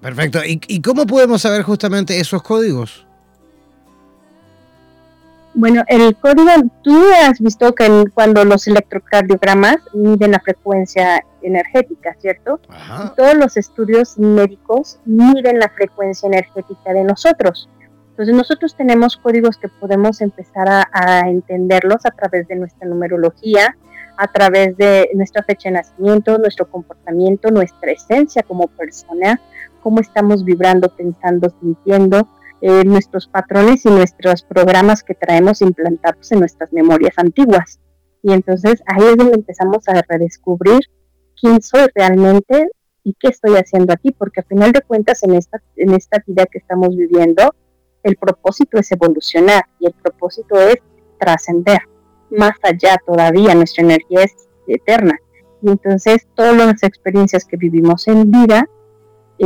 Perfecto. 0.00 0.40
¿Y, 0.44 0.80
cómo 0.80 1.06
podemos 1.06 1.42
saber 1.42 1.62
justamente 1.62 2.20
esos 2.20 2.42
códigos? 2.42 3.04
Bueno, 5.54 5.82
el 5.88 6.14
código, 6.16 6.50
tú 6.82 6.96
has 7.20 7.40
visto 7.40 7.74
que 7.74 8.04
cuando 8.14 8.44
los 8.44 8.68
electrocardiogramas 8.68 9.78
miden 9.92 10.32
la 10.32 10.40
frecuencia 10.40 11.24
energética, 11.42 12.14
¿cierto? 12.20 12.60
Todos 13.16 13.34
los 13.34 13.56
estudios 13.56 14.18
médicos 14.18 15.00
miden 15.04 15.58
la 15.58 15.68
frecuencia 15.68 16.28
energética 16.28 16.92
de 16.92 17.02
nosotros. 17.02 17.68
Entonces 18.10 18.36
nosotros 18.36 18.76
tenemos 18.76 19.16
códigos 19.16 19.56
que 19.56 19.68
podemos 19.68 20.20
empezar 20.20 20.68
a, 20.68 20.88
a, 20.92 21.28
entenderlos 21.28 22.04
a 22.04 22.10
través 22.10 22.46
de 22.46 22.56
nuestra 22.56 22.86
numerología, 22.86 23.76
a 24.16 24.26
través 24.26 24.76
de 24.76 25.08
nuestra 25.14 25.42
fecha 25.44 25.68
de 25.68 25.76
nacimiento, 25.76 26.36
nuestro 26.38 26.68
comportamiento, 26.68 27.50
nuestra 27.50 27.92
esencia 27.92 28.42
como 28.42 28.66
persona, 28.66 29.40
cómo 29.82 30.00
estamos 30.00 30.44
vibrando, 30.44 30.88
pensando, 30.88 31.50
sintiendo, 31.60 32.28
eh, 32.60 32.84
nuestros 32.84 33.28
patrones 33.28 33.84
y 33.86 33.90
nuestros 33.90 34.42
programas 34.42 35.02
que 35.02 35.14
traemos 35.14 35.62
implantados 35.62 36.30
en 36.32 36.40
nuestras 36.40 36.72
memorias 36.72 37.14
antiguas. 37.16 37.78
Y 38.22 38.32
entonces 38.32 38.82
ahí 38.86 39.04
es 39.04 39.16
donde 39.16 39.36
empezamos 39.36 39.88
a 39.88 40.02
redescubrir 40.08 40.80
quién 41.40 41.62
soy 41.62 41.86
realmente 41.94 42.68
y 43.04 43.14
qué 43.18 43.28
estoy 43.28 43.56
haciendo 43.56 43.92
aquí, 43.92 44.10
porque 44.10 44.40
al 44.40 44.46
final 44.46 44.72
de 44.72 44.82
cuentas 44.82 45.22
en 45.22 45.34
esta, 45.34 45.62
en 45.76 45.94
esta 45.94 46.22
vida 46.26 46.46
que 46.46 46.58
estamos 46.58 46.96
viviendo, 46.96 47.54
el 48.02 48.16
propósito 48.16 48.78
es 48.78 48.90
evolucionar 48.90 49.64
y 49.78 49.86
el 49.86 49.92
propósito 49.92 50.58
es 50.60 50.78
trascender 51.18 51.80
más 52.30 52.56
allá 52.62 53.00
todavía, 53.06 53.54
nuestra 53.54 53.84
energía 53.84 54.24
es 54.24 54.48
eterna. 54.66 55.18
Y 55.62 55.70
entonces 55.70 56.26
todas 56.34 56.56
las 56.56 56.82
experiencias 56.82 57.44
que 57.44 57.56
vivimos 57.56 58.06
en 58.08 58.30
vida 58.30 58.68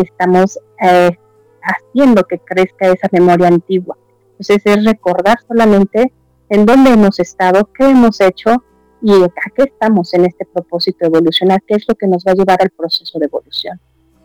estamos 0.01 0.59
eh, 0.83 1.17
haciendo 1.63 2.25
que 2.25 2.39
crezca 2.39 2.89
esa 2.89 3.09
memoria 3.13 3.49
antigua. 3.49 3.97
Entonces 4.33 4.63
es 4.65 4.85
recordar 4.85 5.39
solamente 5.47 6.13
en 6.49 6.67
dónde 6.67 6.91
hemos 6.91 7.19
estado, 7.21 7.71
qué 7.73 7.85
hemos 7.91 8.21
hecho 8.21 8.63
y 9.01 9.13
a 9.13 9.29
qué 9.55 9.65
estamos 9.65 10.15
en 10.15 10.27
este 10.27 10.45
propósito 10.45 10.99
de 11.01 11.07
evolucionar, 11.07 11.63
qué 11.67 11.75
es 11.75 11.85
lo 11.89 11.95
que 11.95 12.07
nos 12.07 12.25
va 12.25 12.33
a 12.33 12.35
llevar 12.35 12.61
al 12.61 12.71
proceso 12.71 13.19
de 13.19 13.27
evolución 13.27 13.81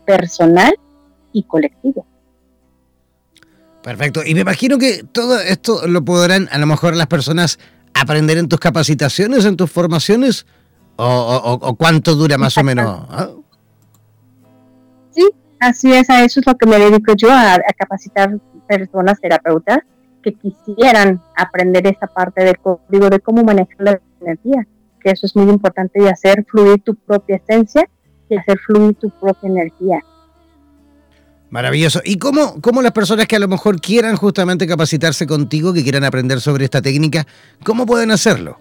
personal 0.06 0.74
y 1.32 1.42
colectivo. 1.42 2.06
Perfecto. 3.82 4.22
Y 4.24 4.34
me 4.34 4.40
imagino 4.40 4.78
que 4.78 5.04
todo 5.04 5.38
esto 5.38 5.86
lo 5.86 6.04
podrán 6.04 6.48
a 6.50 6.58
lo 6.58 6.66
mejor 6.66 6.96
las 6.96 7.06
personas 7.06 7.58
aprender 7.94 8.38
en 8.38 8.48
tus 8.48 8.58
capacitaciones, 8.58 9.44
en 9.44 9.56
tus 9.56 9.70
formaciones, 9.70 10.46
o, 10.96 11.76
cuánto 11.78 12.14
dura 12.14 12.38
más 12.38 12.58
o 12.58 12.64
menos. 12.64 13.06
¿Ah? 13.08 13.30
Así 15.60 15.92
es, 15.92 16.08
a 16.10 16.24
eso 16.24 16.40
es 16.40 16.46
lo 16.46 16.56
que 16.56 16.66
me 16.66 16.78
dedico 16.78 17.14
yo, 17.16 17.30
a, 17.32 17.58
capacitar 17.76 18.38
personas 18.68 19.20
terapeutas 19.20 19.78
que 20.22 20.34
quisieran 20.34 21.20
aprender 21.36 21.86
esa 21.86 22.06
parte 22.06 22.44
del 22.44 22.58
código 22.58 23.08
de 23.10 23.20
cómo 23.20 23.42
manejar 23.42 23.76
la 23.78 24.00
energía, 24.20 24.66
que 25.00 25.10
eso 25.10 25.26
es 25.26 25.34
muy 25.34 25.50
importante 25.50 26.00
de 26.00 26.10
hacer 26.10 26.44
fluir 26.48 26.82
tu 26.82 26.94
propia 26.94 27.36
esencia 27.36 27.88
y 28.28 28.36
hacer 28.36 28.58
fluir 28.58 28.94
tu 28.94 29.10
propia 29.10 29.48
energía. 29.48 30.00
Maravilloso. 31.50 32.00
¿Y 32.04 32.18
cómo, 32.18 32.60
cómo 32.60 32.82
las 32.82 32.92
personas 32.92 33.26
que 33.26 33.36
a 33.36 33.38
lo 33.38 33.48
mejor 33.48 33.80
quieran 33.80 34.16
justamente 34.16 34.66
capacitarse 34.66 35.26
contigo, 35.26 35.72
que 35.72 35.82
quieran 35.82 36.04
aprender 36.04 36.40
sobre 36.40 36.64
esta 36.64 36.82
técnica, 36.82 37.26
cómo 37.64 37.86
pueden 37.86 38.10
hacerlo? 38.10 38.58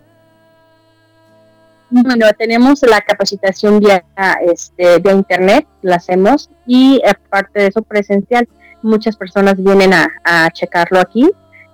Bueno, 1.89 2.25
tenemos 2.37 2.81
la 2.81 3.01
capacitación 3.01 3.79
vía, 3.79 4.03
este, 4.41 4.99
vía 4.99 5.13
internet, 5.13 5.65
la 5.81 5.95
hacemos, 5.95 6.49
y 6.65 7.01
aparte 7.07 7.61
de 7.61 7.67
eso 7.67 7.81
presencial, 7.81 8.47
muchas 8.81 9.15
personas 9.15 9.55
vienen 9.55 9.93
a, 9.93 10.49
checarlo 10.51 10.99
aquí, 10.99 11.29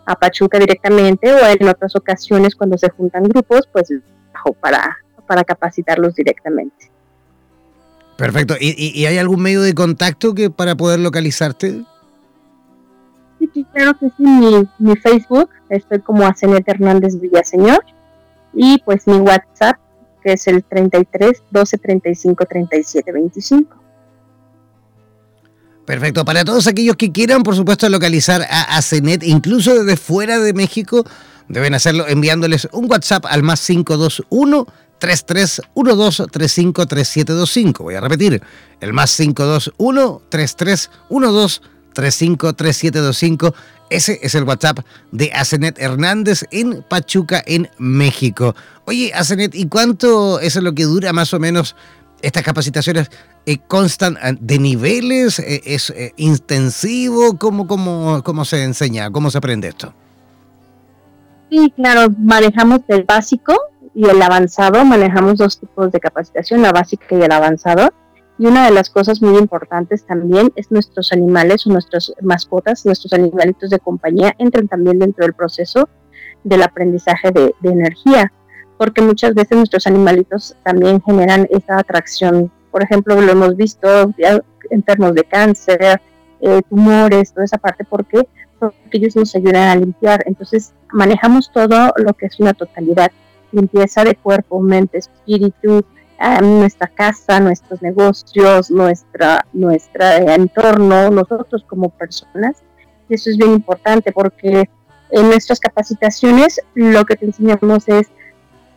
a 0.06 0.16
Pachuca 0.16 0.60
directamente, 0.60 1.34
o 1.34 1.40
en 1.48 1.68
otras 1.68 1.96
ocasiones 1.96 2.56
cuando 2.56 2.78
se 2.78 2.90
juntan 2.90 3.24
grupos, 3.24 3.68
pues 3.72 3.92
para, 4.60 4.98
para 5.26 5.44
capacitarlos 5.44 6.14
directamente. 6.16 6.92
Perfecto. 8.18 8.56
¿Y, 8.60 9.06
hay 9.06 9.18
algún 9.18 9.42
medio 9.42 9.62
de 9.62 9.74
contacto 9.74 10.36
que 10.36 10.50
para 10.50 10.76
poder 10.76 11.00
localizarte? 11.00 11.84
Sí, 13.40 13.66
claro 13.74 13.98
que 14.00 14.08
sí. 14.16 14.24
Mi, 14.24 14.68
mi 14.80 14.96
Facebook, 14.96 15.50
estoy 15.70 16.00
como 16.00 16.26
Asenet 16.26 16.68
Hernández 16.68 17.20
Villaseñor. 17.20 17.84
Y 18.54 18.78
pues 18.86 19.08
mi 19.08 19.18
WhatsApp 19.18 19.78
que 20.24 20.34
es 20.34 20.48
el 20.48 20.64
33 20.64 21.44
12 21.52 21.78
35 21.78 22.46
37 22.46 23.12
25. 23.12 23.84
Perfecto. 25.86 26.24
Para 26.24 26.46
todos 26.46 26.68
aquellos 26.68 26.96
que 26.96 27.12
quieran, 27.12 27.44
por 27.44 27.56
supuesto, 27.56 27.90
localizar 27.90 28.42
a 28.50 28.78
ACENET, 28.78 29.24
incluso 29.24 29.76
desde 29.76 29.98
fuera 29.98 30.40
de 30.40 30.54
México, 30.54 31.06
deben 31.50 31.74
hacerlo 31.74 32.08
enviándoles 32.08 32.70
un 32.72 32.90
WhatsApp 32.90 33.26
al 33.28 33.44
más 33.44 33.66
521 33.66 34.66
3312 34.98 36.28
353725. 36.32 37.84
Voy 37.84 37.96
a 37.96 38.02
repetir, 38.02 38.42
el 38.80 38.94
más 38.94 39.16
521 39.18 40.22
3312 40.30 41.73
353725. 41.94 43.54
Ese 43.90 44.20
es 44.22 44.36
el 44.36 44.44
WhatsApp 44.44 44.80
de 45.12 45.32
Asenet 45.34 45.80
Hernández 45.80 46.46
en 46.52 46.84
Pachuca, 46.84 47.44
en 47.46 47.70
México. 47.78 48.56
Oye, 48.86 49.12
Asenet, 49.14 49.54
¿y 49.56 49.68
cuánto 49.68 50.40
es 50.40 50.56
lo 50.56 50.74
que 50.74 50.84
dura 50.84 51.14
más 51.14 51.34
o 51.34 51.40
menos 51.40 51.76
estas 52.22 52.44
capacitaciones? 52.44 53.12
Eh, 53.46 53.60
¿Constan 53.68 54.18
eh, 54.24 54.36
de 54.40 54.60
niveles? 54.60 55.40
Eh, 55.40 55.62
¿Es 55.66 55.94
intensivo? 56.18 57.38
¿Cómo, 57.38 57.68
cómo, 57.68 58.24
¿Cómo 58.24 58.46
se 58.46 58.64
enseña? 58.64 59.12
¿Cómo 59.12 59.30
se 59.30 59.38
aprende 59.38 59.68
esto? 59.68 59.94
Sí, 61.50 61.72
claro, 61.76 62.12
manejamos 62.18 62.80
el 62.88 63.04
básico 63.04 63.56
y 63.94 64.08
el 64.08 64.22
avanzado. 64.22 64.84
Manejamos 64.84 65.38
dos 65.38 65.60
tipos 65.60 65.92
de 65.92 66.00
capacitación, 66.00 66.62
la 66.62 66.72
básica 66.72 67.06
y 67.12 67.22
el 67.22 67.32
avanzado. 67.32 67.94
Y 68.44 68.46
una 68.46 68.66
de 68.66 68.72
las 68.72 68.90
cosas 68.90 69.22
muy 69.22 69.38
importantes 69.38 70.04
también 70.04 70.52
es 70.58 70.70
nuestros 70.70 71.14
animales 71.14 71.66
o 71.66 71.70
nuestras 71.70 72.12
mascotas, 72.22 72.86
nuestros 72.86 73.14
animalitos 73.14 73.70
de 73.70 73.80
compañía 73.80 74.36
entran 74.38 74.68
también 74.68 75.00
dentro 75.00 75.24
del 75.24 75.34
proceso 75.34 75.88
del 76.44 76.62
aprendizaje 76.62 77.32
de, 77.32 77.54
energía, 77.64 78.34
porque 78.78 79.02
muchas 79.02 79.34
veces 79.34 79.58
nuestros 79.58 79.88
animalitos 79.88 80.58
también 80.62 81.02
generan 81.02 81.48
esa 81.52 81.78
atracción. 81.78 82.52
Por 82.70 82.84
ejemplo, 82.84 83.22
lo 83.22 83.32
hemos 83.32 83.56
visto 83.56 84.14
enfermos 84.70 85.16
de 85.16 85.24
cáncer, 85.24 86.02
eh, 86.42 86.62
tumores, 86.68 87.32
toda 87.32 87.46
esa 87.46 87.58
parte, 87.58 87.86
porque, 87.86 88.28
porque 88.60 88.82
ellos 88.92 89.16
nos 89.16 89.34
ayudan 89.36 89.70
a 89.70 89.76
limpiar. 89.78 90.22
Entonces, 90.26 90.74
manejamos 90.92 91.50
todo 91.50 91.94
lo 91.96 92.14
que 92.14 92.26
es 92.26 92.38
una 92.42 92.54
totalidad, 92.54 93.10
limpieza 93.54 94.04
de 94.04 94.16
cuerpo, 94.16 94.60
mente, 94.60 94.98
espíritu, 94.98 95.86
nuestra 96.42 96.88
casa, 96.88 97.40
nuestros 97.40 97.82
negocios, 97.82 98.72
nuestra, 98.72 99.46
nuestro 99.54 100.06
entorno, 100.06 101.10
nosotros 101.10 101.64
como 101.68 101.90
personas. 101.90 102.64
Eso 103.10 103.30
es 103.30 103.38
bien 103.38 103.52
importante 103.52 104.12
porque 104.12 104.70
en 105.10 105.28
nuestras 105.28 105.60
capacitaciones 105.60 106.62
lo 106.74 107.06
que 107.06 107.16
te 107.16 107.26
enseñamos 107.26 107.88
es 107.88 108.08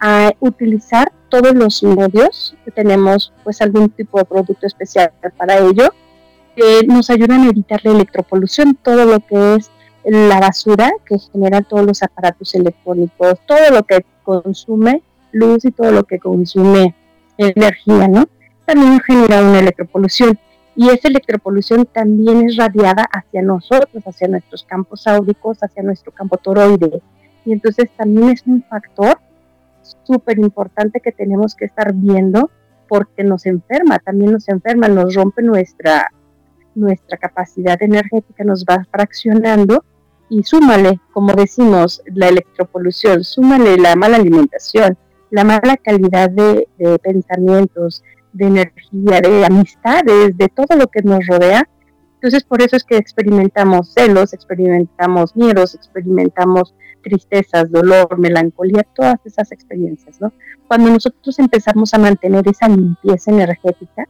a 0.00 0.32
utilizar 0.40 1.12
todos 1.28 1.54
los 1.54 1.82
medios. 1.82 2.56
Tenemos 2.74 3.32
pues 3.44 3.62
algún 3.62 3.90
tipo 3.90 4.18
de 4.18 4.24
producto 4.24 4.66
especial 4.66 5.12
para 5.36 5.58
ello 5.58 5.92
que 6.54 6.86
nos 6.86 7.10
ayudan 7.10 7.42
a 7.42 7.50
evitar 7.50 7.80
la 7.84 7.92
electropolución, 7.92 8.76
todo 8.82 9.04
lo 9.04 9.20
que 9.20 9.54
es 9.54 9.70
la 10.04 10.40
basura 10.40 10.90
que 11.04 11.18
generan 11.18 11.64
todos 11.64 11.84
los 11.84 12.02
aparatos 12.02 12.54
electrónicos, 12.54 13.34
todo 13.46 13.70
lo 13.70 13.82
que 13.84 14.04
consume 14.22 15.02
luz 15.32 15.64
y 15.64 15.70
todo 15.70 15.90
lo 15.90 16.04
que 16.04 16.18
consume 16.18 16.94
energía, 17.38 18.08
¿no? 18.08 18.26
También 18.64 19.00
genera 19.00 19.42
una 19.42 19.60
electropolución 19.60 20.38
y 20.74 20.90
esa 20.90 21.08
electropolución 21.08 21.86
también 21.86 22.48
es 22.48 22.56
radiada 22.56 23.06
hacia 23.10 23.40
nosotros, 23.40 24.02
hacia 24.06 24.28
nuestros 24.28 24.64
campos 24.64 25.06
áuricos, 25.06 25.58
hacia 25.62 25.82
nuestro 25.82 26.12
campo 26.12 26.36
toroide. 26.36 27.00
Y 27.46 27.52
entonces 27.52 27.88
también 27.96 28.30
es 28.30 28.42
un 28.46 28.62
factor 28.62 29.18
súper 30.04 30.38
importante 30.38 31.00
que 31.00 31.12
tenemos 31.12 31.54
que 31.54 31.64
estar 31.64 31.94
viendo 31.94 32.50
porque 32.88 33.24
nos 33.24 33.46
enferma, 33.46 33.98
también 33.98 34.32
nos 34.32 34.48
enferma, 34.48 34.88
nos 34.88 35.14
rompe 35.14 35.42
nuestra, 35.42 36.12
nuestra 36.74 37.16
capacidad 37.16 37.80
energética, 37.82 38.44
nos 38.44 38.64
va 38.64 38.86
fraccionando 38.90 39.84
y 40.28 40.42
súmale, 40.42 41.00
como 41.12 41.32
decimos, 41.32 42.02
la 42.06 42.28
electropolución, 42.28 43.24
súmale 43.24 43.76
la 43.76 43.96
mala 43.96 44.16
alimentación, 44.16 44.98
la 45.36 45.44
mala 45.44 45.76
calidad 45.76 46.30
de, 46.30 46.66
pensamientos, 47.02 48.02
de 48.32 48.46
energía, 48.46 49.20
de 49.20 49.44
amistades, 49.44 50.34
de 50.34 50.48
todo 50.48 50.78
lo 50.78 50.86
que 50.86 51.02
nos 51.02 51.26
rodea. 51.26 51.68
Entonces 52.14 52.42
por 52.42 52.62
eso 52.62 52.74
es 52.74 52.84
que 52.84 52.96
experimentamos 52.96 53.92
celos, 53.92 54.32
experimentamos 54.32 55.36
miedos, 55.36 55.74
experimentamos 55.74 56.74
tristezas, 57.02 57.70
dolor, 57.70 58.18
melancolía, 58.18 58.86
todas 58.94 59.20
esas 59.26 59.52
experiencias, 59.52 60.18
¿no? 60.22 60.32
Cuando 60.66 60.88
nosotros 60.88 61.38
empezamos 61.38 61.92
a 61.92 61.98
mantener 61.98 62.48
esa 62.48 62.66
limpieza 62.66 63.30
energética, 63.30 64.08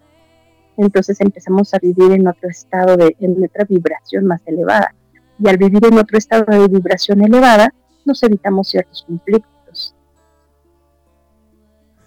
entonces 0.77 1.21
empezamos 1.21 1.75
a 1.75 1.81
vivir 1.81 2.13
en 2.13 2.29
otro 2.29 2.49
estado 2.49 2.97
de, 2.97 3.17
en 3.19 3.33
otra 3.43 3.65
vibración 3.69 4.27
más 4.27 4.43
elevada. 4.47 4.95
Y 5.41 5.49
al 5.49 5.57
vivir 5.57 5.85
en 5.85 5.99
otro 5.99 6.17
estado 6.17 6.45
de 6.47 6.69
vibración 6.69 7.21
elevada, 7.25 7.75
nos 8.05 8.23
evitamos 8.23 8.69
ciertos 8.69 9.03
conflictos. 9.05 9.56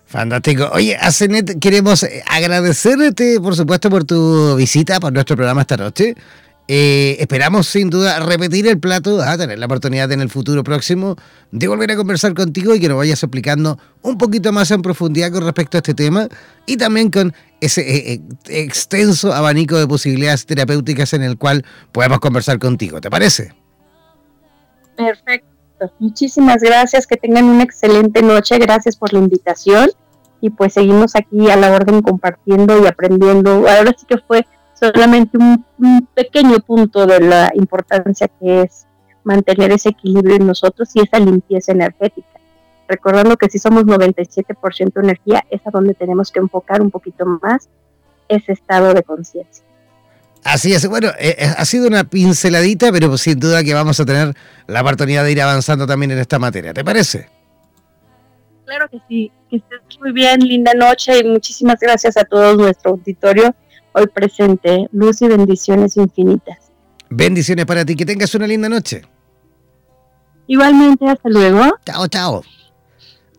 Fantástico. 0.10 0.68
Oye, 0.74 0.98
Asenet, 0.98 1.60
queremos 1.60 2.04
agradecerte, 2.26 3.40
por 3.40 3.56
supuesto, 3.56 3.92
por 3.92 4.06
tu 4.06 4.56
visita 4.56 5.00
por 5.00 5.14
nuestro 5.14 5.36
programa 5.36 5.62
esta 5.62 5.78
noche. 5.78 6.16
Eh, 6.68 7.18
esperamos 7.20 7.68
sin 7.68 7.92
duda 7.92 8.20
repetir 8.20 8.68
el 8.68 8.80
plato, 8.80 9.22
a 9.22 9.38
tener 9.38 9.60
la 9.60 9.68
oportunidad 9.68 10.12
en 10.12 10.22
el 10.22 10.30
futuro 10.30 10.64
próximo 10.64 11.16
de 11.52 11.68
volver 11.68 11.92
a 11.92 11.96
conversar 11.96 12.34
contigo 12.34 12.74
y 12.74 12.80
que 12.80 12.88
nos 12.88 12.98
vayas 12.98 13.22
explicando 13.22 13.78
un 14.02 14.18
poquito 14.18 14.52
más 14.52 14.72
en 14.72 14.82
profundidad 14.82 15.32
con 15.32 15.44
respecto 15.44 15.78
a 15.78 15.80
este 15.80 15.94
tema 15.94 16.28
y 16.66 16.78
también 16.78 17.12
con 17.12 17.34
ese 17.62 17.82
eh, 17.82 18.14
eh, 18.14 18.22
extenso 18.48 19.32
abanico 19.32 19.78
de 19.78 19.88
posibilidades 19.88 20.48
terapéuticas 20.48 21.14
en 21.14 21.22
el 21.22 21.38
cual 21.38 21.64
podemos 21.92 22.20
conversar 22.20 22.58
contigo. 22.58 23.00
¿Te 23.00 23.12
parece? 23.12 23.54
Perfecto. 24.98 25.59
Muchísimas 26.00 26.62
gracias. 26.62 27.08
Que 27.08 27.18
tengan 27.18 27.46
una 27.46 27.64
excelente 27.64 28.22
noche. 28.22 28.58
Gracias 28.58 28.96
por 28.96 29.14
la 29.14 29.20
invitación. 29.20 29.90
Y 30.42 30.50
pues 30.50 30.74
seguimos 30.74 31.16
aquí 31.16 31.50
a 31.50 31.56
la 31.58 31.72
orden 31.72 32.02
compartiendo 32.02 32.82
y 32.82 32.88
aprendiendo. 32.88 33.68
Ahora 33.68 33.94
sí 33.98 34.06
que 34.06 34.18
fue 34.18 34.46
solamente 34.80 35.38
un, 35.38 35.66
pequeño 36.14 36.60
punto 36.60 37.06
de 37.06 37.20
la 37.20 37.52
importancia 37.56 38.28
que 38.28 38.62
es 38.62 38.86
mantener 39.24 39.72
ese 39.72 39.90
equilibrio 39.90 40.36
en 40.36 40.48
nosotros 40.48 40.90
y 40.94 41.02
esa 41.02 41.20
limpieza 41.20 41.72
energética. 41.72 42.28
Recordando 42.88 43.38
que 43.38 43.50
si 43.50 43.60
somos 43.60 43.84
97% 43.86 45.04
energía, 45.04 45.46
es 45.50 45.62
a 45.66 45.72
donde 45.72 45.94
tenemos 45.94 46.32
que 46.32 46.40
enfocar 46.40 46.82
un 46.82 46.90
poquito 46.90 47.26
más 47.26 47.70
ese 48.28 48.54
estado 48.54 48.94
de 48.94 49.04
conciencia. 49.04 49.66
Así 50.44 50.74
es, 50.74 50.88
bueno, 50.88 51.10
eh, 51.20 51.36
eh, 51.38 51.54
ha 51.58 51.66
sido 51.66 51.88
una 51.88 52.04
pinceladita, 52.04 52.92
pero 52.92 53.18
sin 53.18 53.40
duda 53.40 53.64
que 53.64 53.74
vamos 53.74 54.00
a 54.00 54.06
tener 54.06 54.34
la 54.68 54.82
oportunidad 54.82 55.24
de 55.24 55.32
ir 55.32 55.42
avanzando 55.42 55.86
también 55.86 56.12
en 56.12 56.20
esta 56.20 56.40
materia, 56.40 56.74
¿te 56.74 56.84
parece? 56.84 57.30
Claro 58.66 58.88
que 58.90 59.00
sí, 59.08 59.32
que 59.50 59.58
estés 59.58 59.80
muy 60.00 60.12
bien, 60.12 60.40
linda 60.40 60.74
noche 60.74 61.20
y 61.20 61.24
muchísimas 61.24 61.80
gracias 61.80 62.16
a 62.18 62.24
todo 62.24 62.56
nuestro 62.56 62.92
auditorio 62.92 63.54
hoy 63.94 64.08
presente. 64.08 64.88
Luz 64.92 65.22
y 65.22 65.28
bendiciones 65.28 65.98
infinitas. 65.98 66.58
Bendiciones 67.10 67.66
para 67.66 67.84
ti, 67.84 67.96
que 67.96 68.06
tengas 68.06 68.34
una 68.36 68.48
linda 68.48 68.70
noche. 68.70 69.02
Igualmente, 70.48 71.08
hasta 71.08 71.30
luego. 71.30 71.62
Chao, 71.86 72.08
chao. 72.08 72.44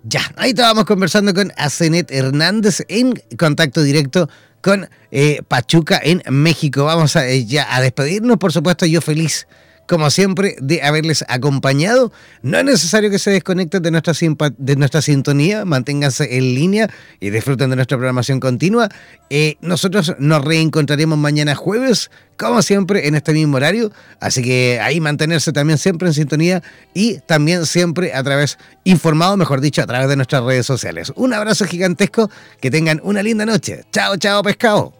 Ya, 0.03 0.23
ahí 0.37 0.51
estábamos 0.51 0.85
conversando 0.85 1.35
con 1.35 1.53
Asenet 1.57 2.11
Hernández 2.11 2.85
en 2.89 3.15
contacto 3.39 3.83
directo 3.83 4.29
con 4.61 4.89
eh, 5.11 5.43
Pachuca 5.47 6.01
en 6.03 6.23
México. 6.31 6.85
Vamos 6.85 7.17
a, 7.17 7.27
eh, 7.27 7.47
ya 7.47 7.75
a 7.75 7.81
despedirnos, 7.81 8.39
por 8.39 8.53
supuesto, 8.53 8.87
yo 8.87 9.01
feliz 9.01 9.47
como 9.91 10.09
siempre, 10.09 10.55
de 10.61 10.83
haberles 10.83 11.25
acompañado. 11.27 12.13
No 12.43 12.59
es 12.59 12.65
necesario 12.65 13.11
que 13.11 13.19
se 13.19 13.33
desconecten 13.33 13.83
de 13.83 13.91
nuestra, 13.91 14.13
de 14.57 14.77
nuestra 14.77 15.03
sintonía, 15.03 15.65
manténganse 15.65 16.37
en 16.39 16.55
línea 16.55 16.89
y 17.19 17.31
disfruten 17.31 17.71
de 17.71 17.75
nuestra 17.75 17.97
programación 17.97 18.39
continua. 18.39 18.89
Eh, 19.31 19.57
nosotros 19.61 20.15
nos 20.21 20.45
reencontraremos 20.45 21.19
mañana 21.19 21.57
jueves, 21.57 22.13
como 22.37 22.63
siempre, 22.63 23.09
en 23.09 23.17
este 23.17 23.33
mismo 23.33 23.57
horario. 23.57 23.91
Así 24.21 24.45
que 24.45 24.79
ahí 24.81 25.01
mantenerse 25.01 25.53
también 25.53 25.77
siempre 25.77 26.07
en 26.07 26.15
sintonía 26.15 26.63
y 26.95 27.19
también 27.27 27.67
siempre 27.67 28.15
a 28.15 28.23
través, 28.23 28.59
informado, 28.85 29.37
mejor 29.37 29.61
dicho, 29.61 29.83
a 29.83 29.89
través 29.89 30.09
de 30.09 30.15
nuestras 30.15 30.45
redes 30.45 30.67
sociales. 30.67 31.13
Un 31.17 31.35
abrazo 31.35 31.65
gigantesco, 31.65 32.31
que 32.61 32.71
tengan 32.71 33.01
una 33.03 33.25
linda 33.25 33.45
noche. 33.45 33.83
Chao, 33.91 34.17
chao, 34.19 34.41
pescado. 34.45 35.00